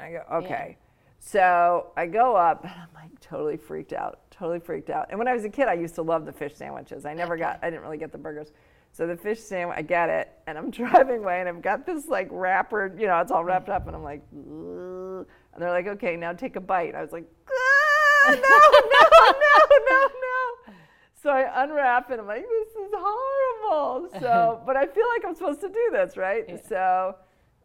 I 0.00 0.10
go, 0.12 0.22
okay. 0.32 0.76
So 1.18 1.92
I 1.96 2.06
go 2.06 2.36
up 2.36 2.64
and 2.64 2.72
I'm 2.72 2.88
like 2.94 3.18
totally 3.20 3.56
freaked 3.56 3.92
out, 3.92 4.20
totally 4.30 4.60
freaked 4.60 4.90
out. 4.90 5.06
And 5.10 5.18
when 5.18 5.28
I 5.28 5.34
was 5.34 5.44
a 5.44 5.48
kid, 5.48 5.68
I 5.68 5.74
used 5.74 5.94
to 5.96 6.02
love 6.02 6.24
the 6.24 6.32
fish 6.32 6.54
sandwiches. 6.54 7.04
I 7.04 7.14
never 7.14 7.36
got, 7.36 7.58
I 7.62 7.70
didn't 7.70 7.82
really 7.82 7.98
get 7.98 8.12
the 8.12 8.18
burgers. 8.18 8.52
So 8.92 9.06
the 9.06 9.16
fish 9.16 9.40
sandwich, 9.40 9.76
I 9.78 9.82
get 9.82 10.08
it, 10.08 10.32
and 10.46 10.56
I'm 10.56 10.70
driving 10.82 11.18
away, 11.18 11.40
and 11.40 11.48
I've 11.48 11.62
got 11.62 11.84
this 11.84 12.06
like 12.06 12.28
wrapper, 12.30 12.94
you 12.98 13.06
know, 13.06 13.20
it's 13.20 13.30
all 13.30 13.44
wrapped 13.44 13.68
up, 13.68 13.86
and 13.86 13.94
I'm 13.94 14.02
like, 14.02 14.22
"Ugh." 14.32 15.26
and 15.58 15.62
they're 15.62 15.70
like, 15.70 15.88
okay, 15.88 16.16
now 16.16 16.32
take 16.32 16.54
a 16.54 16.60
bite. 16.60 16.94
I 16.94 17.02
was 17.02 17.10
like, 17.10 17.24
ah, 17.50 18.28
no, 18.28 18.34
no, 18.36 19.38
no, 19.40 19.76
no, 19.90 20.06
no. 20.06 20.74
So 21.20 21.30
I 21.30 21.64
unwrap 21.64 22.10
it. 22.12 22.20
I'm 22.20 22.28
like, 22.28 22.42
this 22.48 22.68
is 22.68 22.92
horrible. 22.94 24.08
So, 24.20 24.62
but 24.66 24.76
I 24.76 24.86
feel 24.86 25.06
like 25.16 25.24
I'm 25.26 25.34
supposed 25.34 25.60
to 25.62 25.68
do 25.68 25.88
this, 25.90 26.16
right? 26.16 26.64
So 26.68 27.16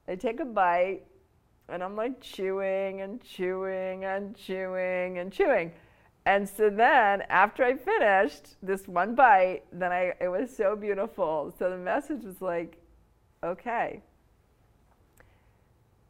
I 0.07 0.15
take 0.15 0.39
a 0.39 0.45
bite, 0.45 1.03
and 1.73 1.83
I'm 1.83 1.95
like 1.95 2.21
chewing 2.21 3.01
and 3.01 3.19
chewing 3.21 4.05
and 4.05 4.35
chewing 4.35 5.17
and 5.17 5.33
chewing. 5.33 5.71
And 6.25 6.47
so 6.47 6.69
then 6.69 7.23
after 7.29 7.63
I 7.63 7.75
finished 7.75 8.55
this 8.61 8.87
one 8.87 9.15
bite, 9.15 9.63
then 9.71 9.91
I 9.91 10.13
it 10.21 10.27
was 10.27 10.55
so 10.55 10.75
beautiful. 10.75 11.53
So 11.57 11.71
the 11.71 11.77
message 11.77 12.23
was 12.23 12.41
like, 12.41 12.77
okay. 13.43 14.03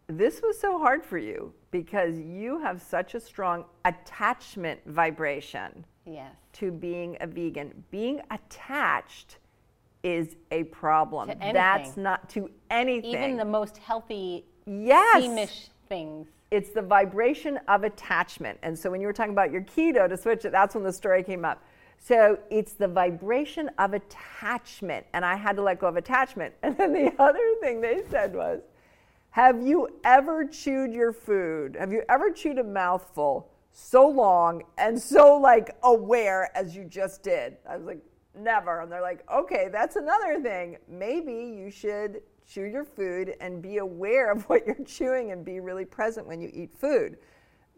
This 0.08 0.42
was 0.42 0.60
so 0.60 0.78
hard 0.78 1.04
for 1.04 1.18
you 1.18 1.54
because 1.72 2.20
you 2.20 2.60
have 2.60 2.82
such 2.82 3.16
a 3.16 3.20
strong 3.20 3.64
attachment 3.86 4.82
vibration 4.86 5.86
Yes. 6.06 6.36
to 6.54 6.72
being 6.72 7.16
a 7.22 7.28
vegan. 7.28 7.86
Being 7.90 8.20
attached 8.30 9.38
is 10.04 10.36
a 10.52 10.66
problem. 10.66 11.30
To 11.30 11.38
That's 11.40 11.96
not 11.96 12.30
to 12.32 12.50
anything. 12.70 13.14
Even 13.14 13.38
the 13.38 13.46
most 13.46 13.78
healthy, 13.78 14.46
yes 14.66 15.24
seamish 15.24 15.70
things. 15.90 16.28
it's 16.52 16.70
the 16.70 16.82
vibration 16.82 17.60
of 17.68 17.84
attachment. 17.84 18.60
And 18.64 18.78
so 18.78 18.90
when 18.90 19.02
you 19.02 19.08
were 19.08 19.14
talking 19.14 19.34
about 19.34 19.52
your 19.52 19.62
keto 19.62 20.08
to 20.08 20.18
switch 20.18 20.46
it, 20.46 20.52
that's 20.52 20.76
when 20.76 20.84
the 20.84 20.94
story 20.94 21.24
came 21.24 21.46
up. 21.46 21.64
So 22.00 22.38
it's 22.50 22.74
the 22.74 22.88
vibration 22.88 23.70
of 23.78 23.94
attachment. 23.94 25.06
And 25.14 25.24
I 25.24 25.36
had 25.36 25.56
to 25.56 25.62
let 25.62 25.80
go 25.80 25.88
of 25.88 25.96
attachment. 25.98 26.54
And 26.64 26.78
then 26.78 26.94
the 26.94 27.14
other 27.20 27.56
thing 27.62 27.82
they 27.82 28.04
said 28.10 28.36
was, 28.36 28.62
have 29.32 29.66
you 29.66 29.88
ever 30.04 30.46
chewed 30.46 30.94
your 30.94 31.12
food? 31.12 31.76
Have 31.80 31.92
you 31.92 32.04
ever 32.10 32.30
chewed 32.30 32.60
a 32.60 32.64
mouthful 32.64 33.50
so 33.72 34.08
long 34.08 34.62
and 34.78 35.02
so 35.02 35.38
like 35.38 35.76
aware 35.82 36.56
as 36.56 36.76
you 36.76 36.84
just 36.84 37.24
did? 37.24 37.58
I 37.68 37.78
was 37.78 37.86
like, 37.88 38.00
never. 38.38 38.82
And 38.82 38.92
they're 38.92 39.02
like, 39.02 39.24
okay, 39.32 39.70
that's 39.72 39.96
another 39.96 40.40
thing. 40.42 40.78
Maybe 40.88 41.34
you 41.34 41.72
should 41.72 42.22
chew 42.54 42.64
your 42.64 42.84
food 42.86 43.36
and 43.42 43.62
be 43.62 43.78
aware 43.78 44.32
of 44.32 44.44
what 44.50 44.66
you're 44.66 44.84
chewing 44.86 45.32
and 45.32 45.44
be 45.44 45.60
really 45.60 45.86
present 45.86 46.28
when 46.28 46.40
you 46.42 46.50
eat 46.54 46.70
food. 46.78 47.18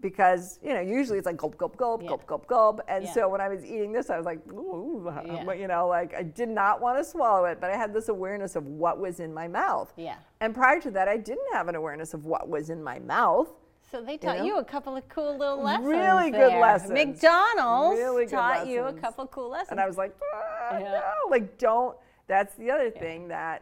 Because, 0.02 0.60
you 0.62 0.74
know, 0.74 0.82
usually 0.82 1.18
it's 1.18 1.26
like 1.26 1.38
gulp, 1.38 1.58
gulp, 1.58 1.78
gulp, 1.78 2.04
Yeah. 2.04 2.10
gulp, 2.10 2.28
gulp, 2.28 2.48
gulp. 2.48 2.82
And 2.90 3.06
Yeah. 3.06 3.14
so 3.14 3.30
when 3.30 3.40
I 3.40 3.48
was 3.48 3.66
eating 3.66 3.94
this, 3.94 4.10
I 4.10 4.18
was 4.18 4.26
like, 4.26 4.40
ooh, 4.52 5.12
Yeah. 5.26 5.54
you 5.54 5.68
know, 5.68 5.88
like 5.88 6.14
I 6.14 6.22
did 6.22 6.50
not 6.50 6.82
want 6.82 6.98
to 6.98 7.04
swallow 7.04 7.46
it, 7.46 7.60
but 7.62 7.72
I 7.72 7.78
had 7.78 7.94
this 7.94 8.10
awareness 8.10 8.56
of 8.56 8.68
what 8.68 9.00
was 9.00 9.20
in 9.22 9.34
my 9.34 9.48
mouth. 9.48 9.94
Yeah. 9.96 10.16
And 10.42 10.54
prior 10.54 10.82
to 10.82 10.92
that, 10.92 11.08
I 11.08 11.18
didn't 11.18 11.52
have 11.54 11.70
an 11.70 11.76
awareness 11.76 12.14
of 12.14 12.26
what 12.26 12.50
was 12.50 12.70
in 12.70 12.84
my 12.84 13.00
mouth. 13.00 13.48
So 13.90 14.02
they 14.02 14.18
taught 14.18 14.40
know? 14.40 14.44
you, 14.46 14.58
a 14.58 14.64
couple 14.66 14.98
of 14.98 15.08
cool 15.08 15.38
little 15.38 15.62
lessons. 15.62 15.88
Really 15.88 16.32
good 16.32 16.52
there. 16.52 16.60
lessons. 16.60 16.92
McDonald's 16.92 17.98
Really 17.98 18.26
good 18.26 18.32
taught 18.32 18.68
you 18.68 18.82
a 18.82 18.84
lessons. 18.86 19.02
couple 19.02 19.28
cool 19.28 19.50
lessons. 19.50 19.72
And 19.72 19.80
I 19.80 19.88
was 19.88 19.98
like, 19.98 20.14
ah, 20.34 20.78
Yeah. 20.78 20.90
no, 20.92 21.30
like 21.30 21.58
don't. 21.58 21.96
That's 22.28 22.54
the 22.56 22.70
other 22.72 22.90
thing 22.92 23.30
that 23.30 23.62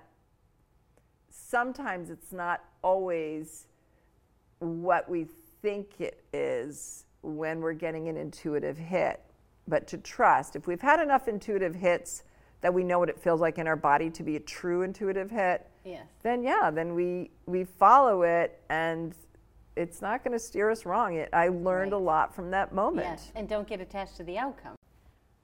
sometimes 1.49 2.09
it's 2.09 2.31
not 2.31 2.63
always 2.81 3.67
what 4.59 5.09
we 5.09 5.27
think 5.61 5.99
it 5.99 6.23
is 6.33 7.05
when 7.21 7.61
we're 7.61 7.73
getting 7.73 8.07
an 8.07 8.17
intuitive 8.17 8.77
hit. 8.77 9.21
But 9.67 9.87
to 9.87 9.97
trust, 9.97 10.55
if 10.55 10.67
we've 10.67 10.81
had 10.81 10.99
enough 10.99 11.27
intuitive 11.27 11.75
hits 11.75 12.23
that 12.61 12.73
we 12.73 12.83
know 12.83 12.99
what 12.99 13.09
it 13.09 13.19
feels 13.19 13.41
like 13.41 13.57
in 13.57 13.67
our 13.67 13.75
body 13.75 14.09
to 14.09 14.23
be 14.23 14.35
a 14.35 14.39
true 14.39 14.81
intuitive 14.81 15.31
hit, 15.31 15.69
yes. 15.85 16.05
then 16.21 16.43
yeah, 16.43 16.69
then 16.71 16.93
we 16.95 17.31
we 17.45 17.63
follow 17.63 18.23
it 18.23 18.61
and 18.69 19.15
it's 19.75 20.01
not 20.01 20.23
going 20.23 20.33
to 20.33 20.39
steer 20.39 20.69
us 20.69 20.85
wrong. 20.85 21.15
It, 21.15 21.29
I 21.33 21.47
learned 21.47 21.93
a 21.93 21.97
lot 21.97 22.35
from 22.35 22.51
that 22.51 22.73
moment. 22.73 23.07
Yes, 23.07 23.31
and 23.35 23.49
don't 23.49 23.67
get 23.67 23.81
attached 23.81 24.17
to 24.17 24.23
the 24.23 24.37
outcome. 24.37 24.75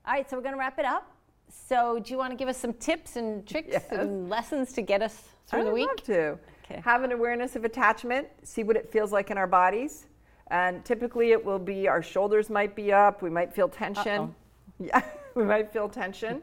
All 0.05 0.13
right, 0.13 0.29
so 0.29 0.37
we're 0.37 0.43
going 0.43 0.53
to 0.53 0.59
wrap 0.59 0.79
it 0.79 0.85
up. 0.85 1.11
So, 1.49 1.99
do 1.99 2.11
you 2.11 2.17
want 2.17 2.31
to 2.31 2.37
give 2.37 2.47
us 2.47 2.57
some 2.57 2.73
tips 2.73 3.15
and 3.15 3.45
tricks 3.47 3.69
Yes. 3.71 3.85
and 3.91 4.29
lessons 4.29 4.73
to 4.73 4.81
get 4.81 5.01
us 5.01 5.21
through 5.47 5.61
I 5.61 5.63
the 5.65 5.71
week? 5.71 5.87
love 5.87 6.03
to. 6.03 6.37
Okay. 6.65 6.81
Have 6.83 7.03
an 7.03 7.11
awareness 7.11 7.55
of 7.55 7.65
attachment, 7.65 8.27
see 8.43 8.63
what 8.63 8.75
it 8.75 8.91
feels 8.91 9.11
like 9.11 9.31
in 9.31 9.37
our 9.37 9.47
bodies. 9.47 10.05
And 10.51 10.83
typically 10.85 11.31
it 11.31 11.43
will 11.43 11.59
be 11.59 11.87
our 11.87 12.01
shoulders 12.01 12.49
might 12.49 12.75
be 12.75 12.91
up, 12.93 13.21
we 13.21 13.29
might 13.29 13.53
feel 13.53 13.67
tension. 13.69 14.21
Uh-oh. 14.21 14.35
Yeah, 14.81 15.01
we 15.35 15.43
might 15.43 15.73
feel 15.73 15.89
tension 15.89 16.41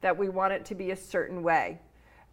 that 0.00 0.16
we 0.16 0.30
want 0.30 0.54
it 0.54 0.64
to 0.64 0.74
be 0.74 0.92
a 0.92 0.96
certain 0.96 1.42
way. 1.42 1.78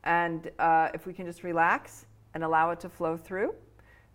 And 0.06 0.50
uh, 0.58 0.88
if 0.94 1.06
we 1.06 1.12
can 1.12 1.26
just 1.26 1.44
relax 1.44 2.06
and 2.34 2.44
allow 2.46 2.72
it 2.72 2.80
to 2.82 2.90
flow 2.90 3.18
through. 3.18 3.54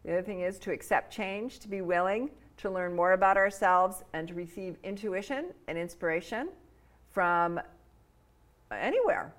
The 0.04 0.12
other 0.12 0.22
thing 0.22 0.40
is 0.40 0.58
to 0.60 0.72
accept 0.72 1.12
change, 1.12 1.58
to 1.60 1.68
be 1.68 1.82
willing 1.82 2.30
to 2.58 2.70
learn 2.70 2.96
more 2.96 3.12
about 3.12 3.36
ourselves 3.36 4.02
and 4.14 4.26
to 4.28 4.34
receive 4.34 4.76
intuition 4.84 5.52
and 5.68 5.76
inspiration 5.76 6.48
from 7.10 7.60
anywhere 8.76 9.32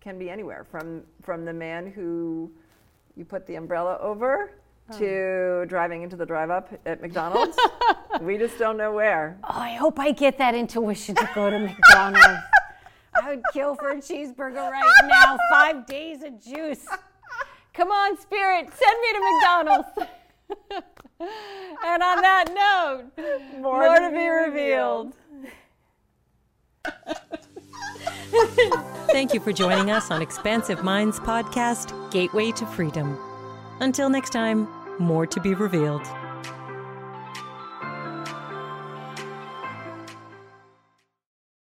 can 0.00 0.18
be 0.18 0.30
anywhere 0.30 0.64
from 0.70 1.02
from 1.22 1.44
the 1.44 1.52
man 1.52 1.90
who 1.90 2.50
you 3.16 3.24
put 3.24 3.46
the 3.46 3.56
umbrella 3.56 3.98
over 4.00 4.52
hmm. 4.90 4.98
to 4.98 5.64
driving 5.66 6.02
into 6.02 6.16
the 6.16 6.26
drive 6.26 6.50
up 6.50 6.72
at 6.86 7.00
McDonald's. 7.02 7.56
we 8.20 8.38
just 8.38 8.58
don't 8.58 8.76
know 8.76 8.92
where. 8.92 9.38
Oh, 9.44 9.48
I 9.50 9.74
hope 9.74 9.98
I 9.98 10.12
get 10.12 10.38
that 10.38 10.54
intuition 10.54 11.14
to 11.16 11.28
go 11.34 11.50
to 11.50 11.58
McDonald's. 11.58 12.26
I 13.14 13.28
would 13.28 13.42
kill 13.52 13.74
for 13.74 13.90
a 13.90 13.96
cheeseburger 13.96 14.70
right 14.70 15.02
now. 15.06 15.36
Five 15.50 15.86
days 15.86 16.22
of 16.22 16.42
juice. 16.42 16.86
Come 17.74 17.90
on, 17.90 18.18
Spirit, 18.18 18.70
send 18.72 19.00
me 19.00 19.12
to 19.12 19.20
McDonald's. 19.32 19.88
and 21.20 22.02
on 22.02 22.22
that 22.22 22.46
note, 22.48 23.04
more, 23.60 23.80
more 23.80 23.98
to, 23.98 24.10
to, 24.10 24.16
be 24.16 24.28
revealed. 24.28 25.14
Thank 29.10 29.34
you 29.34 29.40
for 29.40 29.52
joining 29.52 29.90
us 29.90 30.10
on 30.10 30.22
Expansive 30.22 30.84
Minds 30.84 31.18
podcast, 31.18 32.10
Gateway 32.12 32.52
to 32.52 32.66
Freedom. 32.66 33.18
Until 33.80 34.08
next 34.08 34.30
time, 34.30 34.68
more 34.98 35.26
to 35.26 35.40
be 35.40 35.54
revealed. 35.54 36.06